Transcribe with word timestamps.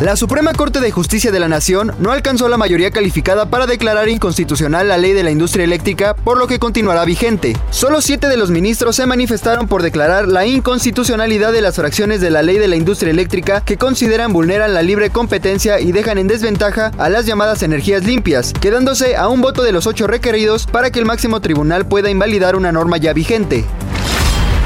La 0.00 0.14
Suprema 0.14 0.52
Corte 0.52 0.80
de 0.80 0.90
Justicia 0.90 1.32
de 1.32 1.40
la 1.40 1.48
Nación 1.48 1.94
no 1.98 2.12
alcanzó 2.12 2.50
la 2.50 2.58
mayoría 2.58 2.90
calificada 2.90 3.48
para 3.48 3.66
declarar 3.66 4.10
inconstitucional 4.10 4.88
la 4.88 4.98
ley 4.98 5.14
de 5.14 5.22
la 5.22 5.30
industria 5.30 5.64
eléctrica, 5.64 6.14
por 6.14 6.36
lo 6.36 6.46
que 6.46 6.58
continuará 6.58 7.06
vigente. 7.06 7.56
Solo 7.70 8.02
siete 8.02 8.28
de 8.28 8.36
los 8.36 8.50
ministros 8.50 8.96
se 8.96 9.06
manifestaron 9.06 9.68
por 9.68 9.82
declarar 9.82 10.28
la 10.28 10.44
inconstitucionalidad 10.44 11.50
de 11.50 11.62
las 11.62 11.76
fracciones 11.76 12.20
de 12.20 12.28
la 12.28 12.42
ley 12.42 12.58
de 12.58 12.68
la 12.68 12.76
industria 12.76 13.10
eléctrica 13.10 13.62
que 13.62 13.78
consideran 13.78 14.34
vulneran 14.34 14.74
la 14.74 14.82
libre 14.82 15.08
competencia 15.08 15.80
y 15.80 15.92
dejan 15.92 16.18
en 16.18 16.26
desventaja 16.26 16.90
a 16.98 17.08
las 17.08 17.24
llamadas 17.24 17.62
energías 17.62 18.04
limpias, 18.04 18.52
quedándose 18.52 19.16
a 19.16 19.28
un 19.28 19.40
voto 19.40 19.62
de 19.62 19.72
los 19.72 19.86
ocho 19.86 20.06
requeridos 20.06 20.66
para 20.66 20.90
que 20.90 20.98
el 20.98 21.06
máximo 21.06 21.40
tribunal 21.40 21.88
pueda 21.88 22.10
invalidar 22.10 22.54
una 22.54 22.70
norma 22.70 22.98
ya 22.98 23.14
vigente. 23.14 23.64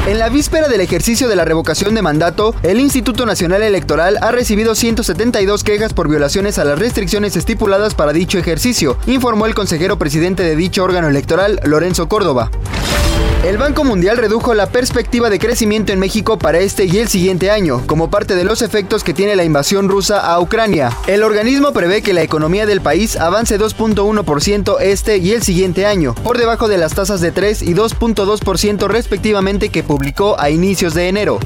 En 0.06 0.18
la 0.18 0.30
víspera 0.30 0.68
del 0.68 0.80
ejercicio 0.80 1.28
de 1.28 1.36
la 1.36 1.44
revocación 1.44 1.94
de 1.94 2.00
mandato, 2.00 2.54
el 2.62 2.80
Instituto 2.80 3.26
Nacional 3.26 3.62
Electoral 3.62 4.16
ha 4.22 4.32
recibido 4.32 4.74
172 4.74 5.62
quejas 5.62 5.92
por 5.92 6.08
violaciones 6.08 6.58
a 6.58 6.64
las 6.64 6.78
restricciones 6.78 7.36
estipuladas 7.36 7.94
para 7.94 8.14
dicho 8.14 8.38
ejercicio, 8.38 8.96
informó 9.06 9.44
el 9.44 9.54
consejero 9.54 9.98
presidente 9.98 10.42
de 10.42 10.56
dicho 10.56 10.82
órgano 10.82 11.08
electoral, 11.08 11.60
Lorenzo 11.64 12.08
Córdoba. 12.08 12.50
El 13.44 13.56
Banco 13.56 13.84
Mundial 13.84 14.18
redujo 14.18 14.52
la 14.52 14.66
perspectiva 14.66 15.30
de 15.30 15.38
crecimiento 15.38 15.92
en 15.92 15.98
México 15.98 16.38
para 16.38 16.58
este 16.58 16.84
y 16.84 16.98
el 16.98 17.08
siguiente 17.08 17.50
año, 17.50 17.82
como 17.86 18.10
parte 18.10 18.36
de 18.36 18.44
los 18.44 18.60
efectos 18.60 19.02
que 19.02 19.14
tiene 19.14 19.34
la 19.34 19.44
invasión 19.44 19.88
rusa 19.88 20.20
a 20.20 20.38
Ucrania. 20.40 20.90
El 21.06 21.22
organismo 21.22 21.72
prevé 21.72 22.02
que 22.02 22.12
la 22.12 22.22
economía 22.22 22.66
del 22.66 22.82
país 22.82 23.16
avance 23.16 23.58
2.1% 23.58 24.76
este 24.80 25.16
y 25.16 25.32
el 25.32 25.42
siguiente 25.42 25.86
año, 25.86 26.14
por 26.16 26.36
debajo 26.36 26.68
de 26.68 26.76
las 26.78 26.94
tasas 26.94 27.22
de 27.22 27.32
3 27.32 27.62
y 27.62 27.74
2.2% 27.74 28.88
respectivamente 28.88 29.70
que 29.70 29.82
publicó 29.82 30.38
a 30.38 30.50
inicios 30.50 30.92
de 30.92 31.08
enero. 31.08 31.40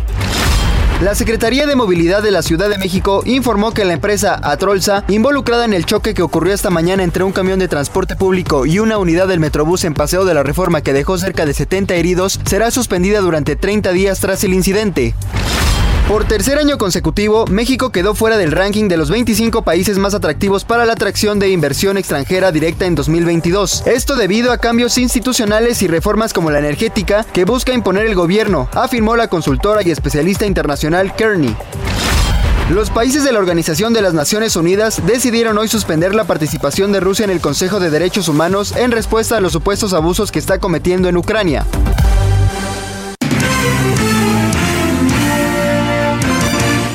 La 1.02 1.14
Secretaría 1.16 1.66
de 1.66 1.74
Movilidad 1.74 2.22
de 2.22 2.30
la 2.30 2.42
Ciudad 2.42 2.68
de 2.68 2.78
México 2.78 3.22
informó 3.26 3.72
que 3.72 3.84
la 3.84 3.94
empresa 3.94 4.40
Atrolsa, 4.42 5.04
involucrada 5.08 5.64
en 5.64 5.74
el 5.74 5.86
choque 5.86 6.14
que 6.14 6.22
ocurrió 6.22 6.54
esta 6.54 6.70
mañana 6.70 7.02
entre 7.02 7.24
un 7.24 7.32
camión 7.32 7.58
de 7.58 7.68
transporte 7.68 8.14
público 8.14 8.64
y 8.64 8.78
una 8.78 8.96
unidad 8.98 9.26
del 9.26 9.40
Metrobús 9.40 9.84
en 9.84 9.92
Paseo 9.92 10.24
de 10.24 10.34
la 10.34 10.44
Reforma 10.44 10.82
que 10.82 10.92
dejó 10.92 11.18
cerca 11.18 11.46
de 11.46 11.52
70 11.52 11.94
heridos, 11.94 12.40
será 12.46 12.70
suspendida 12.70 13.20
durante 13.20 13.56
30 13.56 13.90
días 13.92 14.20
tras 14.20 14.44
el 14.44 14.54
incidente. 14.54 15.14
Por 16.08 16.26
tercer 16.26 16.58
año 16.58 16.76
consecutivo, 16.76 17.46
México 17.46 17.90
quedó 17.90 18.14
fuera 18.14 18.36
del 18.36 18.52
ranking 18.52 18.88
de 18.88 18.98
los 18.98 19.08
25 19.08 19.62
países 19.62 19.96
más 19.96 20.12
atractivos 20.12 20.66
para 20.66 20.84
la 20.84 20.92
atracción 20.92 21.38
de 21.38 21.48
inversión 21.48 21.96
extranjera 21.96 22.52
directa 22.52 22.84
en 22.84 22.94
2022. 22.94 23.86
Esto 23.86 24.14
debido 24.14 24.52
a 24.52 24.58
cambios 24.58 24.98
institucionales 24.98 25.80
y 25.80 25.88
reformas 25.88 26.34
como 26.34 26.50
la 26.50 26.58
energética 26.58 27.24
que 27.32 27.46
busca 27.46 27.72
imponer 27.72 28.04
el 28.04 28.14
gobierno, 28.14 28.68
afirmó 28.74 29.16
la 29.16 29.28
consultora 29.28 29.82
y 29.82 29.90
especialista 29.90 30.44
internacional 30.44 31.16
Kearney. 31.16 31.56
Los 32.70 32.90
países 32.90 33.24
de 33.24 33.32
la 33.32 33.38
Organización 33.38 33.94
de 33.94 34.02
las 34.02 34.12
Naciones 34.12 34.56
Unidas 34.56 35.00
decidieron 35.06 35.56
hoy 35.56 35.68
suspender 35.68 36.14
la 36.14 36.24
participación 36.24 36.92
de 36.92 37.00
Rusia 37.00 37.24
en 37.24 37.30
el 37.30 37.40
Consejo 37.40 37.80
de 37.80 37.88
Derechos 37.88 38.28
Humanos 38.28 38.74
en 38.76 38.90
respuesta 38.90 39.38
a 39.38 39.40
los 39.40 39.52
supuestos 39.52 39.94
abusos 39.94 40.30
que 40.30 40.38
está 40.38 40.58
cometiendo 40.58 41.08
en 41.08 41.16
Ucrania. 41.16 41.64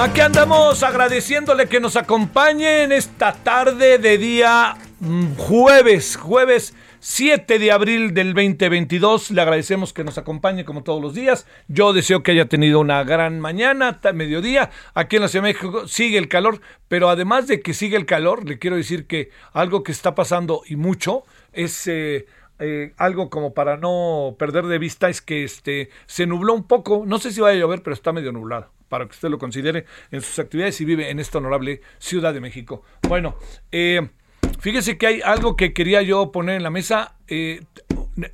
Aquí 0.00 0.20
andamos 0.20 0.84
agradeciéndole 0.84 1.66
que 1.66 1.80
nos 1.80 1.96
acompañe 1.96 2.84
en 2.84 2.92
esta 2.92 3.32
tarde 3.32 3.98
de 3.98 4.16
día 4.16 4.76
mm, 5.00 5.34
jueves, 5.34 6.16
jueves 6.16 6.72
7 7.00 7.58
de 7.58 7.72
abril 7.72 8.14
del 8.14 8.32
2022. 8.32 9.32
Le 9.32 9.42
agradecemos 9.42 9.92
que 9.92 10.04
nos 10.04 10.16
acompañe 10.16 10.64
como 10.64 10.84
todos 10.84 11.02
los 11.02 11.14
días. 11.14 11.48
Yo 11.66 11.92
deseo 11.92 12.22
que 12.22 12.30
haya 12.30 12.48
tenido 12.48 12.78
una 12.78 13.02
gran 13.02 13.40
mañana, 13.40 13.98
mediodía. 14.14 14.70
Aquí 14.94 15.16
en 15.16 15.22
la 15.22 15.28
Ciudad 15.28 15.44
de 15.44 15.52
México 15.52 15.88
sigue 15.88 16.18
el 16.18 16.28
calor, 16.28 16.60
pero 16.86 17.10
además 17.10 17.48
de 17.48 17.60
que 17.60 17.74
sigue 17.74 17.96
el 17.96 18.06
calor, 18.06 18.48
le 18.48 18.60
quiero 18.60 18.76
decir 18.76 19.08
que 19.08 19.30
algo 19.52 19.82
que 19.82 19.90
está 19.90 20.14
pasando 20.14 20.62
y 20.64 20.76
mucho 20.76 21.24
es... 21.52 21.88
eh, 21.88 22.26
eh, 22.60 22.92
algo 22.96 23.30
como 23.30 23.54
para 23.54 23.76
no 23.76 24.34
perder 24.36 24.66
de 24.66 24.78
vista 24.78 25.08
es 25.08 25.22
que 25.22 25.44
este 25.44 25.90
se 26.06 26.26
nubló 26.26 26.54
un 26.54 26.66
poco, 26.66 27.04
no 27.06 27.18
sé 27.18 27.30
si 27.30 27.40
va 27.40 27.50
a 27.50 27.54
llover, 27.54 27.84
pero 27.84 27.94
está 27.94 28.12
medio 28.12 28.32
nublado, 28.32 28.72
para 28.88 29.06
que 29.06 29.12
usted 29.12 29.28
lo 29.28 29.38
considere 29.38 29.84
en 30.10 30.20
sus 30.20 30.38
actividades 30.38 30.80
y 30.80 30.84
vive 30.84 31.10
en 31.10 31.18
esta 31.18 31.38
honorable 31.38 31.80
Ciudad 31.98 32.32
de 32.34 32.40
México. 32.40 32.82
Bueno, 33.08 33.36
eh, 33.72 34.08
fíjese 34.60 34.98
que 34.98 35.06
hay 35.06 35.20
algo 35.22 35.56
que 35.56 35.72
quería 35.72 36.02
yo 36.02 36.32
poner 36.32 36.56
en 36.56 36.62
la 36.62 36.70
mesa. 36.70 37.16
eh, 37.28 37.60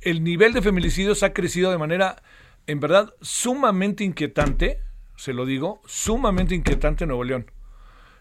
el 0.01 0.23
nivel 0.23 0.53
de 0.53 0.61
feminicidios 0.61 1.23
ha 1.23 1.33
crecido 1.33 1.71
de 1.71 1.77
manera, 1.77 2.21
en 2.67 2.79
verdad, 2.79 3.13
sumamente 3.21 4.03
inquietante, 4.03 4.79
se 5.15 5.33
lo 5.33 5.45
digo, 5.45 5.81
sumamente 5.85 6.55
inquietante 6.55 7.03
en 7.03 7.09
Nuevo 7.09 7.23
León. 7.23 7.51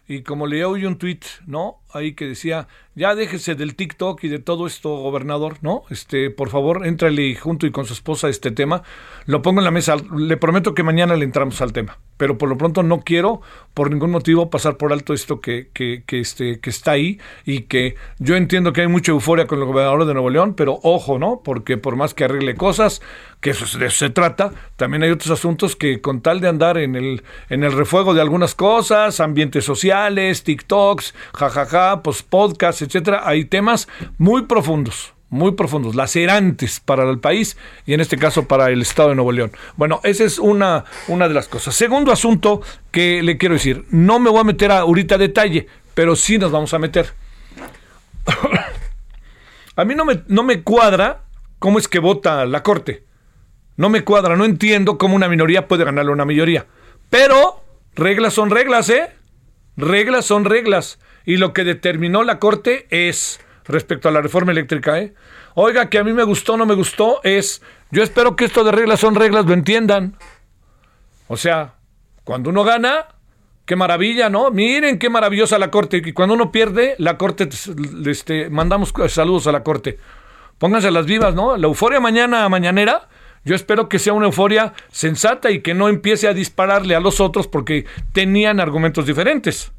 Y 0.06 0.22
como 0.22 0.46
leía 0.46 0.68
hoy 0.68 0.84
un 0.84 0.98
tuit, 0.98 1.24
¿no? 1.46 1.80
Ahí 1.92 2.14
que 2.14 2.26
decía, 2.26 2.68
ya 2.94 3.14
déjese 3.14 3.54
del 3.54 3.74
TikTok 3.74 4.22
y 4.24 4.28
de 4.28 4.38
todo 4.38 4.66
esto, 4.66 4.88
gobernador, 4.90 5.56
¿no? 5.62 5.82
Este, 5.90 6.30
por 6.30 6.48
favor, 6.48 6.86
éntrale 6.86 7.34
junto 7.34 7.66
y 7.66 7.70
con 7.70 7.84
su 7.86 7.92
esposa 7.92 8.28
este 8.28 8.50
tema. 8.50 8.82
Lo 9.26 9.42
pongo 9.42 9.60
en 9.60 9.64
la 9.64 9.70
mesa. 9.70 9.96
Le 10.16 10.36
prometo 10.36 10.74
que 10.74 10.82
mañana 10.82 11.16
le 11.16 11.24
entramos 11.24 11.60
al 11.60 11.72
tema. 11.72 11.98
Pero 12.16 12.38
por 12.38 12.48
lo 12.48 12.56
pronto 12.56 12.84
no 12.84 13.00
quiero, 13.00 13.40
por 13.74 13.90
ningún 13.90 14.12
motivo, 14.12 14.48
pasar 14.48 14.76
por 14.76 14.92
alto 14.92 15.14
esto 15.14 15.40
que, 15.40 15.70
que, 15.74 16.04
que, 16.06 16.20
este, 16.20 16.60
que 16.60 16.70
está 16.70 16.92
ahí 16.92 17.18
y 17.44 17.62
que 17.62 17.96
yo 18.20 18.36
entiendo 18.36 18.72
que 18.72 18.82
hay 18.82 18.86
mucha 18.86 19.10
euforia 19.10 19.48
con 19.48 19.58
el 19.58 19.64
gobernador 19.64 20.04
de 20.06 20.12
Nuevo 20.14 20.30
León, 20.30 20.54
pero 20.54 20.78
ojo, 20.84 21.18
¿no? 21.18 21.40
Porque 21.44 21.76
por 21.76 21.96
más 21.96 22.14
que 22.14 22.22
arregle 22.24 22.54
cosas, 22.54 23.02
que 23.40 23.50
eso, 23.50 23.64
es- 23.64 23.76
de 23.80 23.86
eso 23.86 23.96
se 23.98 24.10
trata, 24.10 24.52
también 24.76 25.02
hay 25.02 25.10
otros 25.10 25.32
asuntos 25.32 25.74
que 25.74 26.00
con 26.00 26.20
tal 26.20 26.40
de 26.40 26.46
andar 26.46 26.78
en 26.78 26.94
el, 26.94 27.24
en 27.50 27.64
el 27.64 27.72
refuego 27.72 28.14
de 28.14 28.20
algunas 28.20 28.54
cosas, 28.54 29.18
ambientes 29.18 29.64
sociales, 29.64 30.44
TikToks, 30.44 31.14
jajaja, 31.34 32.00
pues 32.02 32.22
podcasts, 32.22 32.83
etcétera, 32.84 33.22
hay 33.24 33.44
temas 33.44 33.88
muy 34.18 34.42
profundos 34.42 35.14
muy 35.34 35.52
profundos, 35.52 35.96
lacerantes 35.96 36.78
para 36.78 37.10
el 37.10 37.18
país 37.18 37.56
y 37.86 37.92
en 37.92 38.00
este 38.00 38.16
caso 38.16 38.46
para 38.46 38.70
el 38.70 38.80
Estado 38.82 39.08
de 39.08 39.14
Nuevo 39.16 39.32
León. 39.32 39.50
Bueno, 39.76 40.00
esa 40.04 40.22
es 40.22 40.38
una, 40.38 40.84
una 41.08 41.26
de 41.26 41.34
las 41.34 41.48
cosas. 41.48 41.74
Segundo 41.74 42.12
asunto 42.12 42.62
que 42.92 43.20
le 43.20 43.36
quiero 43.36 43.54
decir, 43.54 43.84
no 43.90 44.20
me 44.20 44.30
voy 44.30 44.40
a 44.40 44.44
meter 44.44 44.70
ahorita 44.70 45.16
a 45.16 45.18
detalle, 45.18 45.66
pero 45.94 46.14
sí 46.14 46.38
nos 46.38 46.52
vamos 46.52 46.72
a 46.72 46.78
meter. 46.78 47.14
a 49.76 49.84
mí 49.84 49.96
no 49.96 50.04
me, 50.04 50.22
no 50.28 50.44
me 50.44 50.62
cuadra 50.62 51.24
cómo 51.58 51.80
es 51.80 51.88
que 51.88 51.98
vota 51.98 52.46
la 52.46 52.62
Corte. 52.62 53.04
No 53.76 53.88
me 53.88 54.04
cuadra, 54.04 54.36
no 54.36 54.44
entiendo 54.44 54.98
cómo 54.98 55.16
una 55.16 55.28
minoría 55.28 55.66
puede 55.66 55.84
ganarle 55.84 56.10
a 56.10 56.14
una 56.14 56.24
mayoría. 56.24 56.66
Pero 57.10 57.60
reglas 57.96 58.34
son 58.34 58.50
reglas, 58.50 58.88
¿eh? 58.88 59.10
Reglas 59.76 60.26
son 60.26 60.44
reglas. 60.44 61.00
Y 61.24 61.36
lo 61.36 61.52
que 61.52 61.64
determinó 61.64 62.22
la 62.22 62.38
Corte 62.38 62.86
es, 62.90 63.40
respecto 63.64 64.08
a 64.08 64.12
la 64.12 64.20
reforma 64.20 64.52
eléctrica, 64.52 64.98
¿eh? 64.98 65.14
Oiga, 65.54 65.88
que 65.88 65.98
a 65.98 66.04
mí 66.04 66.12
me 66.12 66.24
gustó, 66.24 66.56
no 66.56 66.66
me 66.66 66.74
gustó, 66.74 67.20
es, 67.22 67.62
yo 67.90 68.02
espero 68.02 68.34
que 68.34 68.44
esto 68.44 68.64
de 68.64 68.72
reglas 68.72 69.00
son 69.00 69.14
reglas, 69.14 69.46
lo 69.46 69.54
entiendan. 69.54 70.16
O 71.28 71.36
sea, 71.36 71.74
cuando 72.24 72.50
uno 72.50 72.64
gana, 72.64 73.06
qué 73.64 73.76
maravilla, 73.76 74.28
¿no? 74.28 74.50
Miren 74.50 74.98
qué 74.98 75.08
maravillosa 75.08 75.58
la 75.58 75.70
Corte. 75.70 76.02
Y 76.04 76.12
cuando 76.12 76.34
uno 76.34 76.50
pierde, 76.50 76.96
la 76.98 77.16
Corte, 77.16 77.48
este, 78.06 78.50
mandamos 78.50 78.92
saludos 79.08 79.46
a 79.46 79.52
la 79.52 79.62
Corte. 79.62 79.98
Pónganse 80.58 80.90
las 80.90 81.06
vivas, 81.06 81.34
¿no? 81.34 81.56
La 81.56 81.66
euforia 81.66 82.00
mañana, 82.00 82.48
mañanera, 82.48 83.08
yo 83.44 83.54
espero 83.54 83.88
que 83.88 83.98
sea 83.98 84.12
una 84.12 84.26
euforia 84.26 84.72
sensata 84.90 85.50
y 85.50 85.60
que 85.60 85.74
no 85.74 85.88
empiece 85.88 86.28
a 86.28 86.34
dispararle 86.34 86.94
a 86.94 87.00
los 87.00 87.20
otros 87.20 87.46
porque 87.46 87.86
tenían 88.12 88.58
argumentos 88.58 89.06
diferentes. 89.06 89.72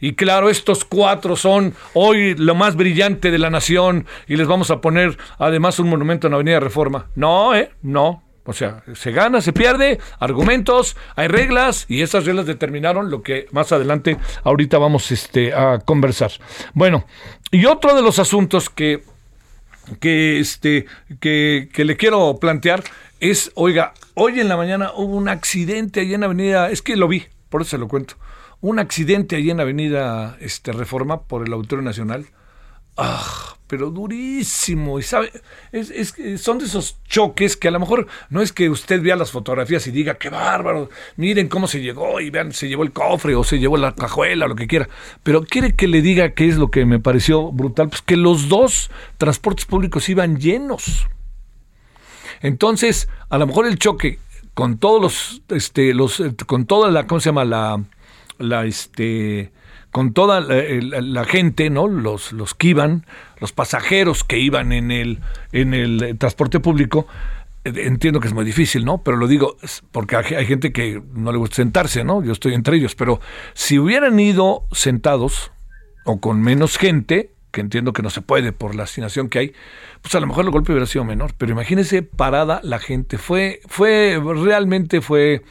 Y 0.00 0.14
claro, 0.14 0.50
estos 0.50 0.84
cuatro 0.84 1.36
son 1.36 1.74
hoy 1.94 2.34
lo 2.34 2.54
más 2.54 2.76
brillante 2.76 3.30
de 3.30 3.38
la 3.38 3.50
nación 3.50 4.06
y 4.26 4.36
les 4.36 4.46
vamos 4.46 4.70
a 4.70 4.80
poner 4.80 5.18
además 5.38 5.78
un 5.78 5.88
monumento 5.88 6.26
en 6.26 6.32
la 6.32 6.36
Avenida 6.36 6.60
Reforma. 6.60 7.06
No, 7.14 7.54
¿eh? 7.54 7.70
No. 7.82 8.22
O 8.44 8.52
sea, 8.54 8.82
se 8.94 9.12
gana, 9.12 9.42
se 9.42 9.52
pierde, 9.52 10.00
argumentos, 10.18 10.96
hay 11.14 11.28
reglas 11.28 11.84
y 11.88 12.00
esas 12.02 12.24
reglas 12.24 12.46
determinaron 12.46 13.10
lo 13.10 13.22
que 13.22 13.46
más 13.52 13.70
adelante 13.70 14.16
ahorita 14.42 14.78
vamos 14.78 15.12
este, 15.12 15.52
a 15.52 15.78
conversar. 15.78 16.32
Bueno, 16.72 17.04
y 17.50 17.66
otro 17.66 17.94
de 17.94 18.02
los 18.02 18.18
asuntos 18.18 18.70
que, 18.70 19.04
que, 20.00 20.40
este, 20.40 20.86
que, 21.20 21.68
que 21.72 21.84
le 21.84 21.96
quiero 21.96 22.38
plantear 22.40 22.82
es, 23.20 23.52
oiga, 23.54 23.92
hoy 24.14 24.40
en 24.40 24.48
la 24.48 24.56
mañana 24.56 24.92
hubo 24.96 25.14
un 25.14 25.28
accidente 25.28 26.00
allí 26.00 26.14
en 26.14 26.20
la 26.20 26.26
avenida, 26.26 26.70
es 26.70 26.80
que 26.80 26.96
lo 26.96 27.06
vi, 27.08 27.26
por 27.50 27.60
eso 27.60 27.72
se 27.72 27.78
lo 27.78 27.88
cuento, 27.88 28.14
un 28.60 28.78
accidente 28.78 29.36
allí 29.36 29.50
en 29.50 29.58
la 29.58 29.62
avenida 29.62 30.36
este, 30.40 30.72
Reforma 30.72 31.22
por 31.22 31.46
el 31.46 31.52
Auditorio 31.52 31.82
Nacional. 31.82 32.26
Ah, 32.96 33.56
pero 33.66 33.90
durísimo. 33.90 34.98
Y 34.98 35.02
sabe, 35.02 35.32
es, 35.72 35.90
es, 35.90 36.40
son 36.40 36.58
de 36.58 36.64
esos 36.64 36.98
choques 37.04 37.56
que 37.56 37.68
a 37.68 37.70
lo 37.70 37.80
mejor 37.80 38.06
no 38.28 38.42
es 38.42 38.52
que 38.52 38.68
usted 38.68 39.00
vea 39.00 39.16
las 39.16 39.30
fotografías 39.30 39.86
y 39.86 39.92
diga, 39.92 40.14
qué 40.14 40.28
bárbaro, 40.28 40.90
miren 41.16 41.48
cómo 41.48 41.68
se 41.68 41.80
llegó 41.80 42.20
y 42.20 42.30
vean, 42.30 42.52
se 42.52 42.68
llevó 42.68 42.82
el 42.82 42.92
cofre 42.92 43.34
o 43.36 43.44
se 43.44 43.58
llevó 43.58 43.76
la 43.76 43.94
cajuela, 43.94 44.48
lo 44.48 44.56
que 44.56 44.66
quiera. 44.66 44.88
Pero 45.22 45.44
quiere 45.44 45.74
que 45.74 45.86
le 45.86 46.02
diga 46.02 46.34
qué 46.34 46.48
es 46.48 46.56
lo 46.56 46.70
que 46.70 46.84
me 46.84 46.98
pareció 46.98 47.52
brutal, 47.52 47.88
pues 47.88 48.02
que 48.02 48.16
los 48.16 48.48
dos 48.48 48.90
transportes 49.16 49.64
públicos 49.64 50.08
iban 50.08 50.38
llenos. 50.38 51.06
Entonces, 52.42 53.08
a 53.28 53.38
lo 53.38 53.46
mejor 53.46 53.66
el 53.66 53.78
choque 53.78 54.18
con 54.52 54.78
todos 54.78 55.00
los, 55.00 55.42
este, 55.56 55.94
los, 55.94 56.22
con 56.46 56.66
toda 56.66 56.90
la, 56.90 57.06
¿cómo 57.06 57.20
se 57.20 57.28
llama? 57.28 57.44
La, 57.44 57.82
la, 58.40 58.64
este, 58.64 59.52
con 59.90 60.12
toda 60.12 60.40
la, 60.40 61.24
gente, 61.24 61.70
¿no? 61.70 61.88
Los, 61.88 62.32
los 62.32 62.54
que 62.54 62.68
iban, 62.68 63.06
los 63.40 63.52
pasajeros 63.52 64.24
que 64.24 64.38
iban 64.38 64.72
en 64.72 64.90
el, 64.90 65.20
en 65.52 65.74
el 65.74 66.16
transporte 66.18 66.60
público, 66.60 67.06
eh, 67.64 67.72
entiendo 67.76 68.20
que 68.20 68.28
es 68.28 68.34
muy 68.34 68.44
difícil, 68.44 68.84
¿no? 68.84 68.98
Pero 69.02 69.16
lo 69.16 69.26
digo 69.26 69.56
porque 69.92 70.16
hay 70.16 70.46
gente 70.46 70.72
que 70.72 71.02
no 71.14 71.32
le 71.32 71.38
gusta 71.38 71.56
sentarse, 71.56 72.04
¿no? 72.04 72.22
Yo 72.22 72.32
estoy 72.32 72.54
entre 72.54 72.76
ellos, 72.76 72.94
pero 72.94 73.20
si 73.54 73.78
hubieran 73.78 74.18
ido 74.18 74.64
sentados 74.72 75.52
o 76.04 76.20
con 76.20 76.40
menos 76.40 76.78
gente, 76.78 77.30
que 77.50 77.60
entiendo 77.60 77.92
que 77.92 78.02
no 78.02 78.10
se 78.10 78.22
puede 78.22 78.52
por 78.52 78.74
la 78.74 78.84
asignación 78.84 79.28
que 79.28 79.38
hay, 79.38 79.52
pues 80.02 80.14
a 80.14 80.20
lo 80.20 80.26
mejor 80.26 80.44
el 80.44 80.50
golpe 80.50 80.72
hubiera 80.72 80.86
sido 80.86 81.04
menor. 81.04 81.32
Pero 81.36 81.52
imagínense 81.52 82.02
parada 82.02 82.60
la 82.62 82.78
gente. 82.78 83.18
Fue, 83.18 83.60
fue, 83.66 84.20
realmente 84.42 85.00
fue, 85.00 85.42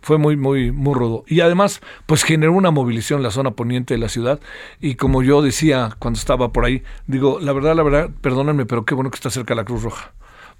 fue 0.00 0.18
muy, 0.18 0.36
muy, 0.36 0.72
muy 0.72 0.94
rudo. 0.94 1.24
Y 1.26 1.40
además, 1.40 1.80
pues 2.06 2.24
generó 2.24 2.52
una 2.52 2.70
movilización 2.70 3.20
en 3.20 3.24
la 3.24 3.30
zona 3.30 3.52
poniente 3.52 3.94
de 3.94 3.98
la 3.98 4.08
ciudad. 4.08 4.40
Y 4.80 4.94
como 4.96 5.22
yo 5.22 5.42
decía 5.42 5.96
cuando 5.98 6.18
estaba 6.18 6.52
por 6.52 6.64
ahí, 6.64 6.82
digo, 7.06 7.38
la 7.40 7.52
verdad, 7.52 7.74
la 7.76 7.82
verdad, 7.82 8.10
perdónenme, 8.20 8.66
pero 8.66 8.84
qué 8.84 8.94
bueno 8.94 9.10
que 9.10 9.16
está 9.16 9.30
cerca 9.30 9.54
la 9.54 9.64
Cruz 9.64 9.82
Roja 9.82 10.12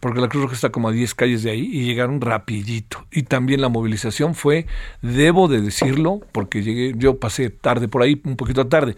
porque 0.03 0.21
la 0.21 0.27
Cruz 0.29 0.43
Roja 0.43 0.57
está 0.57 0.71
como 0.71 0.89
a 0.89 0.93
10 0.93 1.15
calles 1.15 1.45
de 1.45 1.53
ahí 1.53 1.61
y 1.61 1.85
llegaron 1.85 2.21
rapidito. 2.21 3.07
Y 3.13 3.23
también 3.23 3.61
la 3.61 3.69
movilización 3.69 4.35
fue, 4.35 4.67
debo 5.01 5.47
de 5.47 5.61
decirlo, 5.61 6.23
porque 6.33 6.65
llegué, 6.65 6.93
yo 6.97 7.21
pasé 7.21 7.51
tarde 7.51 7.87
por 7.87 8.03
ahí, 8.03 8.21
un 8.25 8.35
poquito 8.35 8.67
tarde 8.67 8.97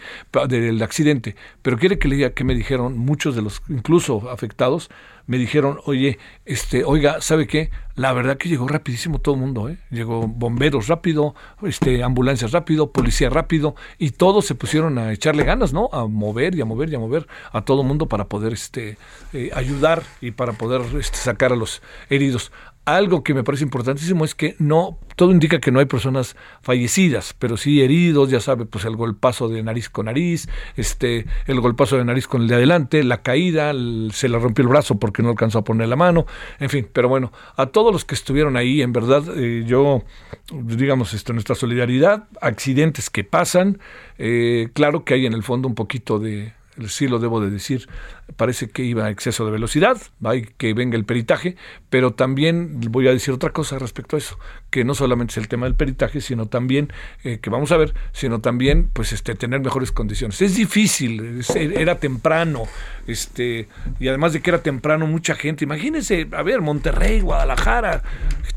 del 0.48 0.82
accidente, 0.82 1.36
pero 1.60 1.76
quiere 1.76 1.98
que 1.98 2.08
le 2.08 2.16
diga 2.16 2.30
que 2.30 2.44
me 2.44 2.54
dijeron 2.54 2.96
muchos 2.96 3.36
de 3.36 3.42
los 3.42 3.60
incluso 3.68 4.30
afectados, 4.30 4.88
me 5.26 5.38
dijeron, 5.38 5.78
oye, 5.86 6.18
este, 6.44 6.84
oiga, 6.84 7.20
¿sabe 7.20 7.46
qué? 7.46 7.70
La 7.94 8.12
verdad 8.12 8.36
que 8.36 8.48
llegó 8.48 8.66
rapidísimo 8.66 9.20
todo 9.20 9.36
el 9.36 9.40
mundo, 9.40 9.68
¿eh? 9.68 9.78
Llegó 9.90 10.26
bomberos 10.26 10.88
rápido, 10.88 11.34
este, 11.62 12.02
ambulancias 12.02 12.52
rápido, 12.52 12.90
policía 12.90 13.30
rápido, 13.30 13.74
y 13.98 14.10
todos 14.10 14.46
se 14.46 14.54
pusieron 14.54 14.98
a 14.98 15.12
echarle 15.12 15.44
ganas, 15.44 15.72
¿no? 15.72 15.88
A 15.92 16.06
mover 16.06 16.54
y 16.54 16.60
a 16.60 16.64
mover 16.64 16.90
y 16.90 16.96
a 16.96 16.98
mover 16.98 17.26
a 17.52 17.64
todo 17.64 17.82
el 17.82 17.88
mundo 17.88 18.06
para 18.06 18.28
poder 18.28 18.52
este, 18.52 18.98
eh, 19.32 19.50
ayudar 19.54 20.02
y 20.20 20.32
para 20.32 20.52
poder 20.52 20.82
este, 20.98 21.16
sacar 21.16 21.52
a 21.52 21.56
los 21.56 21.82
heridos 22.10 22.52
algo 22.84 23.22
que 23.24 23.34
me 23.34 23.44
parece 23.44 23.64
importantísimo 23.64 24.24
es 24.24 24.34
que 24.34 24.56
no, 24.58 24.98
todo 25.16 25.30
indica 25.30 25.58
que 25.58 25.70
no 25.70 25.80
hay 25.80 25.86
personas 25.86 26.36
fallecidas, 26.60 27.34
pero 27.38 27.56
sí 27.56 27.82
heridos, 27.82 28.30
ya 28.30 28.40
sabe, 28.40 28.66
pues 28.66 28.84
el 28.84 28.96
golpazo 28.96 29.48
de 29.48 29.62
nariz 29.62 29.88
con 29.88 30.06
nariz, 30.06 30.48
este, 30.76 31.26
el 31.46 31.60
golpazo 31.60 31.96
de 31.96 32.04
nariz 32.04 32.26
con 32.26 32.42
el 32.42 32.48
de 32.48 32.56
adelante, 32.56 33.02
la 33.02 33.22
caída, 33.22 33.72
se 34.12 34.28
le 34.28 34.38
rompió 34.38 34.62
el 34.62 34.68
brazo 34.68 34.98
porque 34.98 35.22
no 35.22 35.30
alcanzó 35.30 35.60
a 35.60 35.64
poner 35.64 35.88
la 35.88 35.96
mano, 35.96 36.26
en 36.60 36.68
fin, 36.68 36.86
pero 36.92 37.08
bueno, 37.08 37.32
a 37.56 37.66
todos 37.66 37.92
los 37.92 38.04
que 38.04 38.14
estuvieron 38.14 38.56
ahí, 38.56 38.82
en 38.82 38.92
verdad, 38.92 39.24
eh, 39.36 39.64
yo, 39.66 40.04
digamos, 40.52 41.14
esto, 41.14 41.32
nuestra 41.32 41.54
solidaridad, 41.54 42.28
accidentes 42.40 43.08
que 43.08 43.24
pasan, 43.24 43.78
eh, 44.18 44.68
claro 44.74 45.04
que 45.04 45.14
hay 45.14 45.26
en 45.26 45.32
el 45.32 45.42
fondo 45.42 45.68
un 45.68 45.74
poquito 45.74 46.18
de, 46.18 46.52
sí 46.88 47.08
lo 47.08 47.18
debo 47.18 47.40
de 47.40 47.50
decir, 47.50 47.88
parece 48.36 48.68
que 48.68 48.82
iba 48.82 49.04
a 49.04 49.10
exceso 49.10 49.44
de 49.44 49.52
velocidad, 49.52 49.96
hay 50.22 50.42
que 50.56 50.74
venga 50.74 50.96
el 50.96 51.04
peritaje, 51.04 51.56
pero 51.90 52.12
también 52.12 52.80
voy 52.90 53.08
a 53.08 53.12
decir 53.12 53.34
otra 53.34 53.50
cosa 53.50 53.78
respecto 53.78 54.16
a 54.16 54.18
eso, 54.18 54.38
que 54.70 54.84
no 54.84 54.94
solamente 54.94 55.32
es 55.32 55.36
el 55.38 55.48
tema 55.48 55.66
del 55.66 55.74
peritaje, 55.74 56.20
sino 56.20 56.46
también, 56.46 56.92
eh, 57.22 57.38
que 57.38 57.50
vamos 57.50 57.70
a 57.72 57.76
ver, 57.76 57.94
sino 58.12 58.40
también 58.40 58.90
pues 58.92 59.12
este 59.12 59.34
tener 59.34 59.60
mejores 59.60 59.92
condiciones. 59.92 60.40
Es 60.42 60.56
difícil, 60.56 61.42
era 61.56 61.98
temprano, 61.98 62.64
este, 63.06 63.68
y 64.00 64.08
además 64.08 64.32
de 64.32 64.40
que 64.40 64.50
era 64.50 64.62
temprano, 64.62 65.06
mucha 65.06 65.34
gente, 65.34 65.64
imagínense, 65.64 66.28
a 66.32 66.42
ver, 66.42 66.60
Monterrey, 66.60 67.20
Guadalajara, 67.20 68.02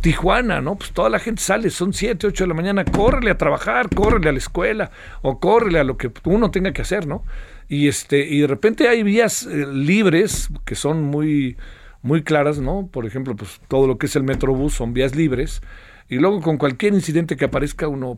Tijuana, 0.01 0.61
¿no? 0.61 0.75
Pues 0.75 0.91
toda 0.91 1.09
la 1.09 1.19
gente 1.19 1.41
sale, 1.41 1.69
son 1.69 1.93
7, 1.93 2.27
8 2.27 2.43
de 2.43 2.47
la 2.47 2.53
mañana, 2.53 2.85
córrele 2.85 3.31
a 3.31 3.37
trabajar, 3.37 3.89
córrele 3.93 4.29
a 4.29 4.31
la 4.31 4.37
escuela, 4.37 4.91
o 5.21 5.39
córrele 5.39 5.79
a 5.79 5.83
lo 5.83 5.97
que 5.97 6.11
uno 6.23 6.51
tenga 6.51 6.71
que 6.71 6.81
hacer, 6.81 7.07
¿no? 7.07 7.23
Y 7.69 7.87
este 7.87 8.25
y 8.27 8.41
de 8.41 8.47
repente 8.47 8.87
hay 8.87 9.03
vías 9.03 9.43
eh, 9.43 9.67
libres 9.67 10.49
que 10.65 10.75
son 10.75 11.03
muy 11.03 11.57
muy 12.01 12.23
claras, 12.23 12.59
¿no? 12.59 12.87
Por 12.91 13.05
ejemplo, 13.05 13.35
pues 13.35 13.59
todo 13.67 13.87
lo 13.87 13.97
que 13.97 14.05
es 14.05 14.15
el 14.15 14.23
Metrobús 14.23 14.73
son 14.73 14.93
vías 14.93 15.15
libres 15.15 15.61
y 16.09 16.17
luego 16.17 16.41
con 16.41 16.57
cualquier 16.57 16.93
incidente 16.93 17.35
que 17.35 17.45
aparezca 17.45 17.87
uno 17.87 18.17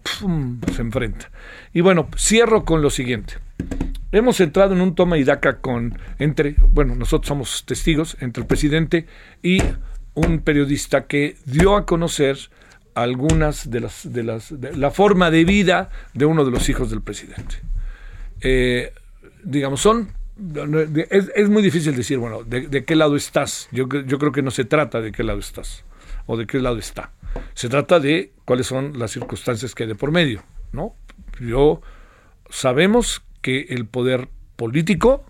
se 0.75 0.81
enfrenta. 0.81 1.31
Y 1.73 1.81
bueno, 1.81 2.07
cierro 2.17 2.65
con 2.65 2.81
lo 2.81 2.89
siguiente. 2.89 3.35
Hemos 4.11 4.39
entrado 4.39 4.73
en 4.73 4.81
un 4.81 4.95
toma 4.95 5.17
y 5.17 5.23
daca 5.23 5.59
con 5.59 5.97
entre, 6.17 6.55
bueno, 6.71 6.95
nosotros 6.95 7.27
somos 7.27 7.65
testigos 7.65 8.17
entre 8.19 8.41
el 8.41 8.47
presidente 8.47 9.05
y 9.41 9.61
un 10.13 10.39
periodista 10.39 11.05
que 11.05 11.37
dio 11.45 11.75
a 11.75 11.85
conocer 11.85 12.37
algunas 12.95 13.69
de 13.69 13.79
las 13.79 14.11
de 14.11 14.23
las 14.23 14.51
la 14.51 14.91
forma 14.91 15.31
de 15.31 15.45
vida 15.45 15.89
de 16.13 16.25
uno 16.25 16.43
de 16.43 16.51
los 16.51 16.69
hijos 16.69 16.89
del 16.89 17.01
presidente. 17.01 17.55
Eh, 18.41 18.91
digamos, 19.49 19.81
son 19.81 20.09
es, 21.09 21.49
muy 21.49 21.61
difícil 21.61 21.95
decir, 21.95 22.17
bueno, 22.17 22.43
de, 22.43 22.85
qué 22.85 22.95
lado 22.95 23.15
estás. 23.15 23.67
Yo, 23.71 23.87
yo, 23.87 24.19
creo 24.19 24.31
que 24.31 24.41
no 24.41 24.51
se 24.51 24.65
trata 24.65 25.01
de 25.01 25.11
qué 25.11 25.23
lado 25.23 25.39
estás 25.39 25.83
o 26.27 26.37
de 26.37 26.47
qué 26.47 26.59
lado 26.59 26.77
está. 26.77 27.11
Se 27.53 27.69
trata 27.69 27.99
de 27.99 28.31
cuáles 28.45 28.67
son 28.67 28.97
las 28.97 29.11
circunstancias 29.11 29.75
que 29.75 29.83
hay 29.83 29.89
de 29.89 29.95
por 29.95 30.11
medio, 30.11 30.43
¿no? 30.71 30.95
Yo 31.39 31.81
sabemos 32.49 33.21
que 33.41 33.67
el 33.69 33.85
poder 33.85 34.29
político, 34.55 35.25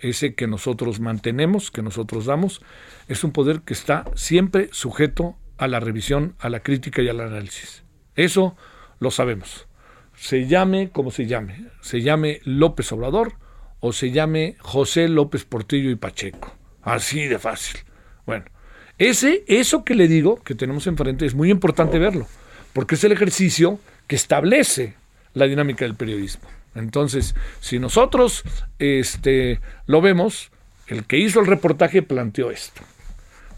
ese 0.00 0.34
que 0.34 0.46
nosotros 0.46 1.00
mantenemos, 1.00 1.70
que 1.70 1.82
nosotros 1.82 2.26
damos, 2.26 2.60
es 3.08 3.22
un 3.24 3.32
poder 3.32 3.60
que 3.60 3.72
está 3.72 4.04
siempre 4.14 4.68
sujeto 4.72 5.36
a 5.58 5.68
la 5.68 5.80
revisión, 5.80 6.34
a 6.40 6.48
la 6.48 6.60
crítica 6.60 7.02
y 7.02 7.08
al 7.08 7.20
análisis. 7.20 7.84
Eso 8.16 8.56
lo 8.98 9.10
sabemos 9.10 9.68
se 10.16 10.46
llame 10.46 10.90
como 10.90 11.10
se 11.10 11.26
llame, 11.26 11.66
se 11.80 12.02
llame 12.02 12.40
López 12.44 12.90
Obrador 12.92 13.34
o 13.80 13.92
se 13.92 14.10
llame 14.10 14.56
José 14.60 15.08
López 15.08 15.44
Portillo 15.44 15.90
y 15.90 15.96
Pacheco. 15.96 16.54
Así 16.82 17.26
de 17.26 17.38
fácil. 17.38 17.80
Bueno, 18.26 18.44
ese, 18.98 19.44
eso 19.46 19.84
que 19.84 19.94
le 19.94 20.08
digo 20.08 20.42
que 20.42 20.54
tenemos 20.54 20.86
enfrente 20.86 21.26
es 21.26 21.34
muy 21.34 21.50
importante 21.50 21.98
verlo, 21.98 22.26
porque 22.72 22.94
es 22.94 23.04
el 23.04 23.12
ejercicio 23.12 23.78
que 24.06 24.16
establece 24.16 24.94
la 25.34 25.46
dinámica 25.46 25.84
del 25.84 25.96
periodismo. 25.96 26.48
Entonces, 26.74 27.34
si 27.60 27.78
nosotros 27.78 28.42
este, 28.78 29.60
lo 29.86 30.00
vemos, 30.00 30.50
el 30.86 31.04
que 31.04 31.18
hizo 31.18 31.40
el 31.40 31.46
reportaje 31.46 32.02
planteó 32.02 32.50
esto, 32.50 32.82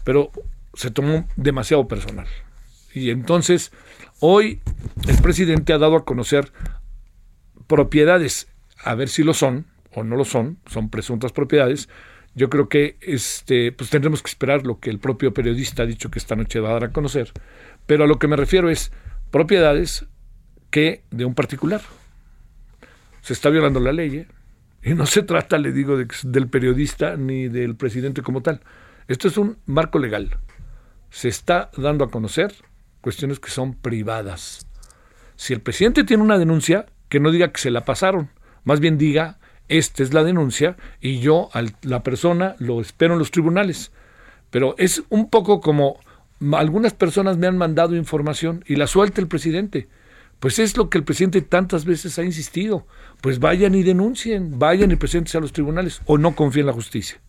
pero 0.03 0.31
se 0.73 0.91
tomó 0.91 1.27
demasiado 1.35 1.87
personal. 1.87 2.27
Y 3.03 3.11
entonces, 3.11 3.71
hoy 4.19 4.61
el 5.07 5.17
presidente 5.21 5.73
ha 5.73 5.77
dado 5.77 5.95
a 5.95 6.05
conocer 6.05 6.51
propiedades, 7.67 8.47
a 8.83 8.95
ver 8.95 9.09
si 9.09 9.23
lo 9.23 9.33
son 9.33 9.67
o 9.93 10.03
no 10.03 10.15
lo 10.15 10.25
son, 10.25 10.59
son 10.67 10.89
presuntas 10.89 11.31
propiedades. 11.31 11.89
Yo 12.35 12.49
creo 12.49 12.69
que 12.69 12.97
este, 13.01 13.71
pues 13.71 13.89
tendremos 13.89 14.21
que 14.21 14.29
esperar 14.29 14.65
lo 14.65 14.79
que 14.79 14.89
el 14.89 14.99
propio 14.99 15.33
periodista 15.33 15.83
ha 15.83 15.87
dicho 15.87 16.11
que 16.11 16.19
esta 16.19 16.35
noche 16.35 16.59
va 16.59 16.69
a 16.69 16.73
dar 16.73 16.83
a 16.85 16.91
conocer. 16.91 17.31
Pero 17.85 18.03
a 18.03 18.07
lo 18.07 18.19
que 18.19 18.27
me 18.27 18.35
refiero 18.35 18.69
es 18.69 18.91
propiedades 19.31 20.05
que 20.69 21.03
de 21.09 21.25
un 21.25 21.33
particular. 21.33 21.81
Se 23.21 23.33
está 23.33 23.49
violando 23.49 23.79
la 23.79 23.91
ley. 23.91 24.17
¿eh? 24.17 24.27
Y 24.83 24.93
no 24.93 25.05
se 25.05 25.23
trata, 25.23 25.57
le 25.57 25.71
digo, 25.71 25.97
del 25.97 26.47
periodista 26.47 27.17
ni 27.17 27.47
del 27.47 27.75
presidente 27.75 28.21
como 28.21 28.41
tal. 28.41 28.61
Esto 29.07 29.27
es 29.27 29.37
un 29.37 29.57
marco 29.65 29.99
legal. 29.99 30.37
Se 31.09 31.29
está 31.29 31.71
dando 31.77 32.05
a 32.05 32.11
conocer 32.11 32.53
cuestiones 33.07 33.39
que 33.39 33.49
son 33.49 33.73
privadas. 33.73 34.67
Si 35.37 35.53
el 35.53 35.61
presidente 35.61 36.03
tiene 36.03 36.23
una 36.23 36.37
denuncia, 36.37 36.87
que 37.07 37.21
no 37.21 37.31
diga 37.31 37.53
que 37.53 37.61
se 37.61 37.71
la 37.71 37.85
pasaron, 37.85 38.31
más 38.65 38.81
bien 38.81 38.97
diga, 38.97 39.39
esta 39.69 40.03
es 40.03 40.13
la 40.13 40.25
denuncia 40.25 40.75
y 40.99 41.19
yo 41.19 41.47
a 41.53 41.63
la 41.83 42.03
persona 42.03 42.57
lo 42.59 42.81
espero 42.81 43.13
en 43.13 43.19
los 43.19 43.31
tribunales. 43.31 43.93
Pero 44.49 44.75
es 44.77 45.03
un 45.07 45.29
poco 45.29 45.61
como 45.61 46.01
algunas 46.51 46.93
personas 46.93 47.37
me 47.37 47.47
han 47.47 47.57
mandado 47.57 47.95
información 47.95 48.65
y 48.67 48.75
la 48.75 48.87
suelta 48.87 49.21
el 49.21 49.29
presidente. 49.29 49.87
Pues 50.41 50.59
es 50.59 50.75
lo 50.75 50.89
que 50.89 50.97
el 50.97 51.05
presidente 51.05 51.41
tantas 51.41 51.85
veces 51.85 52.19
ha 52.19 52.23
insistido. 52.23 52.87
Pues 53.21 53.39
vayan 53.39 53.73
y 53.73 53.83
denuncien, 53.83 54.59
vayan 54.59 54.91
y 54.91 54.97
presenten 54.97 55.37
a 55.37 55.41
los 55.41 55.53
tribunales 55.53 56.01
o 56.07 56.17
no 56.17 56.35
confíen 56.35 56.63
en 56.63 56.67
la 56.67 56.73
justicia. 56.73 57.21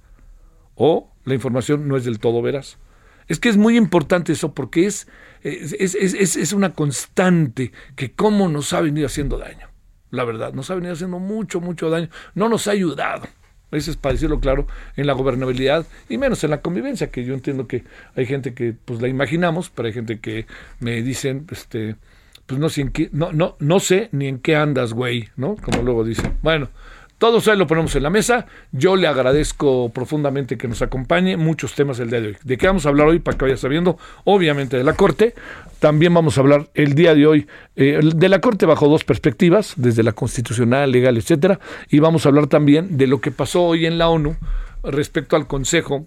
O 0.74 1.12
la 1.24 1.34
información 1.34 1.86
no 1.86 1.96
es 1.96 2.04
del 2.04 2.18
todo 2.18 2.42
veraz. 2.42 2.78
Es 3.28 3.38
que 3.38 3.48
es 3.48 3.56
muy 3.56 3.76
importante 3.76 4.32
eso 4.32 4.54
porque 4.54 4.86
es, 4.86 5.06
es, 5.42 5.94
es, 5.94 6.36
es 6.36 6.52
una 6.52 6.72
constante 6.72 7.72
que 7.94 8.12
cómo 8.12 8.48
nos 8.48 8.72
ha 8.72 8.80
venido 8.80 9.06
haciendo 9.06 9.38
daño. 9.38 9.68
La 10.10 10.24
verdad, 10.24 10.54
nos 10.54 10.70
ha 10.70 10.74
venido 10.74 10.94
haciendo 10.94 11.18
mucho, 11.18 11.60
mucho 11.60 11.90
daño. 11.90 12.08
No 12.34 12.48
nos 12.48 12.66
ha 12.66 12.72
ayudado. 12.72 13.28
Ese 13.70 13.90
es 13.90 13.96
para 13.98 14.14
decirlo 14.14 14.40
claro, 14.40 14.66
en 14.96 15.06
la 15.06 15.12
gobernabilidad 15.12 15.86
y 16.08 16.16
menos 16.16 16.42
en 16.42 16.50
la 16.50 16.62
convivencia, 16.62 17.10
que 17.10 17.24
yo 17.24 17.34
entiendo 17.34 17.66
que 17.66 17.84
hay 18.14 18.24
gente 18.24 18.54
que 18.54 18.72
pues 18.72 19.02
la 19.02 19.08
imaginamos, 19.08 19.68
pero 19.68 19.88
hay 19.88 19.92
gente 19.92 20.20
que 20.20 20.46
me 20.80 21.02
dicen, 21.02 21.46
este, 21.50 21.96
pues 22.46 22.58
no 22.58 22.70
sé, 22.70 22.80
en 22.80 22.90
qué, 22.90 23.10
no, 23.12 23.32
no, 23.32 23.56
no 23.58 23.78
sé 23.78 24.08
ni 24.12 24.26
en 24.26 24.38
qué 24.38 24.56
andas, 24.56 24.94
güey, 24.94 25.28
¿no? 25.36 25.56
Como 25.56 25.82
luego 25.82 26.02
dicen. 26.02 26.38
Bueno, 26.40 26.70
todo 27.18 27.38
eso 27.38 27.54
lo 27.56 27.66
ponemos 27.66 27.94
en 27.96 28.04
la 28.04 28.10
mesa. 28.10 28.46
Yo 28.70 28.94
le 28.94 29.08
agradezco 29.08 29.90
profundamente 29.90 30.56
que 30.56 30.68
nos 30.68 30.82
acompañe. 30.82 31.36
Muchos 31.36 31.74
temas 31.74 31.98
el 31.98 32.10
día 32.10 32.20
de 32.20 32.28
hoy. 32.28 32.36
¿De 32.44 32.56
qué 32.56 32.68
vamos 32.68 32.86
a 32.86 32.90
hablar 32.90 33.08
hoy? 33.08 33.18
Para 33.18 33.36
que 33.36 33.44
vaya 33.44 33.56
sabiendo, 33.56 33.98
obviamente 34.24 34.76
de 34.76 34.84
la 34.84 34.92
Corte. 34.92 35.34
También 35.80 36.14
vamos 36.14 36.38
a 36.38 36.42
hablar 36.42 36.68
el 36.74 36.94
día 36.94 37.14
de 37.14 37.26
hoy 37.26 37.46
eh, 37.74 38.00
de 38.02 38.28
la 38.28 38.40
Corte 38.40 38.66
bajo 38.66 38.88
dos 38.88 39.02
perspectivas, 39.02 39.74
desde 39.76 40.04
la 40.04 40.12
constitucional, 40.12 40.92
legal, 40.92 41.16
etcétera. 41.16 41.58
Y 41.88 41.98
vamos 41.98 42.24
a 42.24 42.28
hablar 42.28 42.46
también 42.46 42.96
de 42.96 43.08
lo 43.08 43.20
que 43.20 43.32
pasó 43.32 43.64
hoy 43.64 43.86
en 43.86 43.98
la 43.98 44.08
ONU 44.08 44.36
respecto 44.84 45.34
al 45.34 45.48
Consejo 45.48 46.06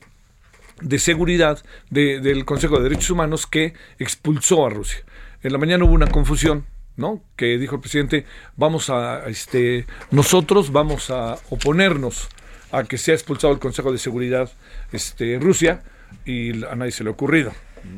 de 0.82 0.98
Seguridad 0.98 1.60
del 1.90 2.46
Consejo 2.46 2.78
de 2.78 2.84
Derechos 2.84 3.10
Humanos 3.10 3.48
que 3.48 3.74
expulsó 4.00 4.66
a 4.66 4.70
Rusia. 4.70 5.00
En 5.44 5.52
la 5.52 5.58
mañana 5.58 5.84
hubo 5.86 5.94
una 5.94 6.08
confusión, 6.08 6.66
¿no? 6.98 7.22
Que 7.36 7.58
dijo 7.58 7.76
el 7.76 7.82
presidente, 7.82 8.26
vamos 8.56 8.90
a, 8.90 9.28
este, 9.28 9.86
nosotros 10.12 10.72
vamos 10.72 11.10
a 11.10 11.38
oponernos 11.50 12.30
a 12.72 12.84
que 12.84 12.98
sea 12.98 13.16
expulsado 13.16 13.54
el 13.54 13.60
Consejo 13.60 13.92
de 13.92 13.98
Seguridad 13.98 14.52
este, 14.92 15.38
Rusia 15.40 15.84
y 16.26 16.64
a 16.66 16.76
nadie 16.76 16.92
se 16.92 17.04
le 17.04 17.10
ha 17.10 17.14
ocurrido 17.14 17.52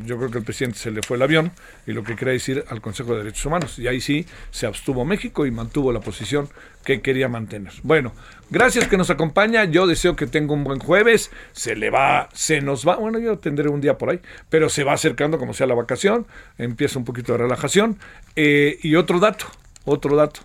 yo 0.05 0.17
creo 0.17 0.31
que 0.31 0.37
el 0.37 0.43
presidente 0.43 0.77
se 0.77 0.91
le 0.91 1.01
fue 1.01 1.17
el 1.17 1.23
avión 1.23 1.51
y 1.85 1.91
lo 1.91 2.03
que 2.03 2.15
quería 2.15 2.33
decir 2.33 2.63
al 2.69 2.81
Consejo 2.81 3.13
de 3.13 3.19
Derechos 3.19 3.45
Humanos. 3.45 3.79
Y 3.79 3.87
ahí 3.87 4.01
sí 4.01 4.25
se 4.51 4.65
abstuvo 4.65 5.05
México 5.05 5.45
y 5.45 5.51
mantuvo 5.51 5.91
la 5.91 5.99
posición 5.99 6.49
que 6.83 7.01
quería 7.01 7.27
mantener. 7.29 7.73
Bueno, 7.83 8.13
gracias 8.49 8.87
que 8.87 8.97
nos 8.97 9.09
acompaña. 9.09 9.65
Yo 9.65 9.87
deseo 9.87 10.15
que 10.15 10.27
tenga 10.27 10.53
un 10.53 10.63
buen 10.63 10.79
jueves. 10.79 11.31
Se 11.51 11.75
le 11.75 11.89
va, 11.89 12.29
se 12.33 12.61
nos 12.61 12.87
va. 12.87 12.95
Bueno, 12.95 13.19
yo 13.19 13.37
tendré 13.39 13.69
un 13.69 13.81
día 13.81 13.97
por 13.97 14.09
ahí, 14.09 14.19
pero 14.49 14.69
se 14.69 14.83
va 14.83 14.93
acercando 14.93 15.37
como 15.37 15.53
sea 15.53 15.67
la 15.67 15.75
vacación. 15.75 16.27
Empieza 16.57 16.99
un 16.99 17.05
poquito 17.05 17.33
de 17.33 17.39
relajación. 17.39 17.99
Eh, 18.35 18.79
y 18.81 18.95
otro 18.95 19.19
dato, 19.19 19.45
otro 19.85 20.15
dato. 20.15 20.41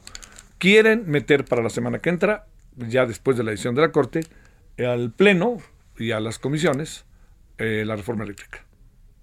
Quieren 0.58 1.08
meter 1.08 1.44
para 1.44 1.62
la 1.62 1.70
semana 1.70 2.00
que 2.00 2.10
entra, 2.10 2.46
ya 2.76 3.06
después 3.06 3.36
de 3.36 3.44
la 3.44 3.52
edición 3.52 3.74
de 3.74 3.82
la 3.82 3.92
Corte, 3.92 4.20
al 4.78 5.12
Pleno 5.12 5.58
y 5.96 6.10
a 6.12 6.20
las 6.20 6.38
comisiones, 6.38 7.04
eh, 7.58 7.84
la 7.86 7.96
reforma 7.96 8.24
eléctrica. 8.24 8.67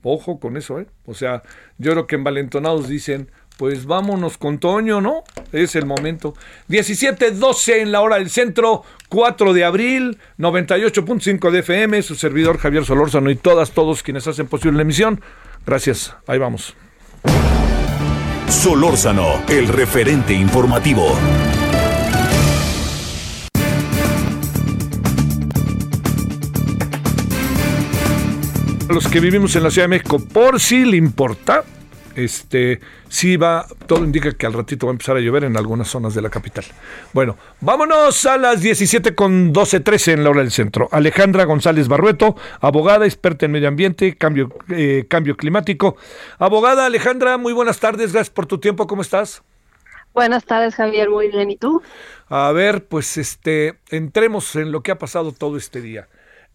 Ojo 0.07 0.39
con 0.39 0.55
eso, 0.55 0.79
¿eh? 0.79 0.85
O 1.07 1.15
sea, 1.15 1.41
yo 1.79 1.91
creo 1.93 2.05
que 2.05 2.13
envalentonados 2.13 2.87
dicen, 2.87 3.31
pues 3.57 3.87
vámonos 3.87 4.37
con 4.37 4.59
Toño, 4.59 5.01
¿no? 5.01 5.23
Es 5.51 5.75
el 5.75 5.87
momento. 5.87 6.35
17.12 6.69 7.81
en 7.81 7.91
la 7.91 8.01
hora 8.01 8.17
del 8.17 8.29
centro, 8.29 8.83
4 9.09 9.53
de 9.53 9.65
abril, 9.65 10.19
98.5 10.37 11.49
de 11.49 11.59
FM, 11.59 12.03
su 12.03 12.13
servidor 12.13 12.59
Javier 12.59 12.85
Solórzano 12.85 13.31
y 13.31 13.35
todas, 13.35 13.71
todos 13.71 14.03
quienes 14.03 14.27
hacen 14.27 14.45
posible 14.45 14.77
la 14.77 14.83
emisión. 14.83 15.21
Gracias, 15.65 16.15
ahí 16.27 16.37
vamos. 16.37 16.75
Solórzano, 18.47 19.41
el 19.49 19.67
referente 19.67 20.35
informativo. 20.35 21.17
Los 28.89 29.07
que 29.07 29.19
vivimos 29.19 29.55
en 29.55 29.63
la 29.63 29.71
Ciudad 29.71 29.85
de 29.85 29.89
México, 29.89 30.19
por 30.19 30.59
si 30.59 30.85
le 30.85 30.97
importa, 30.97 31.63
este, 32.15 32.79
sí 33.09 33.35
va, 33.35 33.65
todo 33.87 34.03
indica 34.03 34.31
que 34.33 34.45
al 34.45 34.53
ratito 34.53 34.85
va 34.85 34.91
a 34.91 34.93
empezar 34.93 35.17
a 35.17 35.19
llover 35.19 35.43
en 35.43 35.57
algunas 35.57 35.87
zonas 35.87 36.13
de 36.13 36.21
la 36.21 36.29
capital. 36.29 36.65
Bueno, 37.11 37.35
vámonos 37.61 38.25
a 38.25 38.37
las 38.37 38.61
17 38.61 39.15
con 39.15 39.51
12, 39.51 39.79
13 39.79 40.11
en 40.13 40.23
la 40.23 40.29
hora 40.29 40.41
del 40.41 40.51
centro. 40.51 40.87
Alejandra 40.91 41.45
González 41.45 41.87
Barrueto, 41.87 42.35
abogada, 42.61 43.05
experta 43.05 43.45
en 43.45 43.53
medio 43.53 43.67
ambiente, 43.67 44.15
cambio, 44.17 44.53
eh, 44.69 45.05
cambio 45.09 45.35
climático. 45.35 45.97
Abogada 46.37 46.85
Alejandra, 46.85 47.37
muy 47.37 47.53
buenas 47.53 47.79
tardes, 47.79 48.13
gracias 48.13 48.33
por 48.33 48.45
tu 48.45 48.59
tiempo, 48.59 48.87
¿cómo 48.87 49.01
estás? 49.01 49.43
Buenas 50.13 50.45
tardes, 50.45 50.75
Javier, 50.75 51.09
muy 51.09 51.29
bien, 51.29 51.51
¿y 51.51 51.57
tú? 51.57 51.81
A 52.29 52.51
ver, 52.53 52.85
pues 52.85 53.17
este, 53.17 53.79
entremos 53.89 54.55
en 54.55 54.71
lo 54.71 54.81
que 54.81 54.91
ha 54.91 54.97
pasado 54.97 55.33
todo 55.33 55.57
este 55.57 55.81
día. 55.81 56.07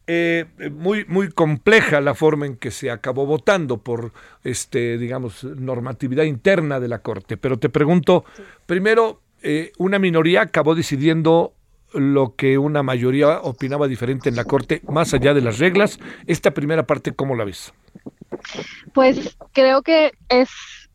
Eh, 0.06 0.46
muy, 0.72 1.04
muy 1.04 1.30
compleja 1.30 2.00
la 2.00 2.14
forma 2.14 2.46
en 2.46 2.56
que 2.56 2.72
se 2.72 2.90
acabó 2.90 3.26
votando 3.26 3.78
por, 3.78 4.12
este, 4.42 4.98
digamos, 4.98 5.44
normatividad 5.44 6.24
interna 6.24 6.80
de 6.80 6.88
la 6.88 6.98
Corte. 6.98 7.36
Pero 7.36 7.58
te 7.58 7.68
pregunto, 7.68 8.24
primero, 8.66 9.20
eh, 9.42 9.70
una 9.78 9.98
minoría 10.00 10.42
acabó 10.42 10.74
decidiendo 10.74 11.52
lo 11.92 12.34
que 12.36 12.58
una 12.58 12.82
mayoría 12.82 13.40
opinaba 13.40 13.88
diferente 13.88 14.28
en 14.28 14.36
la 14.36 14.44
Corte, 14.44 14.80
más 14.88 15.14
allá 15.14 15.34
de 15.34 15.40
las 15.40 15.58
reglas. 15.58 15.98
Esta 16.26 16.52
primera 16.52 16.86
parte, 16.86 17.12
¿cómo 17.12 17.36
la 17.36 17.44
ves? 17.44 17.72
Pues 18.92 19.36
creo 19.52 19.82
que 19.82 20.12
es 20.28 20.50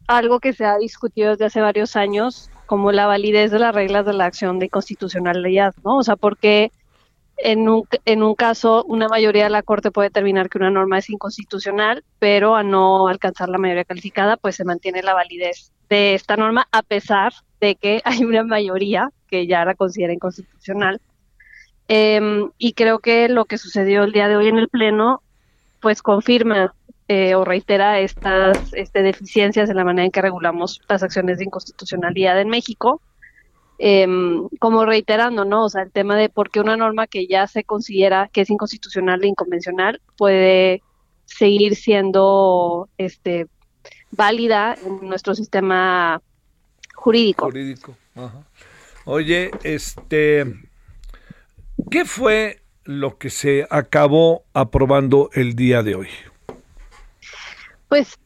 algo 0.07 0.39
que 0.39 0.53
se 0.53 0.65
ha 0.65 0.77
discutido 0.77 1.31
desde 1.31 1.45
hace 1.45 1.61
varios 1.61 1.95
años, 1.95 2.49
como 2.65 2.91
la 2.91 3.07
validez 3.07 3.51
de 3.51 3.59
las 3.59 3.73
reglas 3.73 4.05
de 4.05 4.13
la 4.13 4.25
acción 4.25 4.59
de 4.59 4.69
constitucionalidad, 4.69 5.73
¿no? 5.83 5.97
O 5.97 6.03
sea, 6.03 6.15
porque 6.15 6.71
en 7.37 7.67
un, 7.67 7.83
en 8.05 8.23
un 8.23 8.35
caso, 8.35 8.83
una 8.85 9.07
mayoría 9.07 9.45
de 9.45 9.49
la 9.49 9.63
Corte 9.63 9.91
puede 9.91 10.09
determinar 10.09 10.49
que 10.49 10.57
una 10.57 10.71
norma 10.71 10.97
es 10.97 11.09
inconstitucional, 11.09 12.03
pero 12.19 12.55
a 12.55 12.63
no 12.63 13.07
alcanzar 13.07 13.49
la 13.49 13.57
mayoría 13.57 13.83
calificada, 13.83 14.37
pues 14.37 14.55
se 14.55 14.63
mantiene 14.63 15.03
la 15.03 15.13
validez 15.13 15.71
de 15.89 16.15
esta 16.15 16.37
norma, 16.37 16.67
a 16.71 16.81
pesar 16.81 17.33
de 17.59 17.75
que 17.75 18.01
hay 18.05 18.23
una 18.23 18.43
mayoría 18.43 19.09
que 19.27 19.47
ya 19.47 19.65
la 19.65 19.75
considera 19.75 20.13
inconstitucional. 20.13 21.01
Em, 21.87 22.49
y 22.57 22.73
creo 22.73 22.99
que 22.99 23.29
lo 23.29 23.45
que 23.45 23.57
sucedió 23.57 24.03
el 24.03 24.11
día 24.11 24.27
de 24.27 24.37
hoy 24.37 24.47
en 24.47 24.57
el 24.57 24.69
Pleno, 24.69 25.21
pues 25.81 26.01
confirma 26.01 26.73
eh, 27.07 27.35
o 27.35 27.45
reitera 27.45 27.99
estas 27.99 28.73
este, 28.73 29.03
deficiencias 29.03 29.69
en 29.69 29.75
la 29.75 29.83
manera 29.83 30.05
en 30.05 30.11
que 30.11 30.21
regulamos 30.21 30.81
las 30.89 31.03
acciones 31.03 31.37
de 31.37 31.43
inconstitucionalidad 31.43 32.41
en 32.41 32.49
México 32.49 33.01
Em, 33.77 34.47
como 34.59 34.85
reiterando, 34.85 35.43
¿no? 35.43 35.65
O 35.65 35.69
sea, 35.69 35.83
el 35.83 35.91
tema 35.91 36.15
de 36.15 36.29
por 36.29 36.49
qué 36.49 36.61
una 36.61 36.77
norma 36.77 37.07
que 37.07 37.27
ya 37.27 37.45
se 37.47 37.65
considera 37.65 38.29
que 38.31 38.41
es 38.41 38.49
inconstitucional 38.49 39.23
e 39.23 39.27
inconvencional 39.27 40.01
puede 40.17 40.81
seguir 41.25 41.75
siendo 41.75 42.87
este 42.97 43.47
válida 44.11 44.77
en 44.81 45.09
nuestro 45.09 45.35
sistema 45.35 46.21
jurídico. 46.93 47.45
Jurídico. 47.45 47.97
Oye, 49.03 49.51
este, 49.63 50.45
¿qué 51.91 52.05
fue 52.05 52.61
lo 52.85 53.17
que 53.17 53.29
se 53.29 53.67
acabó 53.69 54.45
aprobando 54.53 55.29
el 55.33 55.55
día 55.55 55.83
de 55.83 55.95
hoy? 55.95 56.07
Pues 57.89 58.17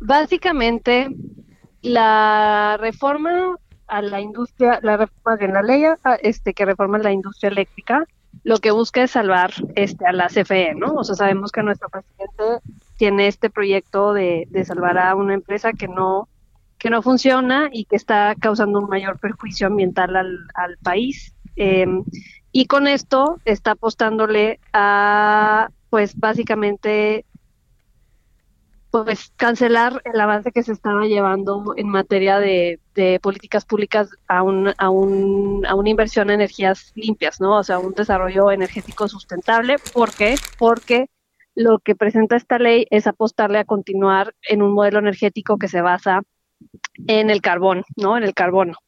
básicamente 0.00 1.08
la 1.82 2.76
reforma 2.80 3.56
a 3.88 4.02
la 4.02 4.20
industria, 4.20 4.80
la 4.82 4.96
reforma 4.96 5.36
de 5.36 5.48
la 5.48 5.62
ley 5.62 5.84
este, 6.22 6.54
que 6.54 6.64
reforma 6.64 6.98
la 6.98 7.12
industria 7.12 7.50
eléctrica, 7.50 8.04
lo 8.44 8.58
que 8.58 8.70
busca 8.70 9.02
es 9.02 9.12
salvar 9.12 9.52
este, 9.74 10.06
a 10.06 10.12
la 10.12 10.28
CFE, 10.28 10.74
¿no? 10.74 10.94
O 10.94 11.04
sea, 11.04 11.14
sabemos 11.14 11.52
que 11.52 11.62
nuestro 11.62 11.88
presidente 11.88 12.60
tiene 12.96 13.28
este 13.28 13.50
proyecto 13.50 14.12
de, 14.12 14.46
de 14.50 14.64
salvar 14.64 14.98
a 14.98 15.14
una 15.14 15.34
empresa 15.34 15.72
que 15.72 15.88
no 15.88 16.28
que 16.78 16.90
no 16.90 17.02
funciona 17.02 17.68
y 17.72 17.84
que 17.86 17.96
está 17.96 18.34
causando 18.38 18.80
un 18.80 18.88
mayor 18.88 19.18
perjuicio 19.18 19.66
ambiental 19.66 20.14
al, 20.14 20.38
al 20.54 20.76
país. 20.78 21.34
Em, 21.56 22.04
y 22.52 22.66
con 22.66 22.86
esto 22.86 23.38
está 23.44 23.72
apostándole 23.72 24.60
a, 24.72 25.70
pues 25.90 26.16
básicamente, 26.16 27.24
pues 29.04 29.32
cancelar 29.36 30.00
el 30.04 30.20
avance 30.20 30.52
que 30.52 30.62
se 30.62 30.72
estaba 30.72 31.04
llevando 31.06 31.74
en 31.76 31.88
materia 31.88 32.38
de, 32.38 32.80
políticas 33.20 33.64
públicas 33.66 34.08
a, 34.26 34.42
un, 34.42 34.72
a, 34.78 34.88
un, 34.88 35.66
a 35.66 35.74
una 35.74 35.90
inversión 35.90 36.30
en 36.30 36.36
energías 36.36 36.92
limpias, 36.94 37.40
¿no? 37.40 37.58
O 37.58 37.62
sea, 37.62 37.78
un 37.78 37.92
desarrollo 37.92 38.50
energético 38.50 39.06
sustentable. 39.06 39.76
¿Por 39.92 40.12
qué? 40.12 40.36
Porque 40.58 41.10
lo 41.54 41.78
que 41.78 41.94
presenta 41.94 42.36
esta 42.36 42.58
ley 42.58 42.86
es 42.90 43.06
apostarle 43.06 43.58
a 43.58 43.64
continuar 43.64 44.34
en 44.48 44.62
un 44.62 44.72
modelo 44.72 44.98
energético 44.98 45.58
que 45.58 45.68
se 45.68 45.82
basa 45.82 46.22
en 47.06 47.28
el 47.28 47.42
carbón, 47.42 47.84
¿no? 47.96 48.16
En 48.16 48.24
el 48.24 48.34
carbono. 48.34 48.78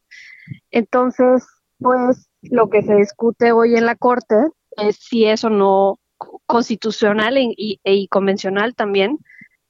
Entonces, 0.71 1.47
pues 1.79 2.29
lo 2.43 2.71
que 2.71 2.83
se 2.83 2.95
discute 2.95 3.53
hoy 3.53 3.77
en 3.77 3.87
la 3.87 3.95
Corte 3.95 4.37
es 4.77 4.97
si 4.97 5.27
es 5.27 5.45
o 5.45 5.51
no 5.51 5.99
constitucional 6.47 7.37
e, 7.37 7.55
y, 7.57 8.09
convencional 8.09 8.75
también 8.75 9.19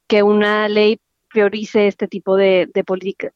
que 0.08 0.22
una 0.22 0.68
ley 0.68 1.00
priorice 1.28 1.86
este 1.86 2.08
tipo 2.08 2.36
de, 2.36 2.70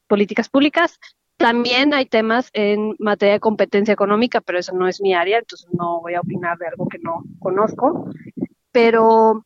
políticas 0.07 0.49
públicas. 0.49 0.99
También 1.37 1.93
hay 1.93 2.05
temas 2.05 2.49
en 2.53 2.95
materia 2.99 3.35
de 3.35 3.39
competencia 3.39 3.93
económica, 3.93 4.41
pero 4.41 4.59
eso 4.59 4.73
no 4.73 4.87
es 4.87 5.01
mi 5.01 5.13
área, 5.13 5.39
entonces 5.39 5.67
no 5.71 6.01
voy 6.01 6.15
a 6.15 6.21
opinar 6.21 6.57
de 6.57 6.67
algo 6.67 6.87
que 6.87 6.99
no 6.99 7.23
conozco. 7.39 8.09
Pero 8.71 9.43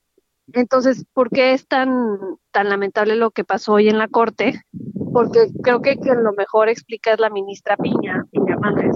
entonces, 0.53 1.05
¿por 1.13 1.29
qué 1.29 1.53
es 1.53 1.67
tan, 1.67 2.17
tan 2.51 2.69
lamentable 2.69 3.15
lo 3.15 3.31
que 3.31 3.43
pasó 3.43 3.73
hoy 3.73 3.89
en 3.89 3.97
la 3.97 4.07
Corte? 4.07 4.61
Porque 5.11 5.47
creo 5.63 5.81
que 5.81 5.95
lo 5.95 6.33
mejor 6.33 6.69
explica 6.69 7.13
es 7.13 7.19
la 7.19 7.29
ministra 7.29 7.77
Piña, 7.77 8.25
Piña 8.31 8.53
Hernández, 8.53 8.95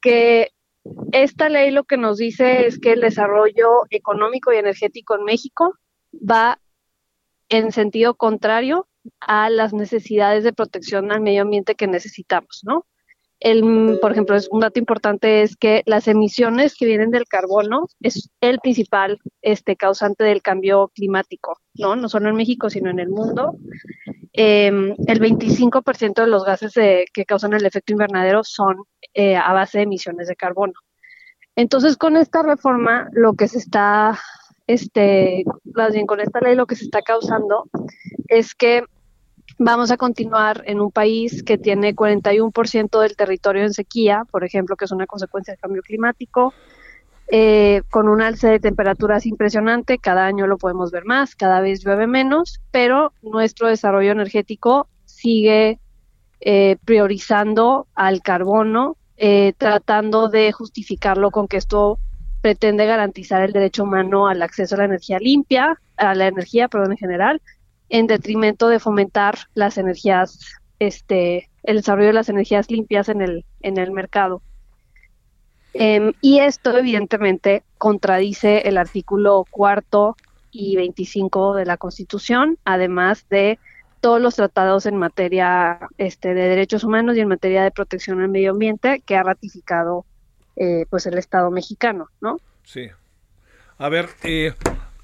que 0.00 0.50
esta 1.12 1.48
ley 1.48 1.70
lo 1.70 1.84
que 1.84 1.96
nos 1.96 2.18
dice 2.18 2.66
es 2.66 2.78
que 2.78 2.92
el 2.92 3.00
desarrollo 3.00 3.82
económico 3.90 4.52
y 4.52 4.56
energético 4.56 5.16
en 5.16 5.24
México 5.24 5.74
va 6.14 6.58
en 7.48 7.72
sentido 7.72 8.14
contrario 8.14 8.88
a 9.20 9.50
las 9.50 9.72
necesidades 9.72 10.44
de 10.44 10.52
protección 10.52 11.12
al 11.12 11.20
medio 11.20 11.42
ambiente 11.42 11.74
que 11.74 11.86
necesitamos, 11.86 12.60
¿no? 12.64 12.86
El, 13.40 13.98
por 14.02 14.10
ejemplo, 14.10 14.36
un 14.50 14.60
dato 14.60 14.80
importante 14.80 15.42
es 15.42 15.56
que 15.56 15.82
las 15.86 16.08
emisiones 16.08 16.74
que 16.74 16.86
vienen 16.86 17.12
del 17.12 17.26
carbono 17.26 17.86
es 18.00 18.30
el 18.40 18.58
principal 18.58 19.20
este, 19.42 19.76
causante 19.76 20.24
del 20.24 20.42
cambio 20.42 20.90
climático, 20.92 21.56
¿no? 21.74 21.94
No 21.94 22.08
solo 22.08 22.30
en 22.30 22.34
México, 22.34 22.68
sino 22.68 22.90
en 22.90 22.98
el 22.98 23.08
mundo. 23.08 23.56
Em, 24.32 24.94
el 25.06 25.20
25% 25.20 26.22
de 26.22 26.26
los 26.26 26.44
gases 26.44 26.74
que 26.74 27.24
causan 27.24 27.52
el 27.52 27.64
efecto 27.64 27.92
invernadero 27.92 28.42
son 28.42 28.84
eh, 29.14 29.36
a 29.36 29.52
base 29.52 29.78
de 29.78 29.84
emisiones 29.84 30.26
de 30.26 30.36
carbono. 30.36 30.74
Entonces, 31.54 31.96
con 31.96 32.16
esta 32.16 32.42
reforma, 32.42 33.08
lo 33.12 33.34
que 33.34 33.48
se 33.48 33.58
está, 33.58 34.18
este, 34.68 35.44
más 35.74 35.92
bien 35.92 36.06
con 36.06 36.20
esta 36.20 36.38
ley, 36.40 36.54
lo 36.54 36.66
que 36.66 36.76
se 36.76 36.84
está 36.84 37.02
causando 37.02 37.64
es 38.28 38.54
que 38.54 38.84
Vamos 39.60 39.90
a 39.90 39.96
continuar 39.96 40.62
en 40.66 40.80
un 40.80 40.92
país 40.92 41.42
que 41.42 41.58
tiene 41.58 41.92
41% 41.92 43.00
del 43.00 43.16
territorio 43.16 43.64
en 43.64 43.72
sequía, 43.72 44.24
por 44.30 44.44
ejemplo, 44.44 44.76
que 44.76 44.84
es 44.84 44.92
una 44.92 45.08
consecuencia 45.08 45.52
del 45.52 45.60
cambio 45.60 45.82
climático, 45.82 46.54
eh, 47.26 47.82
con 47.90 48.08
un 48.08 48.22
alce 48.22 48.48
de 48.48 48.60
temperaturas 48.60 49.26
impresionante, 49.26 49.98
cada 49.98 50.26
año 50.26 50.46
lo 50.46 50.58
podemos 50.58 50.92
ver 50.92 51.04
más, 51.04 51.34
cada 51.34 51.60
vez 51.60 51.84
llueve 51.84 52.06
menos, 52.06 52.60
pero 52.70 53.12
nuestro 53.20 53.66
desarrollo 53.66 54.12
energético 54.12 54.86
sigue 55.06 55.80
eh, 56.40 56.76
priorizando 56.84 57.88
al 57.96 58.22
carbono, 58.22 58.96
eh, 59.16 59.54
tratando 59.58 60.28
de 60.28 60.52
justificarlo 60.52 61.32
con 61.32 61.48
que 61.48 61.56
esto 61.56 61.98
pretende 62.40 62.86
garantizar 62.86 63.42
el 63.42 63.52
derecho 63.52 63.84
humano 63.84 64.28
al 64.28 64.42
acceso 64.42 64.74
a 64.74 64.78
la 64.78 64.84
energía 64.84 65.18
limpia, 65.18 65.80
a 65.96 66.14
la 66.14 66.26
energía, 66.28 66.68
perdón, 66.68 66.92
en 66.92 66.98
general, 66.98 67.42
en 67.88 68.06
detrimento 68.06 68.68
de 68.68 68.78
fomentar 68.78 69.38
las 69.54 69.78
energías, 69.78 70.38
este, 70.78 71.48
el 71.62 71.76
desarrollo 71.76 72.08
de 72.08 72.12
las 72.12 72.28
energías 72.28 72.70
limpias 72.70 73.08
en 73.08 73.22
el, 73.22 73.44
en 73.60 73.78
el 73.78 73.90
mercado. 73.90 74.42
Em, 75.74 76.12
y 76.20 76.40
esto 76.40 76.76
evidentemente 76.76 77.62
contradice 77.76 78.68
el 78.68 78.78
artículo 78.78 79.44
cuarto 79.50 80.16
y 80.50 80.76
25 80.76 81.54
de 81.54 81.66
la 81.66 81.76
Constitución, 81.76 82.58
además 82.64 83.26
de 83.28 83.58
todos 84.00 84.20
los 84.20 84.36
tratados 84.36 84.86
en 84.86 84.96
materia 84.96 85.80
este, 85.98 86.34
de 86.34 86.48
derechos 86.48 86.84
humanos 86.84 87.16
y 87.16 87.20
en 87.20 87.28
materia 87.28 87.62
de 87.62 87.70
protección 87.70 88.20
al 88.20 88.28
medio 88.28 88.52
ambiente 88.52 89.02
que 89.04 89.16
ha 89.16 89.22
ratificado 89.22 90.04
eh, 90.58 90.86
pues 90.90 91.06
el 91.06 91.16
Estado 91.18 91.50
mexicano, 91.50 92.08
¿no? 92.20 92.38
Sí. 92.64 92.88
A 93.78 93.88
ver, 93.88 94.08
eh, 94.24 94.54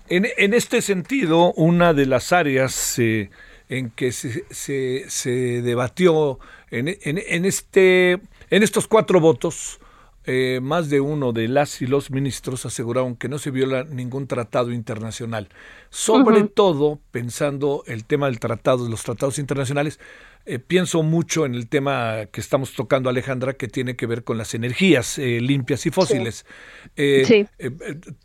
en, 0.09 0.55
este 0.55 0.83
sentido, 0.83 1.53
una 1.53 1.95
de 1.95 2.07
las 2.07 2.33
áreas 2.33 2.99
eh, 2.99 3.31
en 3.69 3.91
que 3.91 4.13
se, 4.13 4.45
se, 4.51 5.31
debatió 5.63 6.39
en, 6.71 6.89
en, 6.89 7.45
este, 7.45 8.13
en 8.51 8.63
estos 8.63 8.89
cuatro 8.89 9.21
votos, 9.21 9.81
eh, 10.27 10.61
más 10.63 10.91
de 10.91 11.01
uno 11.01 11.33
de 11.33 11.49
las 11.49 11.83
y 11.83 11.87
los 11.87 12.11
ministros 12.11 12.67
aseguraron 12.67 13.17
que 13.17 13.29
no 13.29 13.39
se 13.39 13.51
viola 13.51 13.85
ningún 13.85 14.27
tratado 14.27 14.73
internacional. 14.73 15.49
Sobre 15.91 16.45
todo 16.45 17.01
pensando 17.11 17.85
el 17.87 18.05
tema 18.05 18.27
del 18.27 18.41
tratado, 18.41 18.85
de 18.85 18.91
los 18.91 19.03
tratados 19.03 19.39
internacionales, 19.39 19.99
eh, 20.47 20.59
pienso 20.59 21.03
mucho 21.03 21.47
en 21.47 21.55
el 21.55 21.69
tema 21.69 22.27
que 22.31 22.41
estamos 22.41 22.75
tocando, 22.75 23.09
Alejandra, 23.09 23.55
que 23.55 23.67
tiene 23.67 23.97
que 23.97 24.07
ver 24.07 24.25
con 24.25 24.37
las 24.37 24.53
energías 24.53 25.19
eh, 25.19 25.41
limpias 25.41 25.87
y 25.87 25.91
fósiles. 25.91 26.45
Eh, 26.97 27.47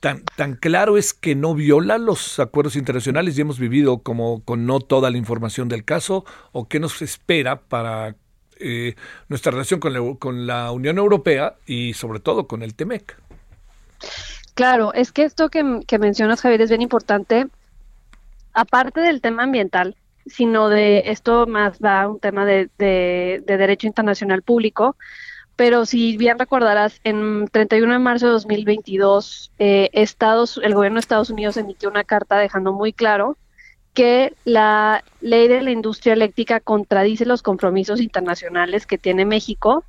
tan, 0.01 0.25
tan 0.35 0.55
claro 0.55 0.97
es 0.97 1.13
que 1.13 1.35
no 1.35 1.55
viola 1.55 1.97
los 1.97 2.39
acuerdos 2.39 2.75
internacionales 2.75 3.37
y 3.37 3.41
hemos 3.41 3.57
vivido 3.57 3.99
como 3.99 4.43
con 4.43 4.65
no 4.65 4.81
toda 4.81 5.11
la 5.11 5.17
información 5.17 5.69
del 5.69 5.85
caso, 5.85 6.25
o 6.51 6.67
qué 6.67 6.81
nos 6.81 7.01
espera 7.01 7.61
para 7.61 8.17
nuestra 9.27 9.51
relación 9.51 9.79
con 9.79 9.93
la, 9.93 10.15
con 10.19 10.47
la 10.47 10.71
Unión 10.71 10.97
Europea 10.97 11.55
y 11.65 11.93
sobre 11.93 12.19
todo 12.19 12.47
con 12.47 12.63
el 12.63 12.75
TEMEC. 12.75 13.17
Claro, 14.59 14.93
es 14.93 15.13
que 15.13 15.23
esto 15.23 15.49
que, 15.49 15.63
mencionas, 15.99 16.41
Javier, 16.41 16.61
es 16.61 16.69
bien 16.69 16.81
importante. 16.81 17.47
Aparte 18.53 18.99
del 18.99 19.21
tema 19.21 19.43
ambiental, 19.43 19.95
sino 20.25 20.67
de 20.67 21.03
esto 21.05 21.47
más 21.47 21.79
va 21.79 22.01
a 22.01 22.09
un 22.09 22.19
tema 22.19 22.45
de, 22.45 22.69
de, 22.77 23.41
derecho 23.45 23.87
internacional 23.87 24.41
público. 24.41 24.97
Pero 25.55 25.85
si 25.85 26.17
bien 26.17 26.37
recordarás, 26.39 26.99
en 27.05 27.47
31 27.49 27.93
de 27.93 27.99
marzo 27.99 28.25
de 28.25 28.33
2022, 28.33 29.51
eh, 29.59 29.89
Estados, 29.93 30.59
el 30.61 30.73
gobierno 30.73 30.97
de 30.97 31.01
Estados 31.01 31.29
Unidos 31.29 31.55
emitió 31.55 31.89
una 31.89 32.03
carta 32.03 32.37
dejando 32.37 32.73
muy 32.73 32.91
claro 32.91 33.37
que 33.93 34.33
la 34.45 35.03
ley 35.21 35.47
de 35.47 35.61
la 35.61 35.71
industria 35.71 36.13
eléctrica 36.13 36.59
contradice 36.59 37.25
los 37.25 37.41
compromisos 37.41 38.01
internacionales 38.01 38.85
que 38.85 38.97
tiene 38.97 39.25
México 39.25 39.83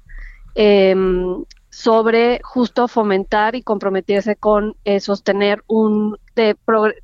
em, 0.55 1.45
sobre 1.71 2.41
justo 2.43 2.89
fomentar 2.89 3.55
y 3.55 3.63
comprometerse 3.63 4.37
con 4.37 4.77
eh, 4.85 5.01
sostener 5.01 5.63
un, 5.69 6.19
de 6.35 6.57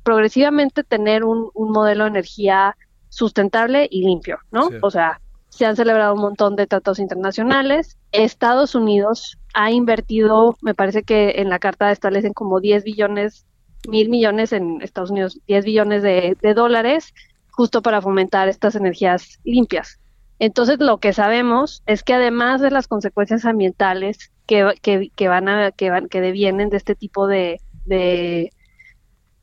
progresivamente 0.03 0.83
tener 0.83 1.23
un, 1.23 1.49
un 1.53 1.71
modelo 1.71 2.03
de 2.03 2.09
energía 2.09 2.75
sustentable 3.09 3.87
y 3.89 4.03
limpio, 4.03 4.39
¿no? 4.51 4.69
O 4.81 4.91
sea, 4.91 5.21
se 5.49 5.65
han 5.65 5.75
celebrado 5.75 6.13
un 6.13 6.21
montón 6.21 6.55
de 6.55 6.67
tratados 6.67 6.99
internacionales. 6.99 7.97
Estados 8.11 8.75
Unidos 8.75 9.39
ha 9.53 9.71
invertido, 9.71 10.55
me 10.61 10.75
parece 10.75 11.01
que 11.01 11.35
en 11.37 11.49
la 11.49 11.57
carta 11.57 11.91
establecen 11.91 12.33
como 12.33 12.59
10 12.59 12.83
billones, 12.83 13.45
mil 13.87 14.09
millones 14.09 14.53
en 14.53 14.81
Estados 14.81 15.11
Unidos, 15.11 15.39
10 15.47 15.65
billones 15.65 16.03
de, 16.03 16.35
dólares 16.55 17.13
justo 17.51 17.81
para 17.81 18.01
fomentar 18.01 18.47
estas 18.47 18.75
energías 18.75 19.39
limpias. 19.43 19.99
Entonces, 20.39 20.77
lo 20.79 20.99
que 20.99 21.13
sabemos 21.13 21.81
es 21.87 22.03
que 22.03 22.13
además 22.13 22.61
de 22.61 22.69
las 22.69 22.87
consecuencias 22.87 23.45
ambientales 23.45 24.31
que, 24.45 25.09
que, 25.15 25.27
van 25.27 25.49
a, 25.49 25.71
que, 25.71 25.89
van, 25.89 26.07
que 26.07 26.21
devienen 26.21 26.69
de 26.69 26.77
este 26.77 26.93
tipo 26.93 27.27
de, 27.27 27.59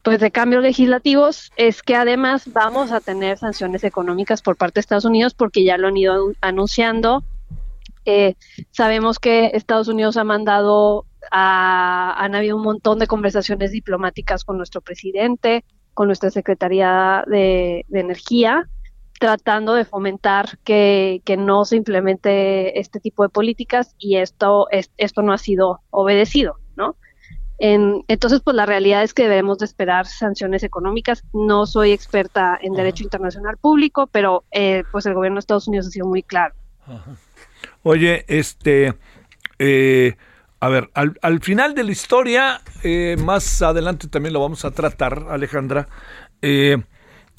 pues 0.05 0.21
de 0.21 0.31
cambios 0.31 0.63
legislativos 0.63 1.51
es 1.57 1.83
que 1.83 1.97
además 1.97 2.53
vamos 2.53 2.93
a 2.93 3.01
tener 3.01 3.39
sanciones 3.39 3.85
económicas 3.85 4.43
por 4.43 4.57
parte 4.57 4.75
de 4.75 4.81
Estados 4.81 5.07
Unidos 5.07 5.35
porque 5.35 5.65
ya 5.65 5.79
lo 5.79 5.89
han 5.89 5.97
ido 5.97 6.33
anunciando. 6.41 7.25
Eh, 8.05 8.35
sabemos 8.71 9.19
que 9.19 9.53
Estados 9.55 9.89
Unidos 9.89 10.19
ha 10.19 10.25
mandado, 10.25 11.07
han 11.31 12.35
habido 12.35 12.57
un 12.57 12.63
montón 12.63 12.99
de 12.99 13.07
conversaciones 13.07 13.73
diplomáticas 13.73 14.45
con 14.45 14.57
nuestro 14.57 14.81
presidente, 14.81 15.65
con 15.95 16.09
nuestra 16.09 16.31
Secretaría 16.31 17.25
de, 17.27 17.85
Energía, 17.93 18.69
tratando 19.19 19.75
de 19.75 19.85
fomentar 19.85 20.59
que, 20.65 21.23
que, 21.25 21.37
no 21.37 21.65
se 21.65 21.77
implemente 21.77 22.79
este 22.79 23.01
tipo 23.01 23.23
de 23.23 23.29
políticas 23.29 23.95
y 23.99 24.17
esto, 24.17 24.67
esto 24.71 25.23
no 25.23 25.33
ha 25.33 25.39
sido 25.39 25.81
obedecido, 25.91 26.57
¿no? 26.77 26.97
entonces, 27.59 28.41
pues 28.45 28.57
la 28.57 28.67
realidad 28.67 29.05
es 29.05 29.15
que 29.15 29.23
debemos 29.23 29.59
de 29.59 29.67
esperar 29.67 30.07
sanciones 30.07 30.65
económicas. 30.65 31.23
No 31.33 31.67
soy 31.67 31.93
experta 31.93 32.59
en 32.61 32.73
derecho 32.73 33.05
internacional 33.05 33.57
público, 33.59 34.09
pero 34.09 34.45
eh, 34.51 34.83
pues 34.91 35.07
el 35.07 35.15
gobierno 35.15 35.37
de 35.37 35.41
Estados 35.41 35.69
Unidos 35.69 35.87
ha 35.87 35.91
sido 35.91 36.07
muy 36.07 36.23
claro. 36.23 36.55
Oye, 37.83 38.25
este, 38.29 38.95
eh, 39.59 40.17
a 40.65 40.69
ver, 40.69 40.91
al, 40.95 41.41
final 41.41 41.75
de 41.75 41.85
la 41.85 41.93
historia, 41.93 42.61
eh, 42.83 43.17
más 43.19 43.63
adelante 43.63 44.09
también 44.09 44.33
lo 44.33 44.41
vamos 44.41 44.65
a 44.65 44.71
tratar, 44.71 45.27
Alejandra. 45.29 45.89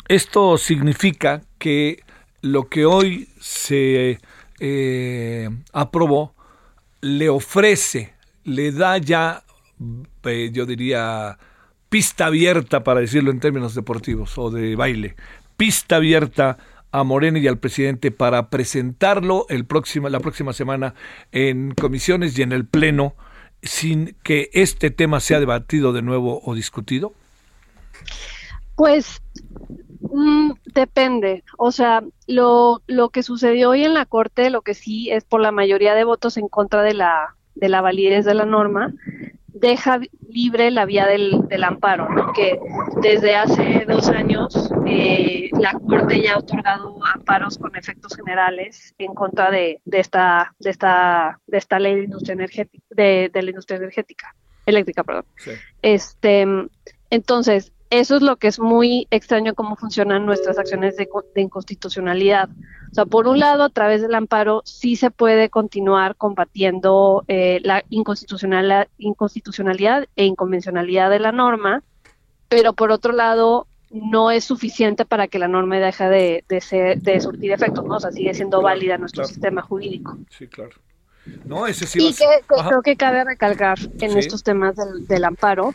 esto 0.08 0.58
significa 0.58 1.42
que 1.58 2.04
lo 2.42 2.70
que 2.70 2.86
hoy 2.86 3.30
se 3.40 4.20
aprobó 5.74 6.36
le 7.02 7.30
ofrece, 7.30 8.14
le 8.44 8.72
da 8.72 8.98
ya 8.98 9.46
eh, 10.24 10.50
yo 10.52 10.66
diría, 10.66 11.38
pista 11.90 12.28
abierta, 12.28 12.84
para 12.84 13.02
decirlo 13.02 13.32
en 13.32 13.40
términos 13.40 13.76
deportivos 13.76 14.38
o 14.38 14.50
de 14.50 14.76
baile, 14.76 15.16
pista 15.58 15.98
abierta 15.98 16.58
a 17.00 17.04
Morena 17.04 17.40
y 17.40 17.48
al 17.48 17.58
presidente 17.58 18.10
para 18.10 18.50
presentarlo 18.50 19.46
el 19.50 19.66
próximo, 19.66 20.08
la 20.08 20.22
próxima 20.22 20.54
semana 20.54 20.96
en 21.34 21.74
comisiones 21.74 22.40
y 22.40 22.42
en 22.42 22.54
el 22.54 22.66
Pleno 22.66 23.16
sin 23.62 24.16
que 24.24 24.50
este 24.54 24.92
tema 24.92 25.20
sea 25.20 25.40
debatido 25.40 25.92
de 25.92 26.02
nuevo 26.02 26.42
o 26.46 26.56
discutido? 26.56 27.14
Pues 28.76 29.22
mm, 30.02 30.52
depende. 30.74 31.44
O 31.58 31.72
sea, 31.72 32.02
lo, 32.28 32.82
lo 32.88 33.10
que 33.10 33.24
sucedió 33.24 33.72
hoy 33.72 33.84
en 33.84 33.94
la 33.94 34.06
Corte, 34.06 34.50
lo 34.50 34.62
que 34.62 34.74
sí 34.74 35.10
es 35.12 35.26
por 35.26 35.42
la 35.42 35.52
mayoría 35.52 35.96
de 35.96 36.06
votos 36.06 36.38
en 36.38 36.48
contra 36.48 36.82
de 36.82 36.94
la, 36.94 37.36
de 37.56 37.68
la 37.68 37.82
validez 37.82 38.24
de 38.24 38.36
la 38.36 38.46
norma, 38.46 38.94
deja 39.56 40.02
libre 40.30 40.70
la 40.70 40.86
vía 40.86 41.08
del, 41.08 41.48
del 41.48 41.64
amparo, 41.64 42.10
¿no? 42.10 42.34
que 42.34 42.60
desde 43.02 43.36
hace 43.36 43.86
dos 43.88 44.10
años 44.10 44.72
eh, 44.86 45.50
la 45.54 45.72
Corte 45.74 46.22
ya 46.22 46.34
ha 46.34 46.40
otorgado 46.40 46.98
amparos 47.06 47.58
con 47.58 47.76
efectos 47.76 48.16
generales 48.16 48.94
en 48.98 49.14
contra 49.14 49.50
de, 49.50 49.82
de 49.86 50.00
esta, 50.00 50.54
de, 50.60 50.70
esta, 50.70 51.40
de 51.48 51.58
esta 51.58 51.80
ley 51.80 51.96
de 51.96 52.04
industria 52.04 52.34
energética, 52.34 52.86
de, 52.90 53.32
de 53.34 53.42
la 53.42 53.50
industria 53.52 53.78
energética, 53.78 54.36
eléctrica, 54.66 55.04
perdón. 55.06 55.26
Este, 55.82 56.46
entonces, 57.10 57.72
eso 58.00 58.16
es 58.16 58.22
lo 58.22 58.38
que 58.38 58.48
es 58.48 58.60
muy 58.60 59.08
extraño 59.12 59.54
cómo 59.54 59.76
funcionan 59.76 60.26
nuestras 60.26 60.58
acciones 60.58 60.96
de, 60.98 61.08
inconstitucionalidad. 61.36 62.50
O 62.92 62.96
sea, 62.96 63.06
por 63.06 63.28
un 63.28 63.40
lado, 63.40 63.64
a 63.64 63.70
través 63.70 64.02
del 64.02 64.16
amparo 64.16 64.62
sí 64.66 64.96
se 64.96 65.12
puede 65.12 65.50
continuar 65.50 66.16
combatiendo 66.16 67.26
eh, 67.28 67.60
la 67.64 67.84
inconstitucionalidad, 67.90 68.88
inconstitucionalidad 68.98 70.08
e 70.16 70.26
inconvencionalidad 70.26 71.10
de 71.10 71.20
la 71.20 71.32
norma, 71.32 71.84
pero 72.48 72.74
por 72.74 72.92
otro 72.92 73.12
lado, 73.12 73.68
no 73.92 74.32
es 74.32 74.44
suficiente 74.44 75.06
para 75.06 75.28
que 75.28 75.40
la 75.40 75.48
norma 75.48 75.78
deje 75.78 76.06
de, 76.06 76.44
de, 76.48 76.62
ser, 76.62 77.02
de 77.02 77.20
surtir 77.20 77.52
efectos, 77.52 77.86
¿no? 77.86 77.96
O 77.96 78.00
sea, 78.00 78.12
sigue 78.12 78.34
siendo 78.34 78.62
válida 78.62 78.98
nuestro 78.98 79.26
sistema 79.26 79.62
jurídico. 79.62 80.18
Sí, 80.30 80.48
claro. 80.48 80.76
No, 81.46 81.66
ese 81.66 81.88
sí 81.88 82.00
y 82.00 82.14
que, 82.14 82.26
creo 82.48 82.82
que 82.82 82.96
cabe 82.98 83.24
recalcar 83.24 83.80
en 84.00 84.18
estos 84.18 84.44
temas 84.44 84.76
del, 84.76 85.08
del 85.08 85.24
amparo 85.24 85.74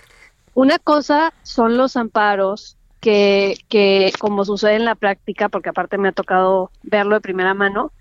una 0.55 0.79
cosa 0.79 1.33
son 1.43 1.77
los 1.77 1.97
amparos 1.97 2.77
que, 3.01 3.57
que, 3.69 4.13
como 4.19 4.45
sucede 4.45 4.77
en 4.77 4.85
la 4.85 4.95
práctica, 4.95 5.49
porque 5.49 5.71
aparte 5.71 5.99
me 5.99 6.09
ha 6.09 6.13
tocado 6.13 6.71
verlo 6.83 7.15
de 7.15 7.21
primera 7.21 7.55
mano, 7.55 7.93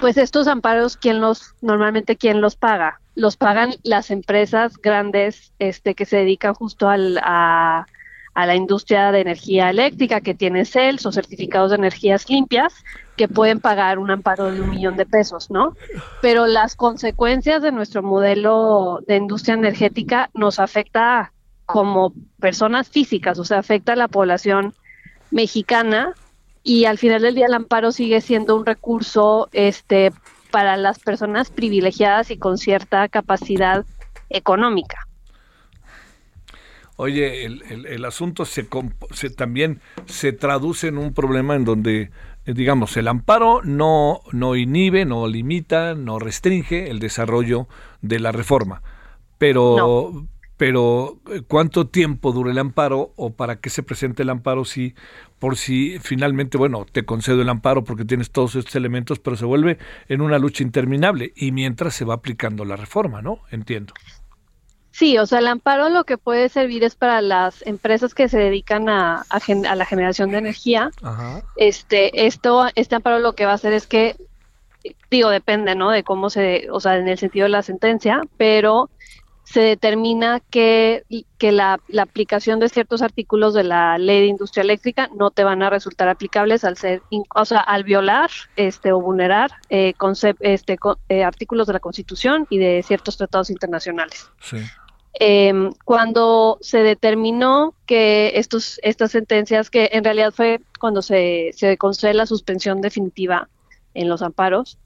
pues 0.00 0.16
estos 0.16 0.46
amparos, 0.46 0.96
¿quién 0.96 1.20
los, 1.20 1.54
normalmente 1.60 2.16
quién 2.16 2.40
los 2.40 2.56
paga? 2.56 3.00
Los 3.14 3.36
pagan 3.36 3.74
las 3.82 4.10
empresas 4.10 4.76
grandes 4.78 5.52
este, 5.58 5.94
que 5.94 6.04
se 6.04 6.18
dedican 6.18 6.54
justo 6.54 6.88
al, 6.88 7.18
a, 7.22 7.86
la 8.34 8.54
industria 8.54 9.10
de 9.12 9.20
energía 9.20 9.70
eléctrica, 9.70 10.20
que 10.20 10.34
tiene 10.34 10.66
CELS 10.66 11.06
o 11.06 11.12
certificados 11.12 11.70
de 11.70 11.76
energías 11.76 12.28
limpias, 12.28 12.74
que 13.16 13.28
pueden 13.28 13.60
pagar 13.60 13.98
un 13.98 14.10
amparo 14.10 14.52
de 14.52 14.60
un 14.60 14.68
millón 14.68 14.98
de 14.98 15.06
pesos, 15.06 15.50
¿no? 15.50 15.74
Pero 16.20 16.46
las 16.46 16.76
consecuencias 16.76 17.62
de 17.62 17.72
nuestro 17.72 18.02
modelo 18.02 19.00
de 19.06 19.16
industria 19.16 19.54
energética 19.54 20.28
nos 20.34 20.58
afecta 20.58 21.32
como 21.66 22.14
personas 22.40 22.88
físicas, 22.88 23.38
o 23.38 23.44
sea, 23.44 23.58
afecta 23.58 23.92
a 23.92 23.96
la 23.96 24.08
población 24.08 24.74
mexicana 25.30 26.14
y 26.62 26.84
al 26.84 26.98
final 26.98 27.22
del 27.22 27.34
día 27.34 27.46
el 27.46 27.54
amparo 27.54 27.92
sigue 27.92 28.20
siendo 28.20 28.56
un 28.56 28.64
recurso 28.64 29.48
este 29.52 30.12
para 30.50 30.76
las 30.76 31.00
personas 31.00 31.50
privilegiadas 31.50 32.30
y 32.30 32.38
con 32.38 32.56
cierta 32.56 33.08
capacidad 33.08 33.84
económica. 34.30 35.06
Oye, 36.98 37.44
el, 37.44 37.86
el, 37.86 38.04
asunto 38.06 38.46
se, 38.46 38.66
se, 39.10 39.28
también 39.28 39.80
se 40.06 40.32
traduce 40.32 40.88
en 40.88 40.96
un 40.96 41.12
problema 41.12 41.54
en 41.54 41.66
donde, 41.66 42.10
digamos, 42.46 42.96
el 42.96 43.08
amparo 43.08 43.60
no, 43.62 44.22
no 44.32 44.56
inhibe, 44.56 45.04
no 45.04 45.26
limita, 45.28 45.94
no 45.94 46.18
restringe 46.18 46.90
el 46.90 46.98
desarrollo 46.98 47.68
de 48.00 48.18
la 48.18 48.32
reforma, 48.32 48.80
pero, 49.36 50.26
pero 50.56 51.18
eh, 51.30 51.42
¿cuánto 51.46 51.86
tiempo 51.86 52.32
dura 52.32 52.50
el 52.50 52.58
amparo 52.58 53.12
o 53.16 53.30
para 53.30 53.60
qué 53.60 53.70
se 53.70 53.82
presenta 53.82 54.22
el 54.22 54.30
amparo 54.30 54.64
si 54.64 54.94
por 55.38 55.56
si 55.56 55.98
finalmente, 55.98 56.56
bueno, 56.56 56.86
te 56.90 57.04
concedo 57.04 57.42
el 57.42 57.48
amparo 57.48 57.84
porque 57.84 58.04
tienes 58.04 58.30
todos 58.30 58.54
estos 58.54 58.74
elementos, 58.74 59.18
pero 59.18 59.36
se 59.36 59.44
vuelve 59.44 59.78
en 60.08 60.22
una 60.22 60.38
lucha 60.38 60.62
interminable 60.62 61.32
y 61.36 61.52
mientras 61.52 61.94
se 61.94 62.04
va 62.04 62.14
aplicando 62.14 62.64
la 62.64 62.76
reforma, 62.76 63.20
¿no? 63.20 63.40
Entiendo. 63.50 63.92
Sí, 64.92 65.18
o 65.18 65.26
sea, 65.26 65.40
el 65.40 65.48
amparo 65.48 65.90
lo 65.90 66.04
que 66.04 66.16
puede 66.16 66.48
servir 66.48 66.82
es 66.82 66.94
para 66.94 67.20
las 67.20 67.60
empresas 67.66 68.14
que 68.14 68.30
se 68.30 68.38
dedican 68.38 68.88
a, 68.88 69.26
a, 69.28 69.74
la 69.76 69.84
generación 69.84 70.30
de 70.30 70.38
energía. 70.38 70.90
Este, 71.56 72.26
esto, 72.26 72.66
este 72.76 72.94
amparo 72.94 73.18
lo 73.18 73.34
que 73.34 73.44
va 73.44 73.52
a 73.52 73.56
hacer 73.56 73.74
es 73.74 73.86
que, 73.86 74.16
digo, 75.10 75.28
depende, 75.28 75.74
¿no? 75.74 75.90
De 75.90 76.02
cómo 76.02 76.30
se, 76.30 76.68
o 76.70 76.80
sea, 76.80 76.96
en 76.96 77.08
el 77.08 77.18
sentido 77.18 77.44
de 77.44 77.50
la 77.50 77.62
sentencia, 77.62 78.22
pero 78.38 78.88
se 79.46 79.60
determina 79.60 80.40
que, 80.50 81.04
que 81.38 81.52
la, 81.52 81.78
aplicación 82.00 82.58
de 82.58 82.68
ciertos 82.68 83.00
artículos 83.00 83.54
de 83.54 83.62
la 83.62 83.96
ley 83.96 84.22
de 84.22 84.26
industria 84.26 84.62
eléctrica 84.62 85.08
no 85.14 85.30
te 85.30 85.44
van 85.44 85.62
a 85.62 85.70
resultar 85.70 86.08
aplicables 86.08 86.64
al 86.64 86.76
ser, 86.76 87.00
o 87.32 87.44
sea, 87.44 87.60
al 87.60 87.84
violar 87.84 88.28
este, 88.56 88.90
o 88.90 89.00
vulnerar 89.00 89.52
eh, 89.70 89.94
este, 90.40 90.76
eh, 91.08 91.22
artículos 91.22 91.68
de 91.68 91.74
la 91.74 91.80
Constitución 91.80 92.48
y 92.50 92.58
de 92.58 92.82
ciertos 92.84 93.16
tratados 93.16 93.48
internacionales. 93.48 94.28
Em, 95.14 95.70
cuando 95.84 96.58
se 96.60 96.82
determinó 96.82 97.72
que 97.86 98.32
estos, 98.34 98.80
estas 98.82 99.12
sentencias, 99.12 99.70
que 99.70 99.90
en 99.92 100.02
realidad 100.02 100.32
fue 100.32 100.60
cuando 100.80 101.02
se, 101.02 101.52
se 101.54 101.78
concede 101.78 102.14
la 102.14 102.26
suspensión 102.26 102.80
definitiva 102.80 103.48
en 103.94 104.08
los 104.08 104.22
amparos, 104.22 104.76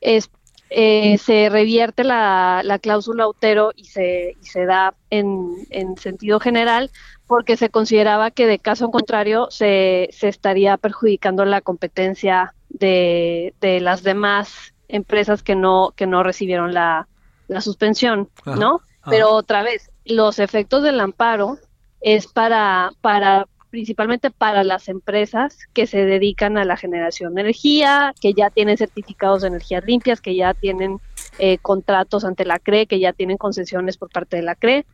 es 0.00 0.30
eh, 0.70 1.18
se 1.18 1.48
revierte 1.48 2.04
la, 2.04 2.78
cláusula 2.80 3.24
autero 3.24 3.72
y 3.74 3.84
se, 3.84 4.36
y 4.40 4.46
se 4.46 4.66
da 4.66 4.94
en, 5.10 5.66
sentido 5.96 6.38
general 6.38 6.90
porque 7.26 7.56
se 7.56 7.70
consideraba 7.70 8.30
que 8.30 8.46
de 8.46 8.60
caso 8.60 8.90
contrario 8.90 9.48
se, 9.50 10.08
se 10.12 10.28
estaría 10.28 10.76
perjudicando 10.76 11.44
la 11.44 11.60
competencia 11.60 12.54
de, 12.68 13.52
de, 13.60 13.80
las 13.80 14.02
demás 14.02 14.74
empresas 14.86 15.42
que 15.42 15.56
no, 15.56 15.92
que 15.96 16.06
no 16.06 16.22
recibieron 16.22 16.72
la, 16.72 17.08
la 17.48 17.60
suspensión, 17.60 18.28
¿no? 18.46 18.80
Pero 19.08 19.30
otra 19.30 19.62
vez, 19.62 19.90
los 20.04 20.38
efectos 20.38 20.82
del 20.84 21.00
amparo 21.00 21.58
es 22.00 22.26
para, 22.26 22.92
para 23.00 23.46
principalmente 23.70 24.30
para 24.30 24.64
las 24.64 24.88
empresas 24.88 25.58
que 25.72 25.86
se 25.86 26.04
dedican 26.04 26.58
a 26.58 26.64
la 26.64 26.76
generación 26.76 27.34
de 27.34 27.42
energía, 27.42 28.12
que 28.20 28.34
ya 28.34 28.50
tienen 28.50 28.76
certificados 28.76 29.42
de 29.42 29.48
energías 29.48 29.84
limpias, 29.84 30.20
que 30.20 30.34
ya 30.34 30.54
tienen 30.54 30.98
eh, 31.38 31.58
contratos 31.58 32.24
ante 32.24 32.44
la 32.44 32.58
CRE, 32.58 32.86
que 32.86 32.98
ya 33.00 33.12
tienen 33.12 33.38
concesiones 33.38 33.96
por 33.96 34.10
parte 34.10 34.36
de 34.36 34.42
la 34.42 34.56
CRE. 34.56 34.84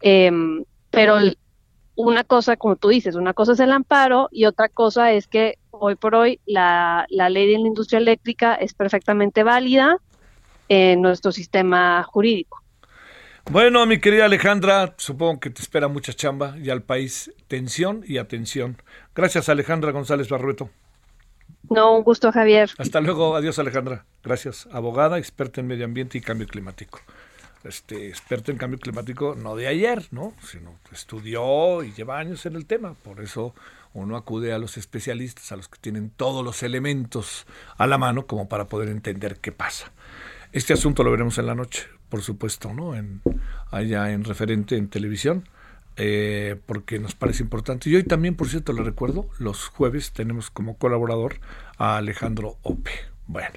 Em, 0.00 0.64
pero 0.90 1.18
una 1.96 2.24
cosa, 2.24 2.56
como 2.56 2.76
tú 2.76 2.88
dices, 2.88 3.14
una 3.14 3.34
cosa 3.34 3.52
es 3.52 3.60
el 3.60 3.72
amparo 3.72 4.28
y 4.30 4.46
otra 4.46 4.68
cosa 4.68 5.12
es 5.12 5.26
que 5.26 5.58
hoy 5.70 5.96
por 5.96 6.14
hoy 6.14 6.40
la, 6.46 7.06
la 7.10 7.28
ley 7.28 7.50
de 7.50 7.58
la 7.58 7.66
industria 7.66 7.98
eléctrica 7.98 8.54
es 8.54 8.74
perfectamente 8.74 9.42
válida 9.42 9.98
en 10.68 11.02
nuestro 11.02 11.32
sistema 11.32 12.02
jurídico. 12.04 12.63
Bueno, 13.50 13.84
mi 13.84 14.00
querida 14.00 14.24
Alejandra, 14.24 14.94
supongo 14.96 15.38
que 15.38 15.50
te 15.50 15.60
espera 15.60 15.86
mucha 15.86 16.14
chamba 16.14 16.56
y 16.58 16.70
al 16.70 16.82
país 16.82 17.30
tensión 17.46 18.02
y 18.06 18.16
atención. 18.16 18.80
Gracias, 19.14 19.50
Alejandra 19.50 19.92
González 19.92 20.30
Barrueto. 20.30 20.70
No, 21.68 21.94
un 21.94 22.04
gusto, 22.04 22.32
Javier. 22.32 22.70
Hasta 22.78 23.02
luego, 23.02 23.36
adiós, 23.36 23.58
Alejandra. 23.58 24.06
Gracias. 24.22 24.66
Abogada, 24.72 25.18
experta 25.18 25.60
en 25.60 25.66
medio 25.66 25.84
ambiente 25.84 26.16
y 26.16 26.22
cambio 26.22 26.46
climático. 26.46 27.00
Este, 27.64 28.08
experto 28.08 28.50
en 28.50 28.56
cambio 28.56 28.78
climático 28.78 29.34
no 29.34 29.56
de 29.56 29.68
ayer, 29.68 30.06
¿no? 30.10 30.34
Sino 30.42 30.78
estudió 30.90 31.82
y 31.82 31.92
lleva 31.92 32.18
años 32.18 32.46
en 32.46 32.56
el 32.56 32.64
tema. 32.64 32.94
Por 32.94 33.20
eso 33.20 33.54
uno 33.92 34.16
acude 34.16 34.54
a 34.54 34.58
los 34.58 34.78
especialistas, 34.78 35.52
a 35.52 35.56
los 35.56 35.68
que 35.68 35.78
tienen 35.78 36.10
todos 36.10 36.42
los 36.42 36.62
elementos 36.62 37.46
a 37.76 37.86
la 37.86 37.98
mano 37.98 38.26
como 38.26 38.48
para 38.48 38.66
poder 38.66 38.88
entender 38.88 39.36
qué 39.36 39.52
pasa. 39.52 39.92
Este 40.52 40.72
asunto 40.72 41.04
lo 41.04 41.10
veremos 41.10 41.36
en 41.36 41.46
la 41.46 41.54
noche 41.54 41.88
por 42.14 42.22
supuesto, 42.22 42.72
¿no? 42.72 42.94
En, 42.94 43.22
allá 43.72 44.12
en 44.12 44.22
referente 44.22 44.76
en 44.76 44.86
televisión. 44.86 45.48
Eh, 45.96 46.54
porque 46.64 47.00
nos 47.00 47.16
parece 47.16 47.42
importante. 47.42 47.90
Y 47.90 47.96
hoy 47.96 48.04
también, 48.04 48.36
por 48.36 48.48
cierto, 48.48 48.72
le 48.72 48.84
recuerdo, 48.84 49.28
los 49.40 49.66
jueves 49.66 50.12
tenemos 50.12 50.48
como 50.48 50.76
colaborador 50.76 51.40
a 51.76 51.96
Alejandro 51.96 52.56
Ope. 52.62 52.92
Bueno, 53.26 53.54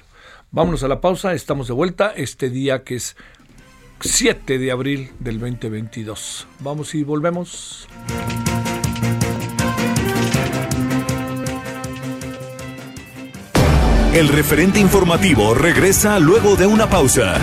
vámonos 0.50 0.82
a 0.82 0.88
la 0.88 1.00
pausa, 1.00 1.34
estamos 1.34 1.68
de 1.68 1.74
vuelta 1.74 2.12
este 2.16 2.50
día 2.50 2.82
que 2.82 2.96
es 2.96 3.16
7 4.00 4.58
de 4.58 4.72
abril 4.72 5.12
del 5.20 5.38
2022. 5.38 6.48
Vamos 6.58 6.96
y 6.96 7.04
volvemos. 7.04 7.86
El 14.14 14.26
referente 14.26 14.80
informativo 14.80 15.54
regresa 15.54 16.18
luego 16.18 16.56
de 16.56 16.66
una 16.66 16.90
pausa. 16.90 17.36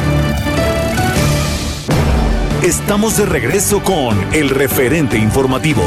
Estamos 2.65 3.15
de 3.15 3.27
regreso 3.27 3.79
con 3.83 4.17
el 4.33 4.49
referente 4.49 5.19
informativo. 5.19 5.83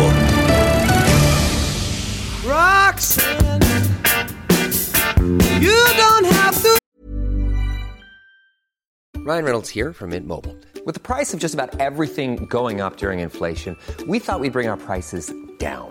Ryan 9.17 9.45
Reynolds 9.45 9.69
here 9.69 9.93
from 9.93 10.11
Mint 10.11 10.29
Mobile. 10.29 10.57
With 10.87 10.95
the 10.95 11.01
price 11.01 11.35
of 11.35 11.41
just 11.41 11.53
about 11.53 11.81
everything 11.81 12.47
going 12.47 12.81
up 12.81 12.97
during 12.97 13.19
inflation, 13.19 13.77
we 14.07 14.21
thought 14.21 14.39
we'd 14.39 14.53
bring 14.53 14.69
our 14.69 14.77
prices 14.77 15.33
down. 15.59 15.91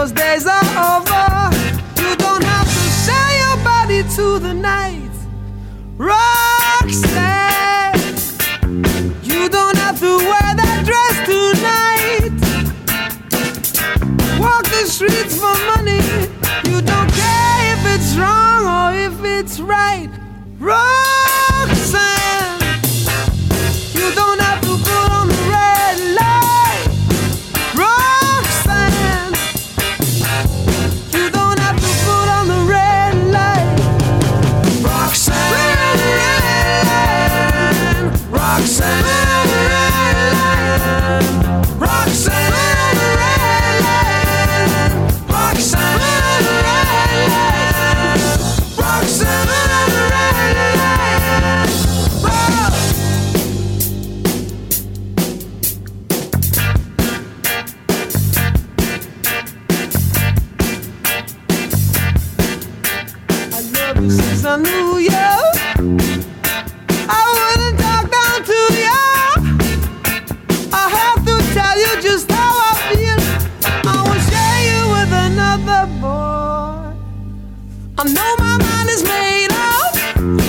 Those 0.00 0.12
days 0.12 0.46
are 0.46 0.64
over. 0.96 1.52
You 2.00 2.16
don't 2.16 2.42
have 2.42 2.64
to 2.64 2.84
sell 3.04 3.32
your 3.36 3.56
body 3.62 4.02
to 4.16 4.38
the 4.38 4.54
night. 4.54 5.10
Roxanne, 5.98 7.04
you 9.22 9.50
don't 9.50 9.76
have 9.76 10.00
to 10.00 10.16
wear 10.16 10.54
that 10.56 10.84
dress 10.88 11.20
tonight. 11.28 12.32
Walk 14.40 14.64
the 14.64 14.86
streets 14.86 15.36
for 15.36 15.54
money. 15.76 16.00
You 16.64 16.80
don't 16.80 17.12
care 17.12 17.74
if 17.74 17.84
it's 17.94 18.16
wrong 18.16 18.64
or 18.64 18.94
if 18.96 19.22
it's 19.22 19.60
right. 19.60 20.08
Roxanne, 20.58 21.39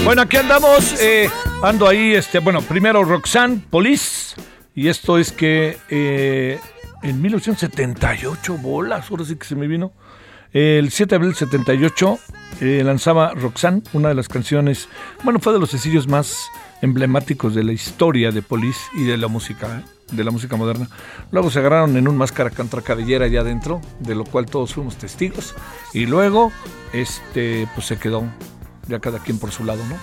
Bueno, 0.03 0.23
aquí 0.23 0.37
andamos. 0.37 0.99
eh, 0.99 1.29
ando 1.61 1.87
ahí, 1.87 2.13
este, 2.13 2.39
bueno, 2.39 2.61
primero 2.61 3.03
Roxanne 3.03 3.61
Police. 3.69 4.35
Y 4.73 4.87
esto 4.87 5.17
es 5.17 5.31
que 5.31 5.77
eh, 5.89 6.59
en 7.03 7.21
1978, 7.21 8.57
bolas, 8.57 9.09
ahora 9.11 9.25
sí 9.25 9.35
que 9.35 9.45
se 9.45 9.55
me 9.55 9.67
vino. 9.67 9.93
El 10.53 10.91
7 10.91 11.09
de 11.09 11.15
abril 11.15 11.29
del 11.29 11.37
78 11.37 12.19
eh, 12.61 12.81
lanzaba 12.83 13.33
Roxanne, 13.33 13.83
una 13.93 14.09
de 14.09 14.15
las 14.15 14.27
canciones, 14.27 14.89
bueno, 15.23 15.39
fue 15.39 15.53
de 15.53 15.59
los 15.59 15.69
sencillos 15.69 16.07
más 16.07 16.49
emblemáticos 16.81 17.55
de 17.55 17.63
la 17.63 17.71
historia 17.71 18.31
de 18.31 18.41
Police 18.41 18.81
y 18.95 19.05
de 19.05 19.17
la 19.17 19.27
música, 19.27 19.83
de 20.11 20.23
la 20.23 20.31
música 20.31 20.57
moderna. 20.57 20.89
Luego 21.31 21.49
se 21.51 21.59
agarraron 21.59 21.95
en 21.95 22.07
un 22.07 22.17
máscara 22.17 22.49
contra 22.49 22.81
cabellera 22.81 23.25
allá 23.25 23.41
adentro, 23.41 23.79
de 23.99 24.15
lo 24.15 24.25
cual 24.25 24.47
todos 24.47 24.73
fuimos 24.73 24.97
testigos. 24.97 25.55
Y 25.93 26.05
luego, 26.05 26.51
este, 26.91 27.67
pues 27.75 27.87
se 27.87 27.97
quedó 27.97 28.25
ya 28.87 28.99
cada 28.99 29.19
quien 29.19 29.39
por 29.39 29.51
su 29.51 29.63
lado, 29.63 29.83
¿no? 29.87 29.95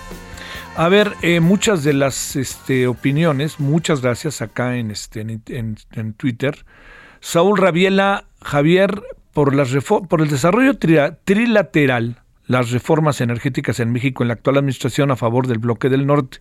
A 0.75 0.87
ver, 0.87 1.13
eh, 1.21 1.39
muchas 1.39 1.83
de 1.83 1.93
las 1.93 2.35
este, 2.35 2.87
opiniones, 2.87 3.59
muchas 3.59 4.01
gracias 4.01 4.41
acá 4.41 4.77
en, 4.77 4.91
este, 4.91 5.21
en, 5.21 6.13
Twitter. 6.13 6.65
Saúl 7.19 7.57
Rabiela, 7.57 8.25
Javier, 8.41 9.01
por, 9.33 9.53
las 9.53 9.69
por 9.83 10.21
el 10.21 10.29
desarrollo 10.29 10.73
tri- 10.79 11.17
trilateral, 11.25 12.21
las 12.45 12.71
reformas 12.71 13.19
energéticas 13.19 13.79
en 13.79 13.91
México 13.91 14.23
en 14.23 14.29
la 14.29 14.35
actual 14.35 14.57
administración 14.57 15.11
a 15.11 15.15
favor 15.15 15.47
del 15.47 15.57
bloque 15.57 15.89
del 15.89 16.05
norte. 16.05 16.39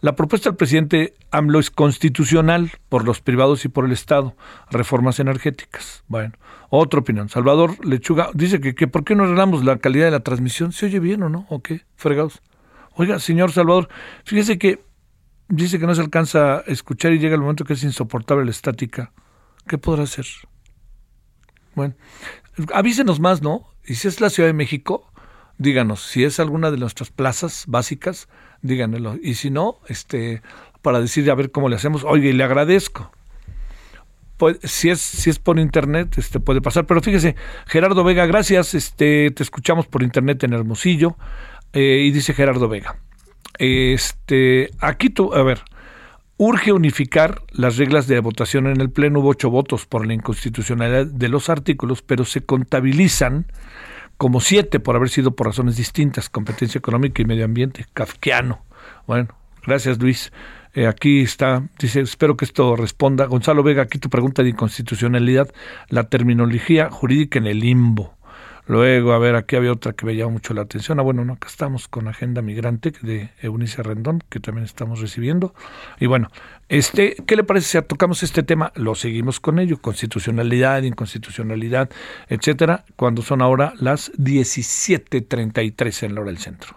La 0.00 0.16
propuesta 0.16 0.48
del 0.48 0.56
presidente 0.56 1.14
AMLO 1.30 1.60
es 1.60 1.70
constitucional 1.70 2.72
por 2.88 3.04
los 3.04 3.20
privados 3.20 3.66
y 3.66 3.68
por 3.68 3.84
el 3.84 3.92
Estado. 3.92 4.34
Reformas 4.70 5.20
energéticas. 5.20 6.04
Bueno, 6.08 6.32
otra 6.70 7.00
opinión. 7.00 7.28
Salvador 7.28 7.84
Lechuga 7.84 8.30
dice 8.32 8.60
que, 8.60 8.74
que 8.74 8.88
¿por 8.88 9.04
qué 9.04 9.14
no 9.14 9.24
arreglamos 9.24 9.64
la 9.64 9.78
calidad 9.78 10.06
de 10.06 10.12
la 10.12 10.20
transmisión? 10.20 10.72
¿Se 10.72 10.86
oye 10.86 11.00
bien 11.00 11.22
o 11.22 11.28
no? 11.28 11.46
¿O 11.50 11.60
qué? 11.60 11.82
Fregados. 11.96 12.40
Oiga, 12.94 13.18
señor 13.18 13.52
Salvador, 13.52 13.88
fíjese 14.24 14.58
que 14.58 14.84
dice 15.48 15.78
que 15.78 15.86
no 15.86 15.94
se 15.94 16.00
alcanza 16.00 16.58
a 16.58 16.60
escuchar 16.66 17.12
y 17.12 17.18
llega 17.18 17.34
el 17.34 17.40
momento 17.40 17.64
que 17.64 17.74
es 17.74 17.82
insoportable 17.82 18.44
la 18.44 18.50
estática. 18.50 19.12
¿Qué 19.66 19.78
podrá 19.78 20.04
hacer? 20.04 20.26
Bueno, 21.74 21.94
avísenos 22.72 23.20
más, 23.20 23.42
¿no? 23.42 23.66
Y 23.84 23.96
si 23.96 24.08
es 24.08 24.20
la 24.20 24.30
Ciudad 24.30 24.48
de 24.48 24.54
México, 24.54 25.10
díganos. 25.58 26.02
Si 26.02 26.24
es 26.24 26.40
alguna 26.40 26.70
de 26.70 26.78
nuestras 26.78 27.10
plazas 27.10 27.64
básicas, 27.68 28.28
díganlo. 28.62 29.16
Y 29.22 29.34
si 29.34 29.50
no, 29.50 29.78
este, 29.88 30.42
para 30.82 31.00
decir 31.00 31.30
a 31.30 31.34
ver 31.34 31.50
cómo 31.50 31.68
le 31.68 31.76
hacemos, 31.76 32.04
oye, 32.04 32.32
le 32.32 32.44
agradezco. 32.44 33.10
Pues, 34.40 34.58
si 34.62 34.88
es 34.88 35.02
si 35.02 35.28
es 35.28 35.38
por 35.38 35.58
internet, 35.58 36.14
este 36.16 36.40
puede 36.40 36.62
pasar. 36.62 36.86
Pero 36.86 37.02
fíjese, 37.02 37.36
Gerardo 37.66 38.02
Vega, 38.04 38.24
gracias. 38.24 38.72
Este, 38.72 39.30
te 39.32 39.42
escuchamos 39.42 39.86
por 39.86 40.02
internet 40.02 40.42
en 40.44 40.54
Hermosillo. 40.54 41.18
Eh, 41.74 42.04
y 42.06 42.10
dice 42.10 42.32
Gerardo 42.32 42.66
Vega. 42.66 42.96
Este, 43.58 44.70
aquí 44.80 45.10
tú, 45.10 45.34
a 45.34 45.42
ver, 45.42 45.60
urge 46.38 46.72
unificar 46.72 47.42
las 47.50 47.76
reglas 47.76 48.06
de 48.06 48.18
votación 48.20 48.66
en 48.66 48.80
el 48.80 48.88
Pleno. 48.88 49.20
Hubo 49.20 49.28
ocho 49.28 49.50
votos 49.50 49.84
por 49.84 50.06
la 50.06 50.14
inconstitucionalidad 50.14 51.04
de 51.04 51.28
los 51.28 51.50
artículos, 51.50 52.00
pero 52.00 52.24
se 52.24 52.40
contabilizan 52.40 53.44
como 54.16 54.40
siete 54.40 54.80
por 54.80 54.96
haber 54.96 55.10
sido 55.10 55.32
por 55.36 55.48
razones 55.48 55.76
distintas, 55.76 56.30
competencia 56.30 56.78
económica 56.78 57.20
y 57.20 57.26
medio 57.26 57.44
ambiente, 57.44 57.84
kafkiano. 57.92 58.64
Bueno, 59.06 59.28
gracias 59.66 59.98
Luis. 59.98 60.32
Eh, 60.74 60.86
aquí 60.86 61.22
está, 61.22 61.68
dice, 61.78 62.00
espero 62.00 62.36
que 62.36 62.44
esto 62.44 62.76
responda. 62.76 63.26
Gonzalo 63.26 63.62
Vega, 63.62 63.82
aquí 63.82 63.98
tu 63.98 64.08
pregunta 64.08 64.42
de 64.42 64.50
inconstitucionalidad, 64.50 65.48
la 65.88 66.08
terminología 66.08 66.90
jurídica 66.90 67.38
en 67.38 67.46
el 67.46 67.60
limbo. 67.60 68.14
Luego, 68.70 69.12
a 69.14 69.18
ver, 69.18 69.34
aquí 69.34 69.56
había 69.56 69.72
otra 69.72 69.94
que 69.94 70.06
me 70.06 70.14
llama 70.14 70.34
mucho 70.34 70.54
la 70.54 70.62
atención. 70.62 71.00
Ah, 71.00 71.02
bueno, 71.02 71.24
no, 71.24 71.32
acá 71.32 71.48
estamos 71.48 71.88
con 71.88 72.06
Agenda 72.06 72.40
Migrante 72.40 72.92
de 73.02 73.30
Eunice 73.40 73.82
Rendón, 73.82 74.22
que 74.28 74.38
también 74.38 74.64
estamos 74.64 75.00
recibiendo. 75.00 75.54
Y 75.98 76.06
bueno, 76.06 76.30
este, 76.68 77.16
¿qué 77.26 77.34
le 77.34 77.42
parece 77.42 77.80
si 77.80 77.84
tocamos 77.84 78.22
este 78.22 78.44
tema? 78.44 78.70
Lo 78.76 78.94
seguimos 78.94 79.40
con 79.40 79.58
ello, 79.58 79.78
constitucionalidad, 79.78 80.82
inconstitucionalidad, 80.82 81.90
etcétera, 82.28 82.84
cuando 82.94 83.22
son 83.22 83.42
ahora 83.42 83.72
las 83.80 84.12
17:33 84.12 86.04
en 86.04 86.14
la 86.14 86.20
hora 86.20 86.30
del 86.30 86.38
centro. 86.38 86.76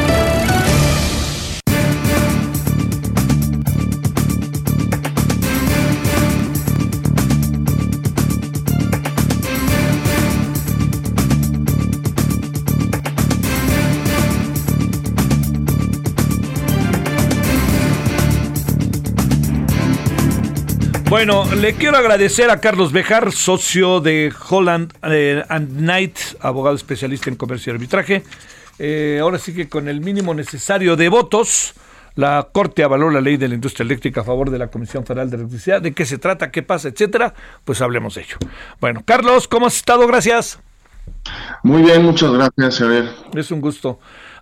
Bueno, 21.11 21.43
le 21.55 21.73
quiero 21.73 21.97
agradecer 21.97 22.49
a 22.49 22.61
Carlos 22.61 22.93
Bejar, 22.93 23.33
socio 23.33 23.99
de 23.99 24.33
Holland 24.49 24.93
eh, 25.03 25.43
and 25.49 25.79
Knight, 25.79 26.17
abogado 26.39 26.73
especialista 26.73 27.29
en 27.29 27.35
comercio 27.35 27.73
y 27.73 27.75
arbitraje. 27.75 28.23
Eh, 28.79 29.19
ahora 29.21 29.37
sí 29.37 29.53
que 29.53 29.67
con 29.67 29.89
el 29.89 29.99
mínimo 29.99 30.33
necesario 30.33 30.95
de 30.95 31.09
votos, 31.09 31.73
la 32.15 32.47
Corte 32.53 32.85
avaló 32.85 33.09
la 33.09 33.19
ley 33.19 33.35
de 33.35 33.49
la 33.49 33.55
industria 33.55 33.83
eléctrica 33.83 34.21
a 34.21 34.23
favor 34.23 34.51
de 34.51 34.57
la 34.57 34.67
Comisión 34.67 35.05
Federal 35.05 35.29
de 35.29 35.35
Electricidad. 35.35 35.81
¿De 35.81 35.91
qué 35.91 36.05
se 36.05 36.17
trata? 36.17 36.49
¿Qué 36.49 36.63
pasa? 36.63 36.87
Etcétera. 36.87 37.33
Pues 37.65 37.81
hablemos 37.81 38.15
de 38.15 38.21
ello. 38.21 38.37
Bueno, 38.79 39.03
Carlos, 39.03 39.49
¿cómo 39.49 39.67
has 39.67 39.75
estado? 39.75 40.07
Gracias. 40.07 40.59
Muy 41.61 41.81
bien, 41.81 42.03
muchas 42.03 42.31
gracias, 42.31 42.79
Javier. 42.79 43.09
Es 43.35 43.51
un 43.51 43.59
gusto. 43.59 43.99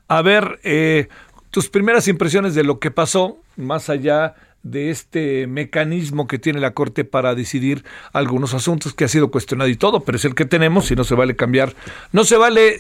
A 0.08 0.22
ver, 0.22 0.60
eh, 0.64 1.08
tus 1.50 1.68
primeras 1.68 2.08
impresiones 2.08 2.54
de 2.54 2.64
lo 2.64 2.78
que 2.78 2.92
pasó, 2.92 3.40
más 3.58 3.90
allá 3.90 4.36
de 4.64 4.90
este 4.90 5.48
mecanismo 5.48 6.28
que 6.28 6.40
tiene 6.40 6.60
la 6.60 6.72
Corte 6.72 7.06
para 7.06 7.36
decidir 7.36 7.84
algunos 8.14 8.54
asuntos 8.54 8.94
que 8.94 9.06
ha 9.06 9.08
sido 9.08 9.32
cuestionado 9.32 9.70
y 9.70 9.76
todo, 9.76 10.02
pero 10.02 10.18
es 10.18 10.26
el 10.26 10.36
que 10.36 10.46
tenemos 10.46 10.92
y 10.92 10.96
no 10.96 11.04
se 11.04 11.16
vale 11.16 11.36
cambiar, 11.36 11.74
no 12.12 12.24
se 12.24 12.38
vale 12.38 12.80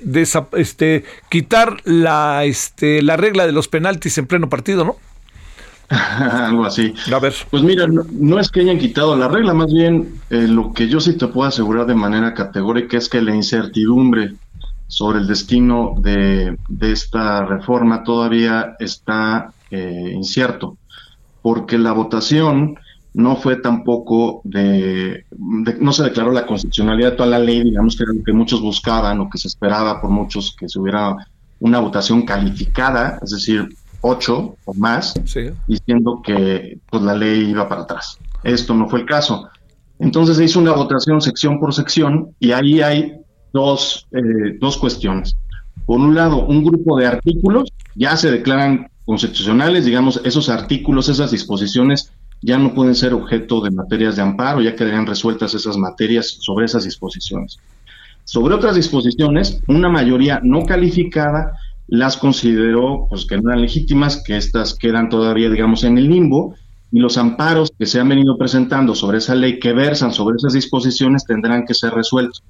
este, 0.53 1.05
quitar 1.29 1.77
la, 1.85 2.43
este, 2.45 3.01
la 3.01 3.17
regla 3.17 3.45
de 3.45 3.53
los 3.53 3.67
penaltis 3.67 4.17
en 4.17 4.27
pleno 4.27 4.49
partido, 4.49 4.83
¿no? 4.83 4.97
Algo 5.89 6.65
así. 6.65 6.93
A 7.11 7.19
ver. 7.19 7.33
Pues 7.49 7.63
mira, 7.63 7.87
no, 7.87 8.39
es 8.39 8.49
que 8.49 8.61
hayan 8.61 8.77
quitado 8.77 9.15
la 9.15 9.27
regla, 9.27 9.53
más 9.53 9.73
bien 9.73 10.19
eh, 10.29 10.47
lo 10.47 10.71
que 10.73 10.87
yo 10.87 10.99
sí 10.99 11.17
te 11.17 11.27
puedo 11.27 11.47
asegurar 11.47 11.87
de 11.87 11.95
manera 11.95 12.33
categórica 12.33 12.97
es 12.97 13.09
que 13.09 13.21
la 13.21 13.35
incertidumbre 13.35 14.35
sobre 14.87 15.19
el 15.19 15.27
destino 15.27 15.95
de, 15.99 16.57
de 16.67 16.91
esta 16.91 17.45
reforma 17.45 18.03
todavía 18.03 18.75
está 18.79 19.51
eh, 19.71 20.11
incierto 20.13 20.77
porque 21.49 21.79
la 21.79 21.93
votación 21.93 22.77
no 23.15 23.35
fue 23.35 23.55
tampoco 23.55 24.41
de, 24.43 25.25
no 25.79 25.91
se 25.91 26.03
declaró 26.03 26.31
la 26.31 26.45
constitucionalidad 26.45 27.09
de 27.09 27.17
toda 27.17 27.29
la 27.29 27.39
ley, 27.39 27.63
digamos 27.63 27.97
que 27.97 28.03
era 28.03 28.13
lo 28.13 28.23
que 28.23 28.33
muchos 28.33 28.61
buscaban 28.61 29.19
o 29.19 29.27
que 29.31 29.39
se 29.39 29.47
esperaba 29.47 29.99
por 29.99 30.11
muchos 30.11 30.55
que 30.55 30.69
se 30.69 30.77
hubiera 30.77 31.15
una 31.59 31.79
votación 31.79 32.21
calificada, 32.21 33.17
es 33.23 33.31
decir, 33.31 33.67
ocho 34.01 34.57
o 34.63 34.75
más, 34.75 35.15
diciendo 35.65 36.21
que 36.23 36.77
pues 36.87 37.01
la 37.01 37.15
ley 37.15 37.49
iba 37.49 37.67
para 37.67 37.81
atrás. 37.81 38.19
Esto 38.43 38.75
no 38.75 38.87
fue 38.87 38.99
el 38.99 39.07
caso. 39.07 39.49
Entonces 39.97 40.37
se 40.37 40.43
hizo 40.43 40.59
una 40.59 40.73
votación 40.73 41.19
sección 41.19 41.59
por 41.59 41.73
sección 41.73 42.35
y 42.39 42.51
ahí 42.51 42.81
hay 42.81 43.13
dos, 43.53 44.07
eh, 44.11 44.55
dos 44.59 44.77
cuestiones. 44.77 45.35
Por 45.87 45.99
un 45.99 46.13
lado, 46.13 46.45
un 46.45 46.63
grupo 46.63 46.95
de 46.99 47.07
artículos 47.07 47.73
ya 47.95 48.15
se 48.17 48.29
declaran 48.29 48.91
constitucionales, 49.09 49.85
digamos, 49.85 50.21
esos 50.23 50.49
artículos, 50.49 51.09
esas 51.09 51.31
disposiciones 51.31 52.13
ya 52.43 52.59
no 52.59 52.75
pueden 52.75 52.93
ser 52.93 53.15
objeto 53.15 53.59
de 53.59 53.71
materias 53.71 54.15
de 54.15 54.21
amparo, 54.21 54.61
ya 54.61 54.75
quedarían 54.75 55.07
resueltas 55.07 55.55
esas 55.55 55.77
materias 55.77 56.37
sobre 56.41 56.67
esas 56.67 56.83
disposiciones. 56.83 57.57
Sobre 58.23 58.53
otras 58.53 58.75
disposiciones, 58.75 59.63
una 59.67 59.89
mayoría 59.89 60.39
no 60.43 60.63
calificada 60.63 61.53
las 61.87 62.17
consideró 62.17 63.07
pues 63.09 63.25
que 63.25 63.37
no 63.37 63.49
eran 63.49 63.63
legítimas, 63.63 64.21
que 64.23 64.37
estas 64.37 64.75
quedan 64.75 65.09
todavía, 65.09 65.49
digamos, 65.49 65.83
en 65.83 65.97
el 65.97 66.07
limbo, 66.07 66.53
y 66.91 66.99
los 66.99 67.17
amparos 67.17 67.71
que 67.79 67.87
se 67.87 67.99
han 67.99 68.09
venido 68.09 68.37
presentando 68.37 68.93
sobre 68.93 69.17
esa 69.17 69.33
ley 69.33 69.57
que 69.57 69.73
versan 69.73 70.13
sobre 70.13 70.35
esas 70.35 70.53
disposiciones 70.53 71.25
tendrán 71.25 71.65
que 71.65 71.73
ser 71.73 71.93
resueltos. 71.93 72.43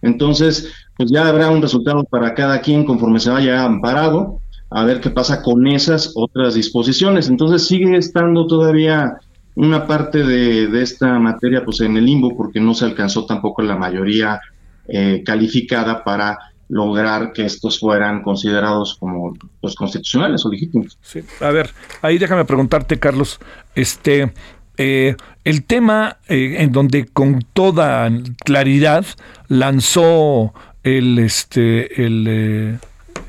Entonces, 0.00 0.72
pues 0.96 1.10
ya 1.10 1.26
habrá 1.26 1.50
un 1.50 1.60
resultado 1.60 2.04
para 2.04 2.34
cada 2.34 2.60
quien 2.60 2.84
conforme 2.84 3.18
se 3.18 3.30
vaya 3.30 3.64
amparado 3.64 4.41
a 4.74 4.84
ver 4.84 5.00
qué 5.00 5.10
pasa 5.10 5.42
con 5.42 5.66
esas 5.66 6.12
otras 6.14 6.54
disposiciones. 6.54 7.28
Entonces 7.28 7.66
sigue 7.66 7.96
estando 7.96 8.46
todavía 8.46 9.18
una 9.54 9.86
parte 9.86 10.24
de, 10.24 10.82
esta 10.82 11.18
materia 11.18 11.64
pues 11.64 11.80
en 11.80 11.96
el 11.96 12.06
limbo 12.06 12.36
porque 12.36 12.60
no 12.60 12.74
se 12.74 12.86
alcanzó 12.86 13.26
tampoco 13.26 13.62
la 13.62 13.76
mayoría 13.76 14.40
eh, 14.88 15.22
calificada 15.24 16.02
para 16.02 16.38
lograr 16.68 17.32
que 17.32 17.44
estos 17.44 17.78
fueran 17.78 18.22
considerados 18.22 18.96
como 18.98 19.34
pues 19.60 19.74
constitucionales 19.74 20.44
o 20.46 20.50
legítimos. 20.50 20.96
Sí, 21.02 21.20
a 21.40 21.50
ver, 21.50 21.70
ahí 22.00 22.16
déjame 22.16 22.46
preguntarte, 22.46 22.98
Carlos, 22.98 23.38
este 23.74 24.32
eh, 24.78 25.16
el 25.44 25.64
tema 25.64 26.16
eh, 26.28 26.56
en 26.60 26.72
donde 26.72 27.04
con 27.04 27.44
toda 27.52 28.10
claridad 28.42 29.04
lanzó 29.48 30.54
el 30.82 31.18
este 31.18 32.04
el 32.04 32.78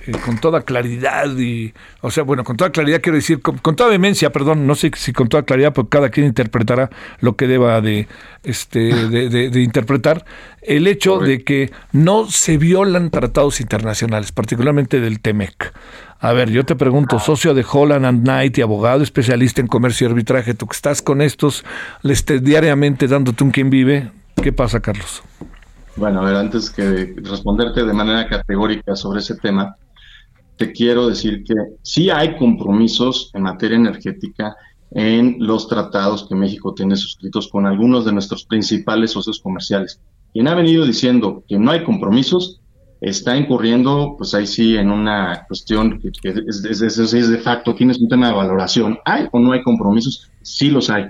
eh, 0.06 0.12
con 0.26 0.38
toda 0.38 0.62
claridad 0.62 1.30
y, 1.38 1.74
o 2.02 2.12
sea, 2.12 2.24
bueno, 2.24 2.44
con 2.44 2.58
toda 2.58 2.72
claridad 2.72 3.00
quiero 3.02 3.16
decir, 3.16 3.42
con, 3.42 3.76
toda 3.76 3.90
vehemencia, 3.90 4.32
perdón, 4.32 4.68
no 4.68 4.76
sé 4.76 4.92
si 4.96 5.14
con 5.14 5.30
toda 5.30 5.44
claridad, 5.44 5.72
porque 5.72 5.90
cada 5.90 6.10
quien 6.10 6.26
interpretará 6.26 6.90
lo 7.22 7.38
que 7.38 7.48
deba 7.48 7.80
de, 7.80 8.10
este, 8.44 8.80
de, 9.10 9.62
interpretar, 9.62 10.26
el 10.62 10.88
hecho 10.88 11.20
de 11.20 11.46
que 11.46 11.72
no 11.94 12.30
se 12.30 12.58
violan 12.58 13.12
tratados 13.12 13.62
internacionales, 13.62 14.34
particularmente 14.34 15.00
del 15.00 15.22
TEMEC. 15.22 15.74
A 16.20 16.34
ver, 16.34 16.50
yo 16.50 16.66
te 16.66 16.76
pregunto, 16.76 17.20
socio 17.20 17.54
de 17.54 17.66
Holland 17.70 18.06
and 18.06 18.24
Knight 18.24 18.58
y 18.58 18.62
abogado 18.62 19.04
especialista 19.04 19.62
en 19.62 19.68
comercio 19.68 20.08
y 20.08 20.10
arbitraje, 20.10 20.54
tú 20.54 20.68
que 20.68 20.76
estás 20.76 21.02
con 21.02 21.22
estos, 21.22 21.64
le 22.02 22.12
estés 22.12 22.44
diariamente 22.44 23.08
dándote 23.08 23.42
un 23.44 23.52
quien 23.52 23.70
vive, 23.70 24.12
¿qué 24.42 24.52
pasa, 24.52 24.82
Carlos? 24.82 25.24
Bueno, 25.96 26.22
a 26.22 26.26
ver, 26.26 26.36
antes 26.36 26.70
que 26.72 27.14
responderte 27.18 27.86
de 27.86 27.94
manera 27.94 28.28
categórica 28.28 28.96
sobre 28.96 29.20
ese 29.20 29.36
tema, 29.36 29.78
te 30.58 30.72
quiero 30.72 31.08
decir 31.08 31.44
que 31.44 31.54
sí 31.82 32.10
hay 32.10 32.38
compromisos 32.38 33.32
en 33.34 33.44
materia 33.44 33.78
energética 33.78 34.56
en 34.92 35.38
los 35.40 35.68
tratados 35.68 36.28
que 36.28 36.36
México 36.36 36.74
tiene 36.74 36.96
suscritos 36.96 37.48
con 37.48 37.66
algunos 37.66 38.06
de 38.06 38.14
nuestros 38.14 38.46
principales 38.46 39.12
socios 39.12 39.40
comerciales. 39.40 40.00
Quien 40.32 40.48
ha 40.48 40.56
venido 40.56 40.86
diciendo 40.86 41.44
que 41.48 41.58
no 41.58 41.72
hay 41.72 41.84
compromisos 41.84 42.60
está 43.02 43.36
incurriendo, 43.36 44.16
pues 44.18 44.34
ahí 44.34 44.48
sí, 44.48 44.78
en 44.78 44.90
una 44.90 45.46
cuestión 45.48 46.00
que, 46.00 46.30
es, 46.48 46.64
es, 46.82 47.30
de 47.30 47.38
facto, 47.38 47.76
tienes 47.76 48.00
un 48.00 48.08
tema 48.08 48.28
de 48.28 48.34
valoración. 48.34 48.98
¿Hay 49.04 49.28
o 49.32 49.40
no 49.40 49.52
hay 49.52 49.62
compromisos? 49.62 50.32
Sí 50.42 50.70
los 50.70 50.90
hay. 50.90 51.08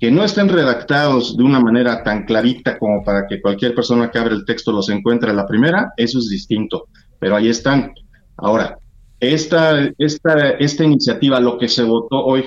Que 0.00 0.10
no 0.10 0.24
estén 0.24 0.48
redactados 0.48 1.36
de 1.36 1.44
una 1.44 1.60
manera 1.60 2.02
tan 2.02 2.24
clarita 2.24 2.78
como 2.78 3.04
para 3.04 3.26
que 3.26 3.40
cualquier 3.40 3.74
persona 3.74 4.10
que 4.10 4.18
abre 4.18 4.34
el 4.34 4.44
texto 4.44 4.72
los 4.72 4.88
encuentre 4.88 5.30
a 5.30 5.34
la 5.34 5.46
primera, 5.46 5.92
eso 5.96 6.18
es 6.18 6.28
distinto, 6.28 6.88
pero 7.18 7.36
ahí 7.36 7.48
están. 7.48 7.92
Ahora, 8.36 8.78
esta, 9.20 9.90
esta, 9.98 10.50
esta 10.50 10.84
iniciativa, 10.84 11.40
lo 11.40 11.58
que 11.58 11.68
se 11.68 11.82
votó 11.82 12.24
hoy, 12.24 12.44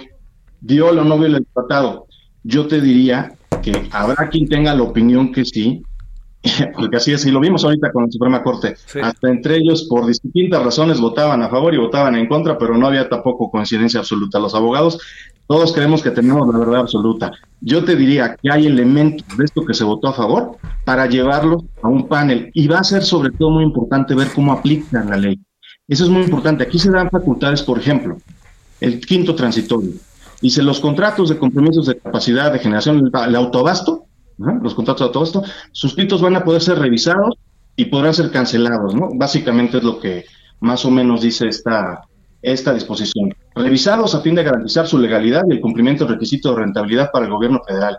viola 0.61 1.01
o 1.01 1.05
no 1.05 1.17
viola 1.17 1.37
el 1.37 1.47
tratado. 1.53 2.05
Yo 2.43 2.67
te 2.67 2.81
diría 2.81 3.33
que 3.61 3.87
habrá 3.91 4.29
quien 4.29 4.47
tenga 4.47 4.73
la 4.73 4.83
opinión 4.83 5.31
que 5.31 5.45
sí, 5.45 5.83
porque 6.75 6.97
así 6.97 7.11
es, 7.11 7.25
y 7.25 7.31
lo 7.31 7.39
vimos 7.39 7.63
ahorita 7.63 7.91
con 7.91 8.05
la 8.05 8.11
Suprema 8.11 8.43
Corte, 8.43 8.75
hasta 9.01 9.29
entre 9.29 9.57
ellos 9.57 9.87
por 9.89 10.05
distintas 10.05 10.63
razones 10.63 10.99
votaban 10.99 11.41
a 11.41 11.49
favor 11.49 11.73
y 11.73 11.77
votaban 11.77 12.15
en 12.15 12.27
contra, 12.27 12.57
pero 12.57 12.77
no 12.77 12.87
había 12.87 13.09
tampoco 13.09 13.51
coincidencia 13.51 13.99
absoluta. 13.99 14.39
Los 14.39 14.55
abogados, 14.55 14.99
todos 15.47 15.73
creemos 15.73 16.01
que 16.01 16.11
tenemos 16.11 16.47
la 16.47 16.59
verdad 16.59 16.81
absoluta. 16.81 17.31
Yo 17.59 17.83
te 17.83 17.95
diría 17.95 18.35
que 18.35 18.49
hay 18.51 18.67
elementos 18.67 19.25
de 19.37 19.43
esto 19.43 19.65
que 19.65 19.73
se 19.73 19.83
votó 19.83 20.07
a 20.07 20.13
favor 20.13 20.57
para 20.85 21.07
llevarlos 21.07 21.63
a 21.81 21.89
un 21.89 22.07
panel 22.07 22.51
y 22.53 22.67
va 22.67 22.79
a 22.79 22.83
ser 22.83 23.03
sobre 23.03 23.31
todo 23.31 23.49
muy 23.49 23.63
importante 23.63 24.15
ver 24.15 24.29
cómo 24.33 24.53
aplican 24.53 25.09
la 25.09 25.17
ley. 25.17 25.39
Eso 25.89 26.03
es 26.03 26.09
muy 26.09 26.21
importante. 26.21 26.63
Aquí 26.63 26.77
se 26.77 26.91
dan 26.91 27.09
facultades, 27.09 27.63
por 27.63 27.79
ejemplo, 27.79 28.17
el 28.79 28.99
quinto 29.01 29.33
transitorio. 29.33 29.91
Dice, 30.39 30.61
los 30.61 30.79
contratos 30.79 31.29
de 31.29 31.37
compromisos 31.37 31.87
de 31.87 31.97
capacidad 31.97 32.53
de 32.53 32.59
generación, 32.59 33.11
el 33.27 33.35
autobasto, 33.35 34.05
los 34.37 34.75
contratos 34.75 34.99
de 34.99 35.05
autobasto, 35.07 35.43
suscritos 35.71 36.21
van 36.21 36.35
a 36.35 36.43
poder 36.43 36.61
ser 36.61 36.77
revisados 36.77 37.35
y 37.75 37.85
podrán 37.85 38.13
ser 38.13 38.29
cancelados, 38.29 38.93
¿no? 38.93 39.09
Básicamente 39.15 39.79
es 39.79 39.83
lo 39.83 39.99
que 39.99 40.25
más 40.61 40.85
o 40.85 40.91
menos 40.91 41.21
dice 41.21 41.47
esta, 41.47 42.01
esta 42.41 42.73
disposición. 42.73 43.33
Revisados 43.55 44.13
a 44.13 44.21
fin 44.21 44.35
de 44.35 44.43
garantizar 44.43 44.87
su 44.87 44.99
legalidad 44.99 45.41
y 45.49 45.53
el 45.53 45.59
cumplimiento 45.59 46.05
del 46.05 46.13
requisito 46.13 46.51
de 46.51 46.61
rentabilidad 46.61 47.09
para 47.11 47.25
el 47.25 47.31
gobierno 47.31 47.61
federal, 47.67 47.97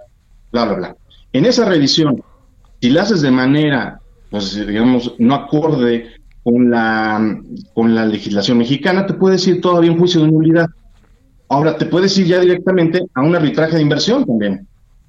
bla, 0.53 0.65
bla, 0.65 0.75
bla. 0.75 0.97
En 1.33 1.45
esa 1.45 1.65
revisión, 1.65 2.23
si 2.81 2.91
la 2.91 3.03
haces 3.03 3.21
de 3.21 3.31
manera, 3.33 4.01
pues 4.31 4.55
digamos, 4.55 5.15
no 5.19 5.35
acorde 5.35 6.20
con 6.43 6.71
la, 6.71 7.41
con 7.75 7.95
la 7.95 8.07
legislación 8.07 8.59
mexicana, 8.59 9.07
te 9.07 9.15
puedes 9.15 9.47
ir 9.47 9.61
todavía 9.61 9.91
en 9.91 9.99
juicio 9.99 10.23
de 10.23 10.31
nulidad. 10.31 10.67
Ahora, 11.49 11.77
te 11.77 11.87
puedes 11.87 12.17
ir 12.19 12.27
ya 12.27 12.41
directamente 12.41 13.03
a 13.15 13.23
un 13.23 13.35
arbitraje 13.35 13.77
de 13.77 13.83
inversión 13.83 14.25
también. 14.25 14.67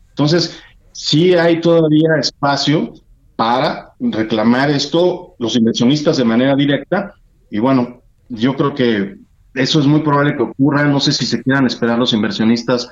Entonces, 0.09 0.59
sí 0.91 1.33
hay 1.35 1.61
todavía 1.61 2.15
espacio 2.19 2.93
para 3.35 3.93
reclamar 3.99 4.69
esto 4.69 5.35
los 5.39 5.55
inversionistas 5.55 6.17
de 6.17 6.25
manera 6.25 6.55
directa. 6.55 7.13
Y 7.49 7.59
bueno, 7.59 8.01
yo 8.29 8.55
creo 8.55 8.73
que 8.73 9.17
eso 9.53 9.79
es 9.79 9.85
muy 9.85 10.01
probable 10.01 10.35
que 10.35 10.43
ocurra. 10.43 10.85
No 10.85 10.99
sé 10.99 11.11
si 11.11 11.25
se 11.25 11.41
quieran 11.41 11.65
esperar 11.65 11.97
los 11.99 12.13
inversionistas 12.13 12.89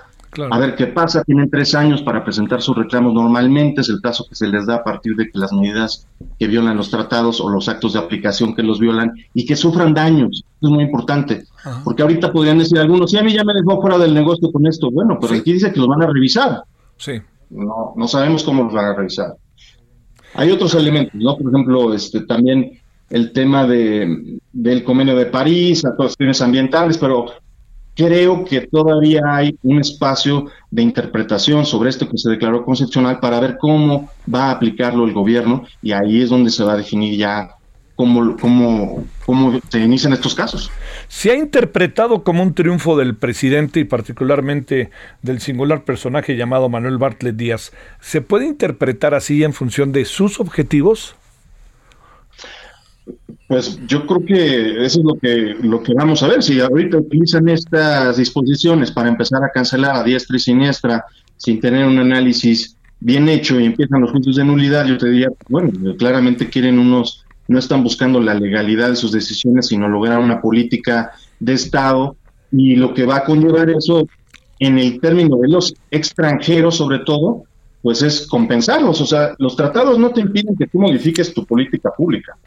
a 0.51 0.59
ver 0.59 0.75
qué 0.75 0.87
pasa. 0.87 1.23
Tienen 1.23 1.49
tres 1.49 1.73
años 1.73 2.01
para 2.01 2.23
presentar 2.23 2.61
sus 2.61 2.77
reclamos 2.77 3.13
normalmente. 3.13 3.81
Es 3.81 3.89
el 3.89 3.99
plazo 3.99 4.25
que 4.27 4.35
se 4.35 4.47
les 4.47 4.67
da 4.67 4.75
a 4.75 4.83
partir 4.83 5.15
de 5.15 5.29
que 5.29 5.39
las 5.39 5.51
medidas 5.51 6.07
que 6.37 6.47
violan 6.47 6.77
los 6.77 6.89
tratados 6.89 7.41
o 7.41 7.49
los 7.49 7.67
actos 7.67 7.93
de 7.93 7.99
aplicación 7.99 8.55
que 8.55 8.63
los 8.63 8.79
violan 8.79 9.13
y 9.33 9.45
que 9.45 9.55
sufran 9.55 9.93
daños. 9.93 10.43
es 10.61 10.69
muy 10.69 10.83
importante. 10.83 11.45
Porque 11.83 12.03
ahorita 12.03 12.31
podrían 12.31 12.59
decir 12.59 12.77
algunos, 12.77 13.11
sí, 13.11 13.17
a 13.17 13.23
mí 13.23 13.33
ya 13.33 13.43
me 13.43 13.53
dejó 13.53 13.81
fuera 13.81 13.97
del 13.97 14.13
negocio 14.13 14.51
con 14.51 14.65
esto. 14.67 14.91
Bueno, 14.91 15.17
pero 15.19 15.35
aquí 15.35 15.53
dice 15.53 15.71
que 15.71 15.79
los 15.79 15.89
van 15.89 16.03
a 16.03 16.07
revisar. 16.07 16.63
Sí. 16.97 17.13
No, 17.49 17.93
no 17.95 18.07
sabemos 18.07 18.43
cómo 18.43 18.63
los 18.63 18.73
van 18.73 18.85
a 18.85 18.95
revisar. 18.95 19.35
Hay 20.35 20.51
otros 20.51 20.75
elementos, 20.75 21.15
¿no? 21.15 21.35
Por 21.35 21.51
ejemplo, 21.51 21.93
este 21.93 22.21
también 22.21 22.78
el 23.09 23.31
tema 23.33 23.65
de, 23.65 24.39
del 24.53 24.83
convenio 24.83 25.15
de 25.15 25.25
París, 25.25 25.83
las 25.83 25.95
cuestiones 25.95 26.41
ambientales, 26.41 26.97
pero 26.97 27.25
creo 27.95 28.45
que 28.45 28.61
todavía 28.61 29.21
hay 29.25 29.57
un 29.63 29.79
espacio 29.79 30.45
de 30.71 30.81
interpretación 30.81 31.65
sobre 31.65 31.89
esto 31.89 32.09
que 32.09 32.17
se 32.17 32.29
declaró 32.29 32.63
constitucional 32.63 33.19
para 33.19 33.39
ver 33.39 33.57
cómo 33.59 34.09
va 34.33 34.45
a 34.45 34.51
aplicarlo 34.51 35.05
el 35.05 35.13
gobierno 35.13 35.65
y 35.81 35.91
ahí 35.91 36.21
es 36.21 36.29
donde 36.29 36.49
se 36.49 36.63
va 36.63 36.73
a 36.73 36.77
definir 36.77 37.17
ya 37.17 37.55
cómo, 37.95 38.37
cómo, 38.37 39.05
cómo 39.25 39.59
se 39.67 39.79
inician 39.81 40.13
estos 40.13 40.33
casos. 40.33 40.71
Se 41.09 41.31
ha 41.31 41.35
interpretado 41.35 42.23
como 42.23 42.41
un 42.41 42.53
triunfo 42.53 42.95
del 42.95 43.17
presidente 43.17 43.81
y 43.81 43.83
particularmente 43.83 44.91
del 45.21 45.41
singular 45.41 45.83
personaje 45.83 46.37
llamado 46.37 46.69
Manuel 46.69 46.97
Bartlett 46.97 47.35
Díaz. 47.35 47.73
¿Se 47.99 48.21
puede 48.21 48.45
interpretar 48.45 49.13
así 49.13 49.43
en 49.43 49.51
función 49.51 49.91
de 49.91 50.05
sus 50.05 50.39
objetivos? 50.39 51.15
Pues 53.49 53.79
yo 53.87 54.05
creo 54.05 54.23
que 54.23 54.85
eso 54.85 54.99
es 54.99 55.03
lo 55.03 55.15
que, 55.15 55.55
lo 55.63 55.81
que 55.81 55.95
vamos 55.95 56.21
a 56.21 56.27
ver. 56.27 56.43
Si 56.43 56.59
ahorita 56.59 56.97
utilizan 56.97 57.49
estas 57.49 58.17
disposiciones 58.17 58.91
para 58.91 59.09
empezar 59.09 59.43
a 59.43 59.49
cancelar 59.49 59.95
a 59.95 60.03
diestra 60.03 60.37
y 60.37 60.39
siniestra 60.39 61.03
sin 61.35 61.59
tener 61.59 61.87
un 61.87 61.97
análisis 61.97 62.77
bien 62.99 63.27
hecho 63.27 63.59
y 63.59 63.65
empiezan 63.65 64.01
los 64.01 64.11
puntos 64.11 64.35
de 64.35 64.45
nulidad, 64.45 64.85
yo 64.85 64.99
te 64.99 65.09
diría, 65.09 65.29
bueno, 65.47 65.71
claramente 65.97 66.47
quieren 66.47 66.77
unos, 66.77 67.25
no 67.47 67.57
están 67.57 67.81
buscando 67.81 68.19
la 68.19 68.35
legalidad 68.35 68.89
de 68.89 68.95
sus 68.95 69.11
decisiones, 69.11 69.65
sino 69.65 69.89
lograr 69.89 70.19
una 70.19 70.41
política 70.41 71.13
de 71.39 71.53
Estado 71.53 72.17
y 72.51 72.75
lo 72.75 72.93
que 72.93 73.07
va 73.07 73.17
a 73.17 73.23
conllevar 73.23 73.71
eso 73.71 74.07
en 74.59 74.77
el 74.77 75.01
término 75.01 75.37
de 75.37 75.47
los 75.47 75.73
extranjeros 75.89 76.77
sobre 76.77 76.99
todo, 76.99 77.45
pues 77.81 78.03
es 78.03 78.27
compensarlos. 78.27 79.01
O 79.01 79.07
sea, 79.07 79.33
los 79.39 79.55
tratados 79.55 79.97
no 79.97 80.11
te 80.11 80.21
impiden 80.21 80.55
que 80.55 80.67
tú 80.67 80.77
modifiques 80.77 81.33
tu 81.33 81.43
política 81.47 81.89
pública. 81.97 82.37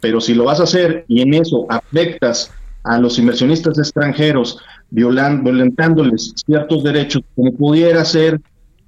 Pero 0.00 0.20
si 0.20 0.34
lo 0.34 0.44
vas 0.44 0.60
a 0.60 0.64
hacer 0.64 1.04
y 1.08 1.20
en 1.20 1.34
eso 1.34 1.66
afectas 1.68 2.52
a 2.84 2.98
los 2.98 3.18
inversionistas 3.18 3.78
extranjeros, 3.78 4.58
violando, 4.90 5.44
violentándoles 5.44 6.32
ciertos 6.46 6.82
derechos, 6.82 7.22
como 7.36 7.52
pudiera 7.52 8.04
ser 8.04 8.40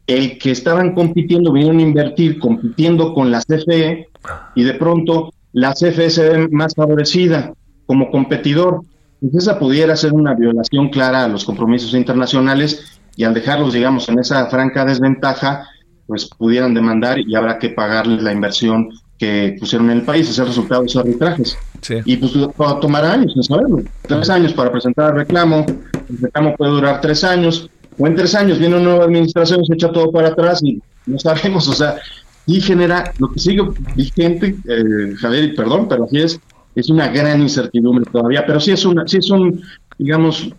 el 0.06 0.38
que 0.38 0.50
estaban 0.50 0.94
compitiendo, 0.94 1.52
vinieron 1.52 1.78
a 1.78 1.82
invertir, 1.82 2.38
compitiendo 2.38 3.14
con 3.14 3.30
la 3.30 3.40
CFE, 3.40 4.08
y 4.54 4.62
de 4.62 4.74
pronto 4.74 5.32
la 5.52 5.74
CFE 5.74 6.10
se 6.10 6.28
ve 6.28 6.48
más 6.48 6.74
favorecida 6.74 7.52
como 7.86 8.10
competidor. 8.10 8.80
Pues 9.20 9.34
esa 9.34 9.58
pudiera 9.58 9.94
ser 9.96 10.12
una 10.12 10.34
violación 10.34 10.88
clara 10.88 11.24
a 11.24 11.28
los 11.28 11.44
compromisos 11.44 11.94
internacionales 11.94 13.00
y 13.16 13.24
al 13.24 13.34
dejarlos, 13.34 13.72
digamos, 13.72 14.08
en 14.08 14.18
esa 14.18 14.46
franca 14.46 14.84
desventaja, 14.84 15.68
pues 16.06 16.26
pudieran 16.26 16.74
demandar 16.74 17.18
y 17.20 17.34
habrá 17.34 17.58
que 17.58 17.70
pagarles 17.70 18.22
la 18.22 18.32
inversión 18.32 18.90
que 19.22 19.54
pusieron 19.60 19.88
en 19.88 19.98
el 19.98 20.04
país, 20.04 20.28
es 20.28 20.36
el 20.40 20.48
resultado 20.48 20.80
de 20.80 20.88
esos 20.88 21.00
arbitrajes. 21.00 21.56
Y 22.04 22.16
pues 22.16 22.32
tomará 22.80 23.12
años 23.12 23.32
en 23.36 23.44
saberlo. 23.44 23.80
Tres 24.02 24.28
años 24.28 24.52
para 24.52 24.72
presentar 24.72 25.12
el 25.12 25.18
reclamo, 25.18 25.64
el 26.10 26.18
reclamo 26.18 26.56
puede 26.56 26.72
durar 26.72 27.00
tres 27.00 27.22
años, 27.22 27.70
o 27.96 28.06
en 28.08 28.16
tres 28.16 28.34
años 28.34 28.58
viene 28.58 28.74
una 28.74 28.84
nueva 28.84 29.04
administración, 29.04 29.64
se 29.64 29.74
echa 29.74 29.92
todo 29.92 30.10
para 30.10 30.30
atrás 30.30 30.60
y 30.64 30.82
no 31.06 31.20
sabemos, 31.20 31.68
o 31.68 31.72
sea, 31.72 31.98
y 32.46 32.60
genera, 32.60 33.12
lo 33.20 33.30
que 33.30 33.38
sigue 33.38 33.62
vigente, 33.94 34.56
eh, 34.66 35.14
Javier, 35.20 35.54
perdón, 35.54 35.86
pero 35.88 36.06
así 36.06 36.18
es, 36.18 36.40
es 36.74 36.90
una 36.90 37.06
gran 37.06 37.40
incertidumbre 37.42 38.04
todavía, 38.10 38.44
pero 38.44 38.58
sí 38.58 38.72
es, 38.72 38.84
una, 38.84 39.06
sí 39.06 39.18
es 39.18 39.30
un, 39.30 39.62
digamos, 39.98 40.50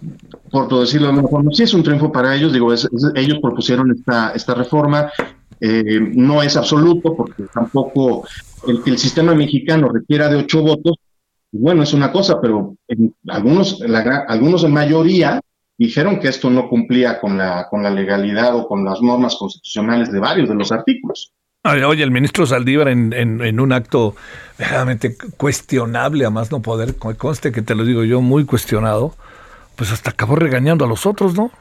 por 0.51 0.69
decirlo 0.79 1.07
de 1.07 1.15
alguna 1.15 1.27
forma, 1.27 1.51
sí 1.51 1.63
es 1.63 1.73
un 1.73 1.83
triunfo 1.83 2.13
para 2.13 2.33
ellos, 2.33 2.53
digo, 2.53 2.73
ellos 2.73 3.39
propusieron 3.41 3.91
esta, 3.91 4.31
esta 4.31 4.53
reforma, 4.53 5.11
eh, 5.65 6.11
no 6.13 6.43
es 6.43 6.57
absoluto 6.57 7.15
porque 7.15 7.43
tampoco 7.53 8.27
el 8.67 8.83
que 8.83 8.89
el 8.89 8.97
sistema 8.97 9.33
mexicano 9.33 9.87
requiera 9.87 10.27
de 10.27 10.35
ocho 10.35 10.61
votos, 10.61 10.97
bueno, 11.53 11.83
es 11.83 11.93
una 11.93 12.11
cosa, 12.11 12.41
pero 12.41 12.75
en 12.89 13.15
algunos, 13.29 13.79
la, 13.79 14.25
algunos 14.27 14.65
en 14.65 14.73
mayoría 14.73 15.39
dijeron 15.77 16.19
que 16.19 16.27
esto 16.27 16.49
no 16.49 16.67
cumplía 16.67 17.21
con 17.21 17.37
la, 17.37 17.67
con 17.69 17.81
la 17.81 17.89
legalidad 17.89 18.53
o 18.57 18.67
con 18.67 18.83
las 18.83 19.01
normas 19.01 19.37
constitucionales 19.37 20.11
de 20.11 20.19
varios 20.19 20.49
de 20.49 20.55
los 20.55 20.73
artículos. 20.73 21.31
Oye, 21.63 22.03
el 22.03 22.11
ministro 22.11 22.45
Saldívar 22.45 22.89
en, 22.89 23.13
en, 23.13 23.59
un 23.61 23.71
acto 23.71 24.17
verdaderamente 24.59 25.15
cuestionable, 25.37 26.25
a 26.25 26.29
más 26.29 26.51
no 26.51 26.61
poder, 26.61 26.97
conste 26.97 27.53
que 27.53 27.61
te 27.61 27.73
lo 27.73 27.85
digo 27.85 28.03
yo, 28.03 28.19
muy 28.19 28.43
cuestionado, 28.43 29.15
pues 29.77 29.93
hasta 29.93 30.09
acabó 30.09 30.35
regañando 30.35 30.83
a 30.83 30.89
los 30.89 31.05
otros, 31.05 31.35
¿no? 31.35 31.51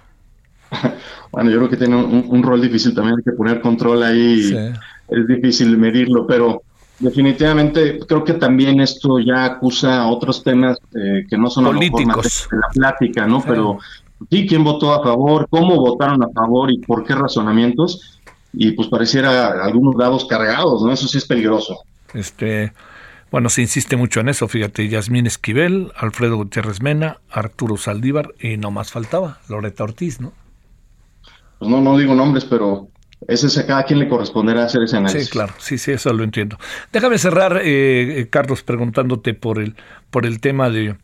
bueno, 1.33 1.51
yo 1.51 1.59
creo 1.59 1.71
que 1.71 1.77
tiene 1.77 1.97
un, 1.97 2.43
rol 2.43 2.61
difícil 2.61 2.95
también, 2.95 3.17
hay 3.19 3.25
que 3.25 3.37
poner 3.37 3.61
control 3.61 4.03
ahí, 4.03 4.55
es 5.09 5.27
difícil 5.27 5.77
medirlo, 5.77 6.27
pero 6.27 6.63
definitivamente 6.99 7.99
creo 8.07 8.25
que 8.25 8.35
también 8.35 8.81
esto 8.81 9.19
ya 9.19 9.45
acusa 9.45 10.07
otros 10.07 10.43
temas 10.43 10.79
eh, 10.95 11.25
que 11.29 11.37
no 11.37 11.51
son 11.51 11.65
políticos 11.65 12.49
de 12.51 12.59
la 12.59 12.69
plática, 12.73 13.27
¿no? 13.27 13.43
Pero 13.43 13.79
sí, 14.31 14.47
quién 14.47 14.65
votó 14.65 14.95
a 14.95 15.03
favor, 15.03 15.47
cómo 15.51 15.77
votaron 15.77 16.23
a 16.23 16.29
favor 16.29 16.71
y 16.71 16.79
por 16.79 17.05
qué 17.05 17.15
razonamientos, 17.15 18.21
y 18.53 18.73
pues 18.73 18.89
pareciera 18.89 19.65
algunos 19.65 19.97
dados 19.97 20.27
cargados, 20.27 20.83
¿no? 20.83 20.93
Eso 20.93 21.09
sí 21.09 21.19
es 21.19 21.27
peligroso. 21.27 21.83
Este, 22.15 22.73
bueno, 23.31 23.49
se 23.49 23.63
insiste 23.63 23.97
mucho 23.97 24.21
en 24.21 24.29
eso, 24.29 24.47
fíjate, 24.47 24.89
Yasmín 24.89 25.27
Esquivel, 25.27 25.91
Alfredo 25.97 26.37
Gutiérrez 26.37 26.83
Mena, 26.83 27.19
Arturo 27.31 27.77
Saldívar 27.77 28.35
y 28.39 28.59
no 28.59 28.71
más 28.71 28.93
faltaba, 28.93 29.39
Loreta 29.49 29.85
Ortiz, 29.85 30.21
¿no? 30.21 30.33
Pues 31.63 31.71
no, 31.71 31.81
no 31.81 31.97
digo 31.97 32.13
nombres, 32.13 32.45
pero 32.45 32.89
ese 33.29 33.61
a 33.61 33.65
cada 33.65 33.85
quien 33.85 34.01
le 34.01 34.09
corresponderá 34.09 34.65
hacer 34.65 34.83
ese 34.83 34.97
análisis. 34.97 35.27
Sí, 35.27 35.31
claro, 35.31 35.55
sí, 35.59 35.79
sí, 35.79 35.93
eso 35.93 36.13
lo 36.13 36.25
entiendo. 36.25 36.59
Déjame 36.93 37.19
cerrar, 37.19 37.59
eh, 37.59 38.19
eh, 38.19 38.29
Carlos, 38.29 38.65
preguntándote 38.65 39.33
por 39.33 39.61
el, 39.61 39.77
por 40.11 40.27
el 40.27 40.41
tema 40.41 40.71
de, 40.71 40.97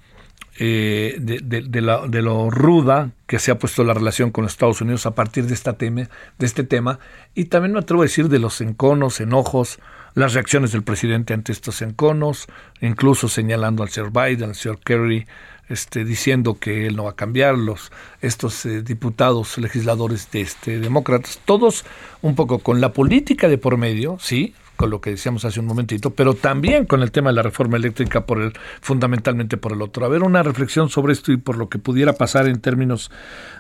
eh, 0.59 1.15
de, 1.21 1.63
de, 1.63 1.81
la, 1.81 2.09
de, 2.09 2.23
lo 2.23 2.51
ruda 2.51 3.13
que 3.29 3.39
se 3.39 3.53
ha 3.53 3.59
puesto 3.61 3.85
la 3.85 3.95
relación 3.95 4.33
con 4.33 4.47
Estados 4.47 4.81
Unidos 4.81 5.07
a 5.07 5.15
partir 5.15 5.47
de, 5.47 5.55
esta 5.55 5.75
tema, 5.75 6.09
de 6.41 6.47
este 6.47 6.65
tema, 6.65 6.99
y 7.37 7.45
también 7.45 7.75
me 7.75 7.79
atrevo 7.79 8.03
a 8.03 8.07
decir 8.07 8.29
de 8.29 8.41
los 8.41 8.61
enconos, 8.61 9.21
enojos, 9.21 9.79
las 10.15 10.35
reacciones 10.35 10.73
del 10.73 10.83
presidente 10.83 11.35
ante 11.35 11.53
estos 11.53 11.83
enconos, 11.83 12.49
incluso 12.81 13.29
señalando 13.29 13.85
al 13.85 13.91
señor 13.91 14.11
Biden, 14.11 14.49
al 14.49 14.57
señor 14.57 14.81
Kerry, 14.81 15.29
este, 15.69 16.05
diciendo 16.05 16.59
que 16.59 16.87
él 16.87 16.97
no 16.97 17.05
va 17.05 17.11
a 17.11 17.17
cambiar, 17.17 17.57
los, 17.59 17.91
estos 18.21 18.65
eh, 18.67 18.83
diputados, 18.83 19.59
legisladores 19.59 20.31
de 20.31 20.41
este, 20.41 20.81
demócratas, 20.81 21.41
todos 21.45 21.85
un 22.23 22.35
poco 22.35 22.59
con 22.59 22.81
la 22.81 22.93
política 22.93 23.49
de 23.49 23.59
por 23.59 23.77
medio, 23.77 24.17
sí, 24.21 24.55
con 24.79 24.91
lo 24.91 25.01
que 25.01 25.11
decíamos 25.11 25.45
hace 25.45 25.59
un 25.59 25.67
momentito, 25.67 26.11
pero 26.11 26.35
también 26.35 26.87
con 26.87 27.03
el 27.03 27.11
tema 27.11 27.31
de 27.31 27.37
la 27.37 27.43
reforma 27.43 27.77
eléctrica 27.77 28.25
por 28.25 28.41
el, 28.41 28.53
fundamentalmente 28.81 29.57
por 29.57 29.73
el 29.73 29.83
otro. 29.83 30.07
A 30.07 30.09
ver, 30.09 30.23
una 30.23 30.45
reflexión 30.45 30.89
sobre 30.89 31.13
esto 31.13 31.33
y 31.33 31.37
por 31.37 31.59
lo 31.59 31.69
que 31.69 31.79
pudiera 31.79 32.13
pasar 32.13 32.47
en 32.47 32.61
términos 32.61 33.11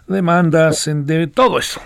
de 0.06 0.14
demandas, 0.14 0.86
en 0.86 1.06
de 1.06 1.26
todo 1.26 1.58
eso. 1.58 1.80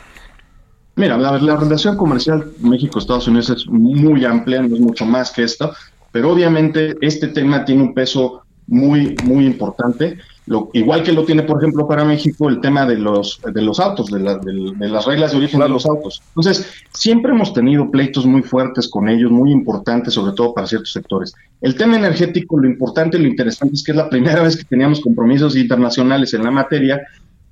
Mira, 0.97 1.16
la, 1.16 1.39
la 1.39 1.57
relación 1.57 1.97
comercial 1.97 2.53
México-Estados 2.61 3.27
Unidos 3.27 3.49
es 3.49 3.66
muy 3.66 4.23
amplia, 4.27 4.61
no 4.61 4.75
es 4.77 4.81
mucho 4.83 5.07
más 5.07 5.31
que 5.31 5.45
esto, 5.45 5.73
pero 6.11 6.31
obviamente 6.31 6.95
este 7.01 7.29
tema 7.29 7.64
tiene 7.64 7.85
un 7.85 7.95
peso 7.95 8.43
muy, 8.67 9.15
muy 9.25 9.47
importante. 9.47 10.19
Lo, 10.47 10.71
igual 10.73 11.03
que 11.03 11.13
lo 11.13 11.25
tiene, 11.25 11.45
por 11.45 11.59
ejemplo, 11.59 11.87
para 11.87 12.05
México 12.05 12.49
el 12.49 12.61
tema 12.61 12.85
de 12.85 12.97
los, 12.97 13.41
de 13.53 13.63
los 13.63 13.79
autos, 13.79 14.11
de, 14.11 14.19
las 14.19 15.05
reglas 15.05 15.33
de 15.33 15.39
origen 15.39 15.61
de 15.61 15.69
los 15.69 15.87
autos. 15.87 16.21
Entonces, 16.29 16.67
siempre 16.93 17.33
hemos 17.33 17.53
tenido 17.53 17.91
pleitos 17.91 18.27
muy 18.27 18.43
fuertes 18.43 18.89
con 18.89 19.09
ellos, 19.09 19.31
muy 19.31 19.53
importantes, 19.53 20.15
sobre 20.15 20.33
todo 20.33 20.53
para 20.53 20.67
ciertos 20.67 20.93
sectores. 20.93 21.33
El 21.61 21.77
tema 21.77 21.97
energético, 21.97 22.59
lo 22.59 22.69
importante 22.69 23.19
y 23.19 23.23
lo 23.23 23.29
interesante 23.29 23.75
es 23.75 23.85
que 23.85 23.93
es 23.93 23.97
la 23.97 24.09
primera 24.09 24.43
vez 24.43 24.57
que 24.57 24.65
teníamos 24.65 25.01
compromisos 25.01 25.57
internacionales 25.57 26.35
en 26.35 26.43
la 26.43 26.51
materia. 26.51 27.01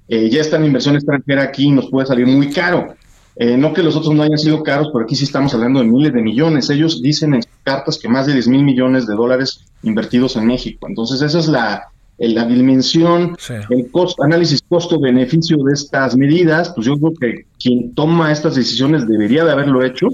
Eh, 0.08 0.28
ya 0.28 0.40
está 0.40 0.56
en 0.56 0.64
inversión 0.64 0.96
extranjera 0.96 1.44
aquí 1.44 1.66
y 1.66 1.70
nos 1.70 1.88
puede 1.88 2.06
salir 2.06 2.26
muy 2.26 2.50
caro. 2.50 2.96
Eh, 3.42 3.56
no 3.56 3.72
que 3.72 3.82
los 3.82 3.96
otros 3.96 4.14
no 4.14 4.22
hayan 4.22 4.36
sido 4.36 4.62
caros, 4.62 4.90
pero 4.92 5.06
aquí 5.06 5.16
sí 5.16 5.24
estamos 5.24 5.54
hablando 5.54 5.80
de 5.80 5.86
miles 5.86 6.12
de 6.12 6.20
millones. 6.20 6.68
Ellos 6.68 7.00
dicen 7.00 7.32
en 7.32 7.42
sus 7.42 7.52
cartas 7.62 7.98
que 7.98 8.06
más 8.06 8.26
de 8.26 8.34
10 8.34 8.48
mil 8.48 8.62
millones 8.62 9.06
de 9.06 9.14
dólares 9.14 9.64
invertidos 9.82 10.36
en 10.36 10.44
México. 10.44 10.86
Entonces, 10.86 11.22
esa 11.22 11.38
es 11.38 11.48
la, 11.48 11.88
la 12.18 12.44
dimensión, 12.44 13.34
el 13.70 13.90
costo, 13.90 14.22
análisis 14.24 14.60
costo-beneficio 14.68 15.56
de 15.64 15.72
estas 15.72 16.18
medidas. 16.18 16.72
Pues 16.74 16.86
yo 16.86 16.98
creo 16.98 17.14
que 17.18 17.46
quien 17.58 17.94
toma 17.94 18.30
estas 18.30 18.56
decisiones 18.56 19.08
debería 19.08 19.42
de 19.42 19.52
haberlo 19.52 19.82
hecho 19.82 20.08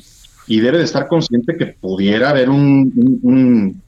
y 0.47 0.61
debe 0.61 0.79
de 0.79 0.85
estar 0.85 1.09
consciente 1.09 1.57
que 1.57 1.67
pudiera 1.67 2.31
haber 2.31 2.49
un, 2.49 3.21
un, 3.25 3.83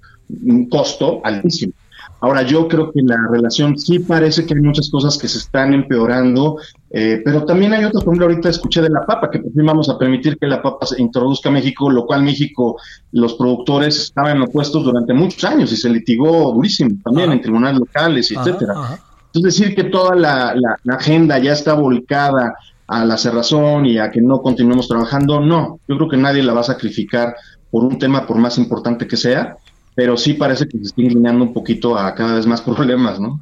un 0.45 0.69
costo 0.69 1.21
altísimo. 1.23 1.75
Ahora, 2.21 2.43
yo 2.43 2.67
creo 2.67 2.91
que 2.91 3.01
la 3.03 3.17
relación 3.31 3.79
sí 3.79 4.01
parece 4.01 4.45
que 4.45 4.55
hay 4.55 4.61
muchas 4.61 4.91
cosas 4.91 5.17
que 5.17 5.29
se 5.29 5.39
están 5.39 5.73
empeorando, 5.73 6.57
eh, 6.91 7.23
pero 7.25 7.45
también 7.45 7.73
hay 7.75 7.85
otras, 7.85 8.03
por 8.03 8.13
ejemplo, 8.15 8.27
ahorita 8.27 8.49
escuché 8.49 8.83
de 8.83 8.91
la 8.91 9.07
papa, 9.07 9.31
que 9.31 9.39
por 9.39 9.53
fin 9.53 9.65
vamos 9.65 9.89
a 9.89 9.97
permitir 9.97 10.37
que 10.37 10.47
la 10.49 10.61
papa 10.61 10.85
se 10.87 11.01
introduzca 11.01 11.49
a 11.49 11.53
México, 11.53 11.89
lo 11.91 12.07
cual 12.07 12.25
México, 12.25 12.77
los 13.13 13.35
productores 13.35 14.01
estaban 14.01 14.43
opuestos 14.43 14.83
durante 14.83 15.15
muchos 15.15 15.45
años 15.45 15.71
y 15.73 15.77
se 15.77 15.89
litigó 15.91 16.53
durísimo 16.53 16.97
también 17.05 17.31
en 17.31 17.41
tribunales 17.41 17.79
locales, 17.79 18.33
etcétera. 18.33 18.99
Es 19.33 19.43
decir, 19.43 19.77
que 19.77 19.85
toda 19.85 20.17
la, 20.17 20.55
la, 20.57 20.95
agenda 20.95 21.39
ya 21.39 21.53
está 21.53 21.75
volcada 21.75 22.55
a 22.89 23.05
la 23.05 23.17
cerrazón 23.17 23.87
y 23.87 23.99
a 23.99 24.11
que 24.11 24.21
no 24.21 24.41
continuemos 24.41 24.89
trabajando. 24.89 25.41
No, 25.41 25.79
yo 25.87 25.97
creo 25.97 26.09
que 26.09 26.17
nadie 26.17 26.43
la 26.43 26.55
va 26.55 26.63
a 26.63 26.65
sacrificar 26.65 27.37
por 27.71 27.85
un 27.85 27.99
tema, 27.99 28.27
por 28.27 28.39
más 28.39 28.59
importante 28.59 29.07
que 29.07 29.17
sea, 29.17 29.57
pero 29.99 30.17
sí 30.17 30.35
parece 30.35 30.69
que 30.69 30.79
se 30.79 30.85
está 30.85 31.03
inclinando 31.03 31.43
un 31.43 31.53
poquito 31.53 31.99
a 31.99 32.15
cada 32.15 32.37
vez 32.37 32.47
más 32.47 32.63
problemas, 32.63 33.19
¿no? 33.19 33.41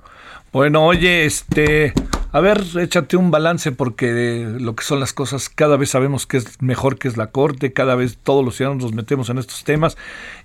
Bueno, 0.54 0.86
oye, 0.86 1.26
este, 1.26 1.92
a 2.32 2.40
ver, 2.40 2.62
échate 2.80 3.18
un 3.18 3.30
balance 3.30 3.72
porque 3.72 4.54
lo 4.58 4.74
que 4.74 4.82
son 4.82 4.98
las 4.98 5.12
cosas, 5.12 5.50
cada 5.50 5.76
vez 5.76 5.90
sabemos 5.90 6.26
que 6.26 6.38
es 6.38 6.62
mejor 6.62 6.96
que 6.96 7.08
es 7.08 7.18
la 7.18 7.26
Corte, 7.26 7.74
cada 7.74 7.94
vez 7.94 8.16
todos 8.16 8.42
los 8.42 8.56
ciudadanos 8.56 8.84
nos 8.84 8.94
metemos 8.94 9.28
en 9.28 9.36
estos 9.36 9.64
temas 9.64 9.98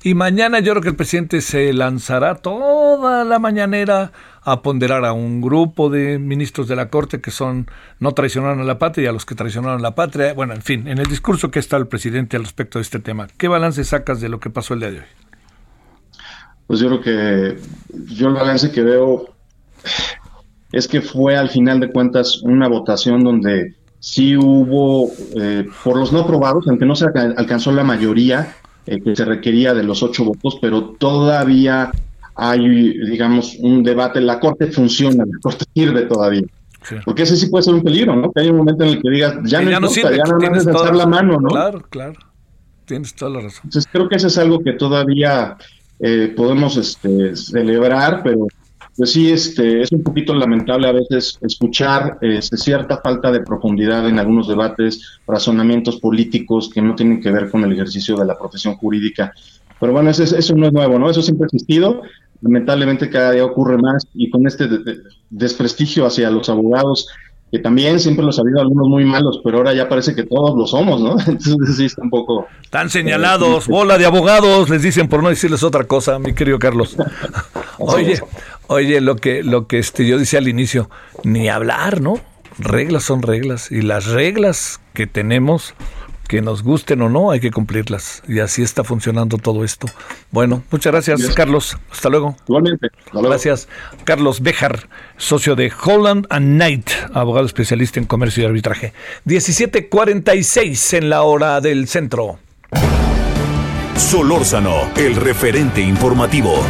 y 0.04 0.14
mañana 0.14 0.60
yo 0.60 0.74
creo 0.74 0.82
que 0.82 0.90
el 0.90 0.98
presidente 0.98 1.40
se 1.40 1.72
lanzará 1.72 2.36
toda 2.36 3.24
la 3.24 3.40
mañanera 3.40 4.12
a 4.42 4.64
ponderar 4.64 5.06
a 5.06 5.14
un 5.14 5.40
grupo 5.40 5.90
de 5.90 6.20
ministros 6.20 6.68
de 6.68 6.76
la 6.76 6.90
Corte 6.90 7.22
que 7.22 7.32
son 7.32 7.68
no 8.02 8.12
traicionaron 8.12 8.60
a 8.60 8.66
la 8.66 8.80
patria 8.80 9.06
y 9.06 9.08
a 9.08 9.14
los 9.14 9.26
que 9.26 9.36
traicionaron 9.36 9.80
a 9.80 9.82
la 9.82 9.96
patria. 9.96 10.34
Bueno, 10.34 10.54
en 10.56 10.62
fin, 10.62 10.90
en 10.90 10.98
el 10.98 11.06
discurso 11.06 11.52
que 11.52 11.60
está 11.60 11.78
el 11.78 11.88
presidente 11.88 12.36
al 12.36 12.44
respecto 12.44 12.80
de 12.80 12.84
este 12.84 13.00
tema, 13.00 13.28
¿qué 13.38 13.48
balance 13.48 13.82
sacas 13.86 14.20
de 14.20 14.28
lo 14.28 14.42
que 14.42 14.50
pasó 14.50 14.74
el 14.74 14.82
día 14.82 14.92
de 14.92 14.98
hoy? 14.98 15.06
Pues 16.72 16.80
yo 16.80 16.88
creo 16.88 17.02
que 17.02 17.58
yo 18.16 18.30
el 18.30 18.34
balance 18.34 18.72
que 18.72 18.82
veo 18.82 19.26
es 20.72 20.88
que 20.88 21.02
fue 21.02 21.36
al 21.36 21.50
final 21.50 21.82
de 21.82 21.92
cuentas 21.92 22.42
una 22.44 22.70
votación 22.70 23.26
donde 23.26 23.76
sí 24.00 24.38
hubo, 24.38 25.12
eh, 25.36 25.68
por 25.84 25.98
los 25.98 26.14
no 26.14 26.20
aprobados, 26.20 26.66
aunque 26.70 26.86
no 26.86 26.96
se 26.96 27.08
alcanzó 27.14 27.74
la 27.74 27.84
mayoría 27.84 28.56
eh, 28.86 29.02
que 29.02 29.18
se 29.18 29.26
requería 29.26 29.74
de 29.74 29.84
los 29.84 30.02
ocho 30.02 30.24
votos, 30.24 30.60
pero 30.62 30.96
todavía 30.98 31.92
hay, 32.36 32.98
digamos, 33.06 33.58
un 33.60 33.84
debate. 33.84 34.22
La 34.22 34.40
Corte 34.40 34.68
funciona, 34.68 35.26
la 35.26 35.40
Corte 35.42 35.66
sirve 35.76 36.04
todavía. 36.04 36.44
Porque 37.04 37.24
ese 37.24 37.36
sí 37.36 37.48
puede 37.48 37.64
ser 37.64 37.74
un 37.74 37.84
peligro, 37.84 38.16
¿no? 38.16 38.32
Que 38.32 38.44
hay 38.44 38.50
un 38.50 38.56
momento 38.56 38.86
en 38.86 38.92
el 38.92 39.02
que 39.02 39.10
digas, 39.10 39.40
ya 39.44 39.62
no, 39.62 39.72
ya 39.72 39.76
importa, 39.76 40.16
ya 40.16 40.24
no 40.24 40.56
es 40.56 40.68
alzar 40.68 40.96
la 40.96 41.06
mano, 41.06 41.38
¿no? 41.38 41.50
Claro, 41.50 41.82
claro. 41.90 42.18
Tienes 42.86 43.14
toda 43.14 43.32
la 43.32 43.42
razón. 43.42 43.62
Entonces 43.66 43.92
creo 43.92 44.08
que 44.08 44.16
eso 44.16 44.28
es 44.28 44.38
algo 44.38 44.64
que 44.64 44.72
todavía 44.72 45.58
eh, 46.02 46.34
podemos 46.36 46.78
este, 46.78 47.36
celebrar, 47.36 48.22
pero 48.24 48.48
pues 48.98 49.14
sí, 49.14 49.32
este, 49.32 49.82
es 49.82 49.92
un 49.92 50.04
poquito 50.04 50.34
lamentable 50.34 50.88
a 50.88 50.92
veces 50.92 51.38
escuchar 51.42 52.18
este, 52.22 52.58
cierta 52.58 52.98
falta 52.98 53.32
de 53.32 53.42
profundidad 53.42 54.08
en 54.08 54.20
algunos 54.20 54.48
debates, 54.48 55.20
razonamientos 55.28 56.00
políticos 56.00 56.70
que 56.74 56.82
no 56.82 56.96
tienen 56.96 57.22
que 57.22 57.32
ver 57.32 57.50
con 57.50 57.64
el 57.64 57.72
ejercicio 57.72 58.18
de 58.18 58.26
la 58.26 58.38
profesión 58.38 58.76
jurídica. 58.76 59.34
Pero 59.80 59.94
bueno, 59.94 60.10
eso, 60.10 60.24
eso 60.24 60.56
no 60.56 60.68
es 60.68 60.74
nuevo, 60.74 61.00
¿no? 61.00 61.10
Eso 61.10 61.22
siempre 61.22 61.46
ha 61.46 61.48
existido. 61.48 62.02
Lamentablemente 62.42 63.10
cada 63.10 63.32
día 63.32 63.46
ocurre 63.46 63.78
más 63.78 64.06
y 64.14 64.30
con 64.30 64.46
este 64.46 64.68
desprestigio 65.30 66.06
hacia 66.06 66.30
los 66.32 66.50
abogados, 66.50 67.08
que 67.52 67.60
también 67.60 68.00
siempre 68.00 68.26
los 68.26 68.40
ha 68.40 68.42
habido 68.42 68.62
algunos 68.62 68.88
muy 68.88 69.04
malos, 69.04 69.42
pero 69.44 69.58
ahora 69.58 69.74
ya 69.74 69.90
parece 69.90 70.16
que 70.16 70.24
todos 70.24 70.56
lo 70.58 70.66
somos, 70.66 71.02
¿no? 71.02 71.12
Entonces 71.28 71.76
sí 71.76 71.86
está 71.86 72.02
un 72.02 72.10
poco... 72.10 72.48
Están 72.64 72.90
señalados, 72.90 73.68
bola 73.68 73.98
de 73.98 74.06
abogados, 74.06 74.70
les 74.70 74.82
dicen 74.82 75.10
por 75.10 75.22
no 75.22 75.30
decirles 75.30 75.62
otra 75.64 75.84
cosa, 75.84 76.18
mi 76.20 76.34
querido 76.34 76.60
Carlos. 76.60 76.96
Oye, 77.78 78.22
Oye, 78.74 79.02
lo 79.02 79.18
que, 79.18 79.44
lo 79.44 79.68
que 79.68 79.80
este, 79.80 80.06
yo 80.08 80.18
decía 80.18 80.40
al 80.40 80.48
inicio, 80.48 80.90
ni 81.26 81.50
hablar, 81.50 82.00
¿no? 82.00 82.22
Reglas 82.58 83.04
son 83.04 83.22
reglas 83.22 83.70
y 83.70 83.82
las 83.82 84.06
reglas 84.06 84.80
que 84.94 85.08
tenemos, 85.08 85.74
que 86.32 86.42
nos 86.42 86.64
gusten 86.64 87.02
o 87.02 87.10
no, 87.10 87.32
hay 87.32 87.42
que 87.42 87.52
cumplirlas. 87.52 88.24
Y 88.26 88.40
así 88.40 88.62
está 88.62 88.86
funcionando 88.86 89.38
todo 89.38 89.66
esto. 89.66 89.88
Bueno, 90.32 90.64
muchas 90.72 90.94
gracias, 90.94 91.28
Carlos. 91.36 91.78
Hasta 91.92 92.08
luego. 92.08 92.38
Igualmente. 92.48 92.88
Gracias. 93.12 93.68
Carlos 94.06 94.40
Bejar, 94.40 94.88
socio 95.18 95.58
de 95.58 95.74
Holland 95.84 96.28
and 96.30 96.56
Knight, 96.56 96.90
abogado 97.14 97.46
especialista 97.46 98.00
en 98.00 98.06
comercio 98.06 98.44
y 98.44 98.46
arbitraje. 98.46 98.94
17:46 99.26 100.94
en 100.94 101.10
la 101.10 101.24
hora 101.24 101.60
del 101.60 101.90
centro. 101.90 102.40
Solórzano, 103.98 104.90
el 104.96 105.18
referente 105.18 105.82
informativo. 105.82 106.64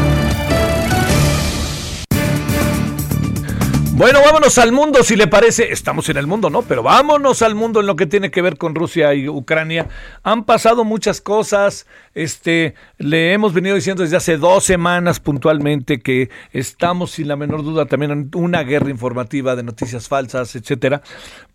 Bueno, 4.02 4.18
vámonos 4.26 4.58
al 4.58 4.72
mundo, 4.72 5.04
si 5.04 5.16
le 5.16 5.28
parece. 5.28 5.72
Estamos 5.72 6.10
en 6.10 6.18
el 6.18 6.26
mundo, 6.26 6.50
¿no? 6.50 6.64
Pero 6.64 6.82
vámonos 6.82 7.44
al 7.44 7.54
mundo 7.54 7.82
en 7.82 7.86
lo 7.86 7.96
que 7.96 8.08
tiene 8.08 8.32
que 8.32 8.42
ver 8.42 8.58
con 8.58 8.74
Rusia 8.74 9.14
y 9.14 9.30
Ucrania. 9.30 9.90
Han 10.24 10.44
pasado 10.46 10.84
muchas 10.84 11.22
cosas. 11.22 11.86
Este, 12.16 12.74
le 12.98 13.34
hemos 13.34 13.54
venido 13.54 13.76
diciendo 13.76 14.02
desde 14.02 14.18
hace 14.18 14.38
dos 14.38 14.64
semanas 14.64 15.20
puntualmente 15.20 16.00
que 16.00 16.32
estamos 16.52 17.12
sin 17.12 17.28
la 17.28 17.36
menor 17.36 17.62
duda 17.62 17.86
también 17.86 18.12
en 18.12 18.32
una 18.34 18.64
guerra 18.64 18.90
informativa 18.90 19.56
de 19.56 19.62
noticias 19.62 20.08
falsas, 20.08 20.56
etcétera. 20.56 21.04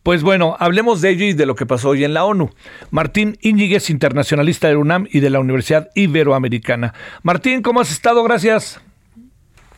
Pues 0.04 0.22
bueno, 0.22 0.54
hablemos 0.60 1.00
de 1.00 1.10
ello 1.10 1.24
y 1.24 1.32
de 1.32 1.46
lo 1.46 1.56
que 1.56 1.66
pasó 1.66 1.88
hoy 1.88 2.04
en 2.04 2.14
la 2.14 2.24
ONU. 2.24 2.50
Martín 2.92 3.38
Íñiguez, 3.40 3.90
internacionalista 3.90 4.68
de 4.68 4.76
UNAM 4.76 5.08
y 5.10 5.18
de 5.18 5.30
la 5.30 5.40
Universidad 5.40 5.88
Iberoamericana. 5.96 6.94
Martín, 7.24 7.60
¿cómo 7.60 7.80
has 7.80 7.90
estado? 7.90 8.22
Gracias. 8.22 8.80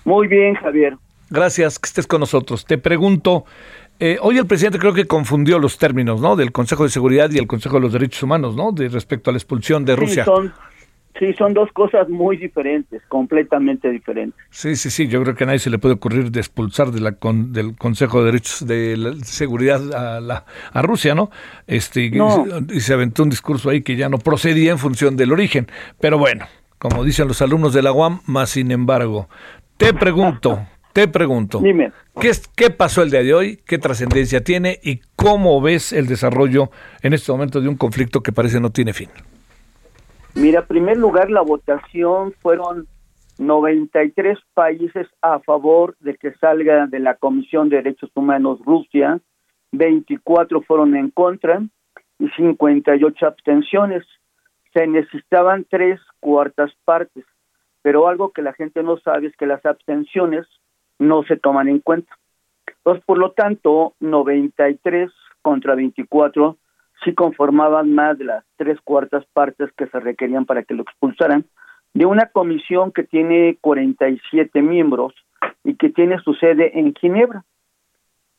Muy 0.04 0.28
bien, 0.28 0.54
Javier. 0.56 0.98
Gracias 1.30 1.78
que 1.78 1.86
estés 1.86 2.06
con 2.06 2.20
nosotros. 2.20 2.64
Te 2.64 2.78
pregunto, 2.78 3.44
eh, 4.00 4.16
hoy 4.20 4.38
el 4.38 4.46
presidente 4.46 4.78
creo 4.78 4.94
que 4.94 5.06
confundió 5.06 5.58
los 5.58 5.76
términos, 5.76 6.20
¿no? 6.20 6.36
Del 6.36 6.52
Consejo 6.52 6.84
de 6.84 6.90
Seguridad 6.90 7.30
y 7.30 7.38
el 7.38 7.46
Consejo 7.46 7.76
de 7.76 7.82
los 7.82 7.92
Derechos 7.92 8.22
Humanos, 8.22 8.56
¿no? 8.56 8.72
De 8.72 8.88
respecto 8.88 9.30
a 9.30 9.32
la 9.32 9.38
expulsión 9.38 9.84
de 9.84 9.96
Rusia. 9.96 10.24
Sí, 10.24 10.30
son, 10.30 10.52
sí, 11.18 11.32
son 11.34 11.52
dos 11.52 11.70
cosas 11.72 12.08
muy 12.08 12.36
diferentes, 12.36 13.02
completamente 13.08 13.90
diferentes. 13.90 14.40
Sí, 14.50 14.76
sí, 14.76 14.88
sí. 14.90 15.08
Yo 15.08 15.20
creo 15.22 15.34
que 15.34 15.44
a 15.44 15.48
nadie 15.48 15.58
se 15.58 15.68
le 15.68 15.78
puede 15.78 15.96
ocurrir 15.96 16.30
de 16.30 16.38
expulsar 16.38 16.92
de 16.92 17.00
la 17.00 17.16
del 17.20 17.76
Consejo 17.76 18.20
de 18.20 18.26
Derechos 18.26 18.66
de 18.66 18.96
la 18.96 19.14
Seguridad 19.24 19.82
a, 19.92 20.20
la, 20.20 20.44
a 20.72 20.80
Rusia, 20.80 21.16
¿no? 21.16 21.30
Este 21.66 22.10
y 22.70 22.80
se 22.80 22.94
aventó 22.94 23.24
un 23.24 23.30
discurso 23.30 23.68
ahí 23.68 23.82
que 23.82 23.96
ya 23.96 24.08
no 24.08 24.18
procedía 24.18 24.70
en 24.70 24.78
función 24.78 25.16
del 25.16 25.32
origen. 25.32 25.66
Pero 26.00 26.18
bueno, 26.18 26.46
como 26.78 27.04
dicen 27.04 27.26
los 27.26 27.42
alumnos 27.42 27.74
de 27.74 27.82
la 27.82 27.92
UAM, 27.92 28.20
más 28.26 28.50
sin 28.50 28.70
embargo, 28.70 29.28
te 29.76 29.92
pregunto. 29.92 30.64
Te 30.98 31.06
pregunto, 31.06 31.60
¿qué, 32.20 32.32
¿qué 32.56 32.70
pasó 32.70 33.04
el 33.04 33.12
día 33.12 33.22
de 33.22 33.32
hoy? 33.32 33.60
¿Qué 33.64 33.78
trascendencia 33.78 34.42
tiene? 34.42 34.80
¿Y 34.82 34.98
cómo 35.14 35.60
ves 35.60 35.92
el 35.92 36.08
desarrollo 36.08 36.70
en 37.04 37.12
este 37.12 37.30
momento 37.30 37.60
de 37.60 37.68
un 37.68 37.76
conflicto 37.76 38.20
que 38.20 38.32
parece 38.32 38.58
no 38.58 38.70
tiene 38.70 38.92
fin? 38.92 39.08
Mira, 40.34 40.58
en 40.58 40.66
primer 40.66 40.96
lugar, 40.96 41.30
la 41.30 41.42
votación 41.42 42.34
fueron 42.42 42.88
93 43.38 44.40
países 44.54 45.06
a 45.22 45.38
favor 45.38 45.94
de 46.00 46.16
que 46.16 46.32
salga 46.40 46.88
de 46.88 46.98
la 46.98 47.14
Comisión 47.14 47.68
de 47.68 47.76
Derechos 47.76 48.10
Humanos 48.16 48.58
Rusia, 48.66 49.20
24 49.70 50.62
fueron 50.62 50.96
en 50.96 51.10
contra 51.10 51.62
y 52.18 52.28
58 52.30 53.24
abstenciones. 53.24 54.04
Se 54.74 54.84
necesitaban 54.88 55.64
tres 55.70 56.00
cuartas 56.18 56.72
partes, 56.84 57.24
pero 57.82 58.08
algo 58.08 58.32
que 58.32 58.42
la 58.42 58.52
gente 58.52 58.82
no 58.82 58.98
sabe 58.98 59.28
es 59.28 59.36
que 59.36 59.46
las 59.46 59.64
abstenciones 59.64 60.44
no 60.98 61.22
se 61.24 61.36
toman 61.36 61.68
en 61.68 61.80
cuenta. 61.80 62.16
Entonces, 62.66 63.04
por 63.04 63.18
lo 63.18 63.32
tanto, 63.32 63.94
93 64.00 65.10
contra 65.42 65.74
24 65.74 66.56
sí 67.04 67.14
conformaban 67.14 67.94
más 67.94 68.18
de 68.18 68.24
las 68.24 68.44
tres 68.56 68.78
cuartas 68.82 69.24
partes 69.32 69.70
que 69.76 69.86
se 69.86 70.00
requerían 70.00 70.46
para 70.46 70.62
que 70.64 70.74
lo 70.74 70.82
expulsaran 70.82 71.44
de 71.94 72.06
una 72.06 72.26
comisión 72.26 72.92
que 72.92 73.04
tiene 73.04 73.58
47 73.60 74.62
miembros 74.62 75.14
y 75.64 75.74
que 75.74 75.90
tiene 75.90 76.18
su 76.20 76.34
sede 76.34 76.78
en 76.78 76.94
Ginebra. 76.94 77.44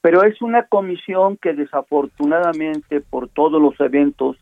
Pero 0.02 0.24
es 0.24 0.42
una 0.42 0.64
comisión 0.64 1.38
que 1.38 1.54
desafortunadamente 1.54 3.02
por 3.02 3.28
todos 3.30 3.62
los 3.62 3.80
eventos 3.80 4.38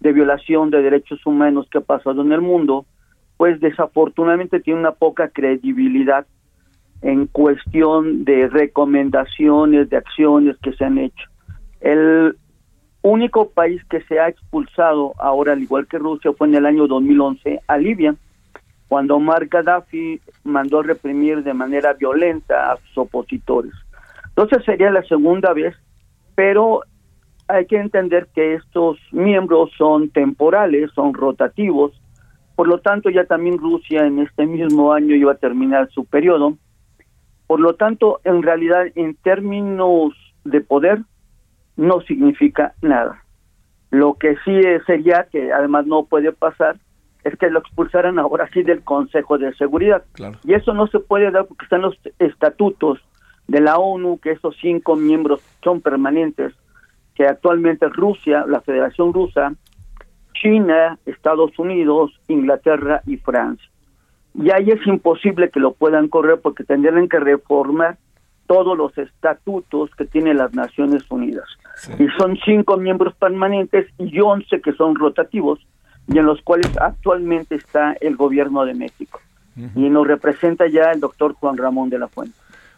de 0.00 0.12
violación 0.12 0.70
de 0.70 0.82
derechos 0.82 1.24
humanos 1.26 1.68
que 1.70 1.78
ha 1.78 1.82
pasado 1.82 2.22
en 2.22 2.32
el 2.32 2.40
mundo, 2.40 2.86
pues 3.36 3.60
desafortunadamente 3.60 4.60
tiene 4.60 4.80
una 4.80 4.92
poca 4.92 5.28
credibilidad 5.28 6.26
en 7.02 7.26
cuestión 7.26 8.24
de 8.24 8.48
recomendaciones, 8.48 9.90
de 9.90 9.96
acciones 9.96 10.56
que 10.62 10.72
se 10.72 10.84
han 10.84 10.98
hecho. 10.98 11.28
El 11.80 12.36
único 13.02 13.50
país 13.50 13.82
que 13.90 14.00
se 14.02 14.20
ha 14.20 14.28
expulsado 14.28 15.12
ahora, 15.18 15.52
al 15.52 15.62
igual 15.62 15.88
que 15.88 15.98
Rusia, 15.98 16.32
fue 16.32 16.46
en 16.46 16.54
el 16.54 16.66
año 16.66 16.86
2011 16.86 17.60
a 17.66 17.76
Libia, 17.76 18.14
cuando 18.86 19.16
Omar 19.16 19.46
Gaddafi 19.46 20.20
mandó 20.44 20.80
a 20.80 20.84
reprimir 20.84 21.42
de 21.42 21.54
manera 21.54 21.94
violenta 21.94 22.72
a 22.72 22.76
sus 22.76 22.98
opositores. 22.98 23.72
Entonces 24.28 24.64
sería 24.64 24.90
la 24.90 25.02
segunda 25.02 25.52
vez, 25.52 25.74
pero 26.36 26.82
hay 27.48 27.66
que 27.66 27.78
entender 27.78 28.28
que 28.32 28.54
estos 28.54 28.98
miembros 29.10 29.70
son 29.76 30.10
temporales, 30.10 30.90
son 30.94 31.14
rotativos, 31.14 31.92
por 32.54 32.68
lo 32.68 32.78
tanto 32.78 33.10
ya 33.10 33.24
también 33.24 33.58
Rusia 33.58 34.06
en 34.06 34.20
este 34.20 34.46
mismo 34.46 34.92
año 34.92 35.16
iba 35.16 35.32
a 35.32 35.36
terminar 35.36 35.88
su 35.90 36.04
periodo 36.04 36.56
por 37.52 37.60
lo 37.60 37.74
tanto, 37.74 38.22
en 38.24 38.42
realidad, 38.42 38.86
en 38.94 39.14
términos 39.14 40.14
de 40.42 40.62
poder, 40.62 41.02
no 41.76 42.00
significa 42.00 42.72
nada. 42.80 43.22
Lo 43.90 44.14
que 44.14 44.36
sí 44.42 44.58
sería, 44.86 45.26
que 45.30 45.52
además 45.52 45.84
no 45.84 46.06
puede 46.06 46.32
pasar, 46.32 46.78
es 47.24 47.36
que 47.36 47.50
lo 47.50 47.58
expulsaran 47.58 48.18
ahora 48.18 48.48
sí 48.54 48.62
del 48.62 48.82
Consejo 48.82 49.36
de 49.36 49.52
Seguridad. 49.56 50.02
Y 50.44 50.54
eso 50.54 50.72
no 50.72 50.86
se 50.86 50.98
puede 50.98 51.30
dar 51.30 51.44
porque 51.44 51.66
están 51.66 51.82
los 51.82 51.94
estatutos 52.18 53.00
de 53.48 53.60
la 53.60 53.76
ONU, 53.76 54.18
que 54.18 54.30
esos 54.30 54.56
cinco 54.58 54.96
miembros 54.96 55.42
son 55.62 55.82
permanentes, 55.82 56.54
que 57.14 57.26
actualmente 57.26 57.86
Rusia, 57.90 58.46
la 58.48 58.62
Federación 58.62 59.12
Rusa, 59.12 59.52
China, 60.32 60.98
Estados 61.04 61.58
Unidos, 61.58 62.18
Inglaterra 62.28 63.02
y 63.06 63.18
Francia. 63.18 63.68
Y 64.34 64.50
ahí 64.50 64.70
es 64.70 64.86
imposible 64.86 65.50
que 65.50 65.60
lo 65.60 65.74
puedan 65.74 66.08
correr 66.08 66.40
porque 66.40 66.64
tendrían 66.64 67.08
que 67.08 67.20
reformar 67.20 67.98
todos 68.46 68.76
los 68.76 68.96
estatutos 68.98 69.90
que 69.96 70.04
tienen 70.04 70.38
las 70.38 70.54
Naciones 70.54 71.04
Unidas. 71.10 71.46
Y 71.98 72.06
son 72.18 72.38
cinco 72.44 72.76
miembros 72.76 73.14
permanentes 73.14 73.86
y 73.98 74.20
once 74.20 74.60
que 74.60 74.72
son 74.72 74.94
rotativos 74.94 75.58
y 76.08 76.18
en 76.18 76.26
los 76.26 76.40
cuales 76.42 76.70
actualmente 76.78 77.54
está 77.54 77.94
el 78.00 78.16
gobierno 78.16 78.64
de 78.64 78.74
México. 78.74 79.20
Y 79.74 79.90
nos 79.90 80.06
representa 80.06 80.66
ya 80.66 80.92
el 80.92 81.00
doctor 81.00 81.34
Juan 81.34 81.58
Ramón 81.58 81.90
de 81.90 81.98
la 81.98 82.08
Fuente. 82.08 82.34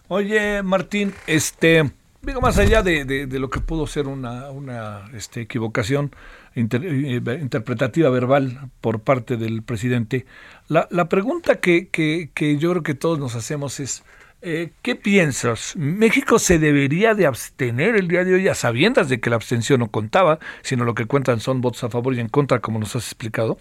Oye, 0.09 0.63
Martín, 0.63 1.13
este, 1.27 1.91
digo, 2.25 2.41
más 2.41 2.59
allá 2.59 2.83
de, 2.83 3.05
de, 3.05 3.39
lo 3.39 3.51
que 3.51 3.61
pudo 3.61 3.87
ser 3.87 4.07
una, 4.09 4.51
una 4.51 5.11
este, 5.15 5.43
equivocación 5.43 6.11
eh, 6.55 7.21
interpretativa 7.41 8.11
verbal 8.11 8.71
por 8.81 9.01
parte 9.01 9.37
del 9.37 9.63
presidente, 9.63 10.27
la, 10.69 10.87
la 10.91 11.09
pregunta 11.09 11.57
que, 11.57 11.89
que, 11.89 12.31
que 12.35 12.57
yo 12.59 12.71
creo 12.71 12.83
que 12.83 12.95
todos 12.95 13.19
nos 13.19 13.35
hacemos 13.35 13.81
es, 13.81 14.05
eh, 14.47 14.73
¿Qué 14.83 14.95
piensas? 14.95 15.75
¿México 15.75 16.39
se 16.39 16.59
debería 16.59 17.15
de 17.15 17.25
abstener 17.25 17.97
el 17.97 18.09
día 18.09 18.25
de 18.25 18.35
hoy 18.35 18.47
a 18.49 18.55
sabiendas 18.55 19.09
de 19.09 19.19
que 19.19 19.31
la 19.31 19.37
abstención 19.37 19.81
no 19.81 19.89
contaba, 19.89 20.39
sino 20.61 20.85
lo 20.85 20.93
que 20.95 21.07
cuentan 21.07 21.41
son 21.41 21.63
votos 21.63 21.83
a 21.83 21.89
favor 21.89 22.13
y 22.13 22.21
en 22.21 22.29
contra, 22.29 22.59
como 22.59 22.79
nos 22.79 22.95
has 22.95 23.07
explicado? 23.07 23.57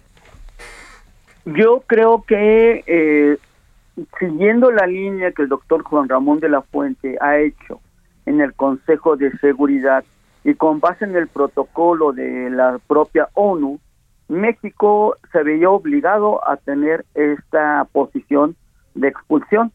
Yo 1.46 1.82
creo 1.86 2.22
que 2.28 2.84
eh, 2.86 3.38
siguiendo 4.18 4.70
la 4.70 4.86
línea 4.86 5.32
que 5.32 5.40
el 5.40 5.48
doctor 5.48 5.82
Juan 5.84 6.06
Ramón 6.06 6.40
de 6.40 6.50
la 6.50 6.60
Fuente 6.60 7.16
ha 7.18 7.38
hecho 7.38 7.80
en 8.26 8.40
el 8.40 8.54
Consejo 8.54 9.16
de 9.16 9.36
Seguridad 9.38 10.04
y 10.44 10.54
con 10.54 10.80
base 10.80 11.04
en 11.04 11.16
el 11.16 11.28
protocolo 11.28 12.12
de 12.12 12.50
la 12.50 12.78
propia 12.86 13.28
ONU, 13.34 13.80
México 14.28 15.16
se 15.32 15.42
veía 15.42 15.70
obligado 15.70 16.46
a 16.48 16.56
tener 16.56 17.04
esta 17.14 17.86
posición 17.92 18.56
de 18.94 19.08
expulsión. 19.08 19.72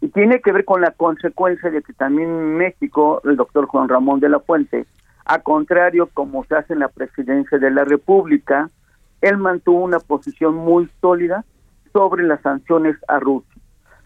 Y 0.00 0.08
tiene 0.08 0.40
que 0.40 0.52
ver 0.52 0.64
con 0.64 0.80
la 0.80 0.92
consecuencia 0.92 1.70
de 1.70 1.82
que 1.82 1.92
también 1.92 2.56
México, 2.56 3.20
el 3.24 3.36
doctor 3.36 3.66
Juan 3.66 3.88
Ramón 3.88 4.20
de 4.20 4.28
la 4.28 4.40
Fuente, 4.40 4.86
a 5.24 5.40
contrario 5.40 6.08
como 6.14 6.44
se 6.44 6.56
hace 6.56 6.72
en 6.72 6.78
la 6.80 6.88
presidencia 6.88 7.58
de 7.58 7.70
la 7.70 7.84
República, 7.84 8.70
él 9.20 9.36
mantuvo 9.36 9.80
una 9.80 9.98
posición 9.98 10.54
muy 10.54 10.88
sólida 11.00 11.44
sobre 11.92 12.24
las 12.24 12.40
sanciones 12.42 12.96
a 13.08 13.18
Rusia, 13.18 13.57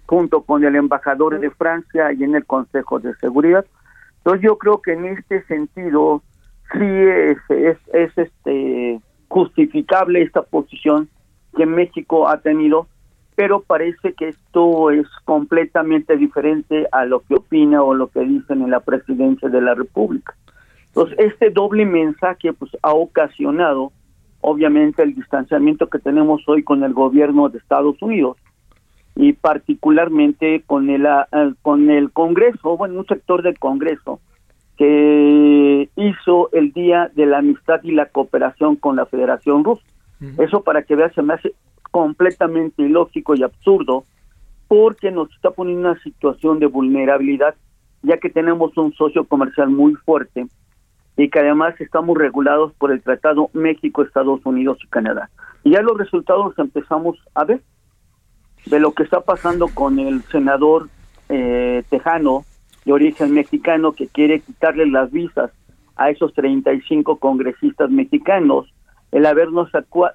junto 0.07 0.43
con 0.43 0.65
el 0.65 0.77
embajador 0.77 1.39
de 1.41 1.51
Francia 1.51 2.13
y 2.13 2.25
en 2.25 2.35
el 2.35 2.45
Consejo 2.45 3.01
de 3.01 3.15
Seguridad. 3.17 3.65
Entonces 4.19 4.43
yo 4.43 4.59
creo 4.59 4.83
que 4.83 4.93
en 4.93 5.07
este 5.07 5.43
sentido 5.45 6.23
sí 6.73 6.85
es, 6.85 7.39
es, 7.49 7.79
es 7.93 8.19
este 8.19 9.01
justificable 9.29 10.23
esta 10.23 10.43
posición 10.43 11.09
que 11.57 11.67
México 11.67 12.29
ha 12.29 12.39
tenido 12.41 12.87
pero 13.35 13.61
parece 13.61 14.13
que 14.13 14.29
esto 14.29 14.91
es 14.91 15.07
completamente 15.25 16.17
diferente 16.17 16.87
a 16.93 17.05
lo 17.05 17.21
que 17.21 17.35
opina 17.35 17.83
o 17.83 17.95
lo 17.95 18.09
que 18.09 18.21
dicen 18.21 18.63
en 18.63 18.71
la 18.71 18.81
presidencia 18.81 19.49
de 19.49 19.61
la 19.61 19.75
República. 19.75 20.35
Entonces, 20.89 21.19
este 21.19 21.51
doble 21.51 21.87
mensaje 21.87 22.53
pues 22.53 22.71
ha 22.83 22.93
ocasionado 22.93 23.93
obviamente 24.43 25.03
el 25.03 25.15
distanciamiento 25.15 25.89
que 25.89 25.99
tenemos 25.99 26.43
hoy 26.47 26.63
con 26.63 26.83
el 26.85 26.93
gobierno 26.93 27.49
de 27.49 27.59
Estados 27.59 28.01
Unidos 28.03 28.37
y 29.15 29.33
particularmente 29.35 30.63
con 30.67 30.91
el 30.91 31.07
ah, 31.07 31.27
con 31.63 31.91
el 31.91 32.11
Congreso, 32.13 32.77
bueno, 32.77 33.01
un 33.01 33.07
sector 33.07 33.43
del 33.43 33.59
Congreso 33.59 34.21
que 34.77 35.91
hizo 35.97 36.51
el 36.53 36.73
Día 36.73 37.11
de 37.15 37.27
la 37.27 37.39
Amistad 37.39 37.81
y 37.83 37.93
la 37.93 38.07
Cooperación 38.07 38.77
con 38.77 38.97
la 38.97 39.07
Federación 39.07 39.65
Rusa. 39.65 39.83
Eso 40.39 40.63
para 40.63 40.83
que 40.83 40.95
veas 40.95 41.13
se 41.15 41.23
me 41.23 41.35
hace 41.35 41.53
completamente 41.91 42.83
ilógico 42.83 43.35
y 43.35 43.43
absurdo 43.43 44.05
porque 44.69 45.11
nos 45.11 45.31
está 45.33 45.51
poniendo 45.51 45.91
una 45.91 46.01
situación 46.01 46.61
de 46.61 46.67
vulnerabilidad 46.67 47.57
ya 48.03 48.19
que 48.19 48.31
tenemos 48.31 48.77
un 48.77 48.93
socio 48.95 49.25
comercial 49.25 49.71
muy 49.71 49.95
fuerte 49.95 50.47
y 51.17 51.29
que 51.29 51.39
además 51.39 51.81
estamos 51.81 52.17
regulados 52.19 52.73
por 52.75 52.91
el 52.91 53.03
Tratado 53.03 53.51
México, 53.53 54.03
Estados 54.03 54.41
Unidos 54.45 54.79
y 54.83 54.89
Canadá. 54.89 55.31
Y 55.63 55.73
ya 55.73 55.83
los 55.83 55.97
resultados 55.97 56.59
empezamos 56.59 57.19
a 57.35 57.45
ver 57.45 57.63
de 58.67 58.81
lo 58.81 58.93
que 58.93 59.03
está 59.03 59.21
pasando 59.21 59.69
con 59.69 59.99
el 59.99 60.23
senador 60.25 60.89
eh, 61.29 61.83
tejano 61.91 62.45
de 62.85 62.93
origen 62.93 63.33
mexicano 63.33 63.93
que 63.93 64.09
quiere 64.09 64.41
quitarle 64.41 64.87
las 64.87 65.11
visas 65.11 65.51
a 65.97 66.11
esos 66.11 66.33
35 66.35 67.17
congresistas 67.19 67.91
mexicanos 67.91 68.73
el 69.13 69.27
habernos 69.27 69.71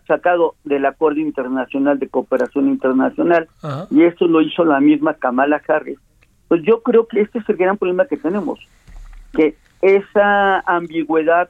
sacado 0.07 0.55
del 0.63 0.85
Acuerdo 0.85 1.19
Internacional 1.19 1.99
de 1.99 2.09
Cooperación 2.09 2.67
Internacional, 2.67 3.47
y 3.91 4.03
eso 4.03 4.27
lo 4.27 4.41
hizo 4.41 4.65
la 4.65 4.79
misma 4.79 5.13
Kamala 5.13 5.61
Harris. 5.67 5.99
Pues 6.47 6.63
yo 6.63 6.81
creo 6.81 7.07
que 7.07 7.21
este 7.21 7.37
es 7.39 7.47
el 7.47 7.57
gran 7.57 7.77
problema 7.77 8.07
que 8.07 8.17
tenemos, 8.17 8.59
que 9.33 9.55
esa 9.83 10.61
ambigüedad 10.61 11.49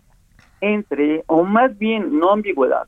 entre, 0.59 1.23
o 1.27 1.43
más 1.43 1.77
bien 1.77 2.19
no 2.19 2.31
ambigüedad, 2.31 2.87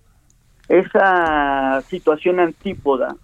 esa 0.68 1.82
situación 1.88 2.42
antípoda 2.42 3.16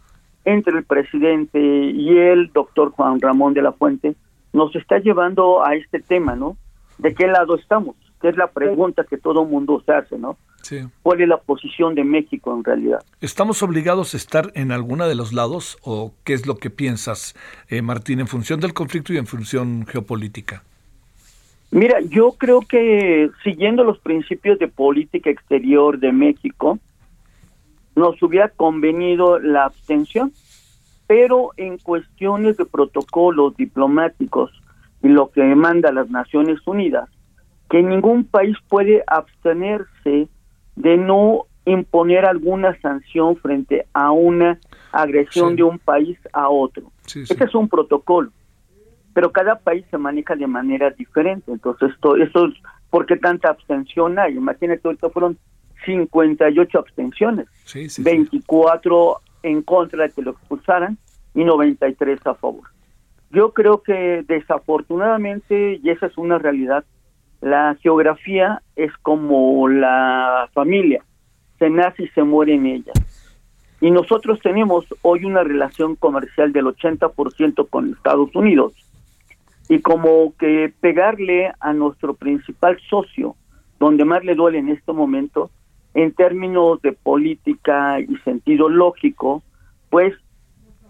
entre 0.45 0.77
el 0.77 0.85
presidente 0.85 1.59
y 1.59 2.17
el 2.17 2.51
doctor 2.53 2.91
Juan 2.91 3.19
Ramón 3.19 3.53
de 3.53 3.61
la 3.61 3.73
Fuente 3.73 4.15
nos 4.53 4.75
está 4.75 4.99
llevando 4.99 5.65
a 5.65 5.75
este 5.75 5.99
tema, 5.99 6.35
¿no? 6.35 6.55
¿De 6.97 7.13
qué 7.13 7.27
lado 7.27 7.55
estamos? 7.55 7.95
Que 8.21 8.29
es 8.29 8.37
la 8.37 8.47
pregunta 8.47 9.03
que 9.03 9.17
todo 9.17 9.43
mundo 9.43 9.81
se 9.85 9.91
hace, 9.91 10.17
¿no? 10.17 10.37
¿Cuál 11.03 11.21
es 11.21 11.27
la 11.27 11.37
posición 11.37 11.93
de 11.95 12.03
México 12.03 12.55
en 12.55 12.63
realidad? 12.63 13.03
¿Estamos 13.21 13.61
obligados 13.61 14.13
a 14.13 14.17
estar 14.17 14.51
en 14.55 14.71
alguna 14.71 15.07
de 15.07 15.15
los 15.15 15.33
lados 15.33 15.77
o 15.83 16.13
qué 16.23 16.33
es 16.33 16.47
lo 16.47 16.57
que 16.57 16.69
piensas, 16.69 17.35
eh, 17.69 17.81
Martín, 17.81 18.19
en 18.19 18.27
función 18.27 18.59
del 18.59 18.73
conflicto 18.73 19.13
y 19.13 19.17
en 19.17 19.27
función 19.27 19.85
geopolítica? 19.85 20.63
Mira, 21.71 21.99
yo 22.01 22.31
creo 22.37 22.61
que 22.61 23.29
siguiendo 23.43 23.83
los 23.83 23.99
principios 23.99 24.57
de 24.59 24.67
política 24.67 25.29
exterior 25.29 25.99
de 25.99 26.11
México, 26.11 26.79
nos 27.95 28.21
hubiera 28.21 28.49
convenido 28.49 29.39
la 29.39 29.65
abstención, 29.65 30.33
pero 31.07 31.51
en 31.57 31.77
cuestiones 31.77 32.57
de 32.57 32.65
protocolos 32.65 33.55
diplomáticos 33.55 34.51
y 35.01 35.07
lo 35.07 35.29
que 35.29 35.41
demanda 35.41 35.91
las 35.91 36.09
Naciones 36.09 36.59
Unidas, 36.65 37.09
que 37.69 37.81
ningún 37.81 38.25
país 38.25 38.57
puede 38.67 39.03
abstenerse 39.07 40.27
de 40.75 40.97
no 40.97 41.45
imponer 41.65 42.25
alguna 42.25 42.79
sanción 42.79 43.37
frente 43.37 43.87
a 43.93 44.11
una 44.11 44.59
agresión 44.91 45.55
de 45.55 45.63
un 45.63 45.79
país 45.79 46.17
a 46.31 46.49
otro. 46.49 46.91
Ese 47.07 47.43
es 47.43 47.55
un 47.55 47.67
protocolo, 47.67 48.31
pero 49.13 49.31
cada 49.31 49.59
país 49.59 49.85
se 49.89 49.97
maneja 49.97 50.35
de 50.35 50.47
manera 50.47 50.91
diferente. 50.91 51.51
Entonces, 51.51 51.91
esto, 51.91 52.15
esto 52.17 52.47
es, 52.47 52.53
¿por 52.89 53.05
qué 53.05 53.15
tanta 53.17 53.49
abstención 53.49 54.19
hay? 54.19 54.35
Imagínate, 54.35 54.81
ahorita 54.83 55.09
fueron 55.09 55.37
58 55.85 56.79
abstenciones, 56.79 57.47
24 57.99 59.21
en 59.43 59.61
contra 59.61 60.03
de 60.03 60.11
que 60.11 60.21
lo 60.21 60.31
expulsaran 60.31 60.97
y 61.33 61.43
93 61.43 62.19
a 62.25 62.35
favor. 62.35 62.63
Yo 63.31 63.53
creo 63.53 63.81
que 63.83 64.23
desafortunadamente, 64.27 65.79
y 65.83 65.89
esa 65.89 66.07
es 66.07 66.17
una 66.17 66.37
realidad, 66.37 66.85
la 67.41 67.75
geografía 67.81 68.61
es 68.75 68.91
como 69.01 69.67
la 69.67 70.49
familia, 70.53 71.03
se 71.59 71.69
nace 71.69 72.03
y 72.03 72.07
se 72.09 72.23
muere 72.23 72.55
en 72.55 72.65
ella. 72.65 72.93
Y 73.81 73.91
nosotros 73.91 74.39
tenemos 74.41 74.85
hoy 75.01 75.25
una 75.25 75.43
relación 75.43 75.95
comercial 75.95 76.53
del 76.53 76.65
80% 76.65 77.69
con 77.69 77.91
Estados 77.91 78.35
Unidos. 78.35 78.73
Y 79.67 79.79
como 79.79 80.33
que 80.37 80.73
pegarle 80.79 81.51
a 81.59 81.73
nuestro 81.73 82.13
principal 82.13 82.79
socio, 82.89 83.35
donde 83.79 84.05
más 84.05 84.23
le 84.23 84.35
duele 84.35 84.59
en 84.59 84.69
este 84.69 84.93
momento, 84.93 85.51
en 85.95 86.11
términos 86.11 86.81
de 86.81 86.91
política 86.91 87.99
y 87.99 88.15
sentido 88.17 88.69
lógico, 88.69 89.41
pues 89.89 90.13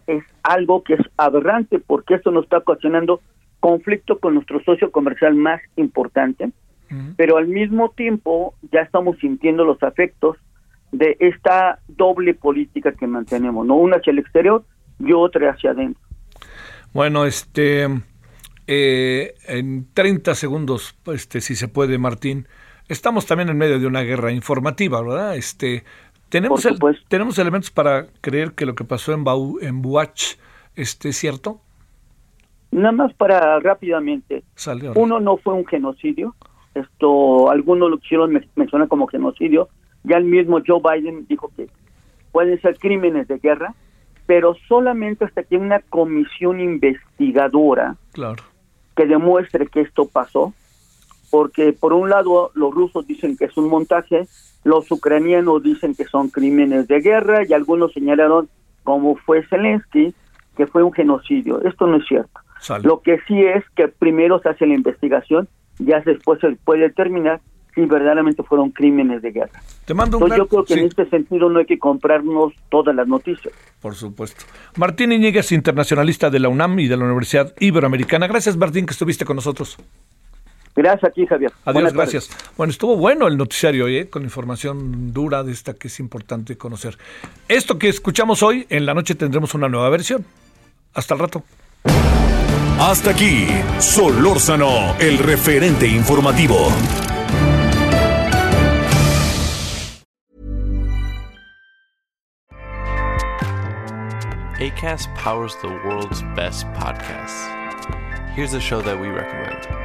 es 0.07 0.23
algo 0.43 0.83
que 0.83 0.95
es 0.95 1.01
aberrante 1.15 1.79
porque 1.79 2.15
esto 2.15 2.31
nos 2.31 2.43
está 2.43 2.57
ocasionando 2.57 3.21
conflicto 3.59 4.19
con 4.19 4.33
nuestro 4.33 4.61
socio 4.63 4.91
comercial 4.91 5.35
más 5.35 5.61
importante, 5.75 6.51
pero 7.17 7.37
al 7.37 7.47
mismo 7.47 7.91
tiempo 7.91 8.53
ya 8.71 8.81
estamos 8.81 9.17
sintiendo 9.19 9.63
los 9.63 9.81
efectos 9.81 10.37
de 10.91 11.17
esta 11.19 11.79
doble 11.87 12.33
política 12.33 12.91
que 12.93 13.07
mantenemos, 13.07 13.65
no 13.65 13.75
una 13.75 13.97
hacia 13.97 14.11
el 14.11 14.19
exterior 14.19 14.63
y 14.99 15.13
otra 15.13 15.51
hacia 15.51 15.71
adentro. 15.71 16.01
Bueno, 16.93 17.25
este 17.25 17.87
eh, 18.67 19.35
en 19.47 19.87
30 19.93 20.33
segundos, 20.35 20.95
este, 21.07 21.41
si 21.41 21.55
se 21.55 21.67
puede, 21.67 21.97
Martín, 21.97 22.47
estamos 22.89 23.25
también 23.25 23.49
en 23.49 23.57
medio 23.57 23.79
de 23.79 23.87
una 23.87 24.01
guerra 24.01 24.31
informativa, 24.31 25.01
¿verdad? 25.01 25.35
Este, 25.35 25.83
tenemos, 26.29 26.67
tenemos 27.07 27.37
elementos 27.39 27.71
para 27.71 28.07
creer 28.21 28.53
que 28.53 28.65
lo 28.65 28.75
que 28.75 28.83
pasó 28.83 29.13
en, 29.13 29.23
Bau, 29.23 29.57
en 29.61 29.81
Buach 29.81 30.37
este, 30.75 31.09
es 31.09 31.17
cierto. 31.17 31.61
Nada 32.71 32.91
más 32.91 33.13
para 33.13 33.59
rápidamente. 33.59 34.43
Uno 34.95 35.19
no 35.19 35.37
fue 35.37 35.53
un 35.53 35.65
genocidio. 35.65 36.35
Esto, 36.73 37.49
algunos 37.49 37.89
lo 37.89 37.97
quisieron 37.99 38.33
me- 38.33 38.47
mencionar 38.55 38.87
como 38.89 39.07
genocidio. 39.07 39.69
Ya 40.03 40.17
el 40.17 40.25
mismo 40.25 40.59
Joe 40.65 40.81
Biden 40.83 41.25
dijo 41.27 41.51
que 41.55 41.69
pueden 42.33 42.59
ser 42.61 42.77
crímenes 42.77 43.29
de 43.29 43.37
guerra, 43.39 43.73
pero 44.25 44.55
solamente 44.67 45.23
hasta 45.23 45.43
que 45.43 45.55
una 45.55 45.79
comisión 45.79 46.59
investigadora 46.59 47.95
Claro. 48.11 48.43
que 48.95 49.05
demuestre 49.05 49.67
que 49.67 49.81
esto 49.81 50.07
pasó, 50.09 50.53
porque 51.35 51.73
por 51.73 51.91
un 51.91 52.09
lado 52.09 52.51
los 52.53 52.73
rusos 52.73 53.05
dicen 53.05 53.35
que 53.35 53.43
es 53.43 53.57
un 53.57 53.67
montaje, 53.67 54.25
los 54.63 54.89
ucranianos 54.89 55.61
dicen 55.61 55.93
que 55.93 56.05
son 56.05 56.29
crímenes 56.29 56.87
de 56.87 57.01
guerra 57.01 57.41
y 57.45 57.51
algunos 57.51 57.91
señalaron, 57.91 58.47
como 58.85 59.17
fue 59.17 59.45
Zelensky, 59.45 60.13
que 60.55 60.65
fue 60.65 60.81
un 60.81 60.93
genocidio. 60.93 61.61
Esto 61.65 61.87
no 61.87 61.97
es 61.97 62.07
cierto. 62.07 62.39
Lo 62.83 63.01
que 63.01 63.19
sí 63.27 63.37
es 63.43 63.65
que 63.75 63.89
primero 63.89 64.39
se 64.39 64.47
hace 64.47 64.65
la 64.65 64.75
investigación, 64.75 65.49
ya 65.77 65.99
después 65.99 66.39
se 66.39 66.51
puede 66.63 66.83
determinar 66.83 67.41
si 67.73 67.81
verdaderamente 67.81 68.41
fueron 68.43 68.71
crímenes 68.71 69.21
de 69.21 69.31
guerra. 69.33 69.61
Te 69.83 69.93
mando 69.93 70.17
un 70.17 70.23
Entonces 70.23 70.37
yo 70.37 70.47
creo 70.47 70.63
que 70.63 70.73
en 70.75 70.87
este 70.87 71.09
sentido 71.09 71.49
no 71.49 71.59
hay 71.59 71.65
que 71.65 71.77
comprarnos 71.77 72.53
todas 72.69 72.95
las 72.95 73.09
noticias. 73.09 73.53
Por 73.81 73.93
supuesto. 73.93 74.45
Martín 74.77 75.11
Iñiguez, 75.11 75.51
internacionalista 75.51 76.29
de 76.29 76.39
la 76.39 76.47
UNAM 76.47 76.79
y 76.79 76.87
de 76.87 76.95
la 76.95 77.03
Universidad 77.03 77.53
Iberoamericana. 77.59 78.25
Gracias, 78.27 78.55
Martín, 78.55 78.85
que 78.85 78.93
estuviste 78.93 79.25
con 79.25 79.35
nosotros. 79.35 79.77
Gracias 80.75 81.09
a 81.09 81.13
ti, 81.13 81.25
Javier. 81.25 81.51
Adiós, 81.63 81.73
Buenas 81.73 81.93
tardes. 81.93 82.13
gracias. 82.13 82.53
Bueno, 82.57 82.71
estuvo 82.71 82.97
bueno 82.97 83.27
el 83.27 83.37
noticiario 83.37 83.85
hoy, 83.85 83.97
¿eh? 83.97 84.09
con 84.09 84.23
información 84.23 85.13
dura 85.13 85.43
de 85.43 85.51
esta 85.53 85.73
que 85.73 85.87
es 85.87 85.99
importante 85.99 86.57
conocer. 86.57 86.97
Esto 87.47 87.79
que 87.79 87.87
escuchamos 87.87 88.43
hoy, 88.43 88.65
en 88.69 88.85
la 88.85 88.93
noche 88.93 89.15
tendremos 89.15 89.53
una 89.53 89.69
nueva 89.69 89.89
versión. 89.89 90.25
Hasta 90.93 91.13
el 91.13 91.19
rato. 91.21 91.43
Hasta 92.79 93.11
aquí, 93.11 93.47
Solórzano, 93.79 94.95
el 94.99 95.17
referente 95.17 95.87
informativo. 95.87 96.67
ACAST 104.59 105.13
powers 105.15 105.55
the 105.57 105.67
world's 105.67 106.21
best 106.35 106.65
podcasts. 106.67 107.47
Here's 108.35 108.53
a 108.53 108.59
show 108.59 108.81
that 108.81 108.99
we 108.99 109.09
recommend. 109.09 109.84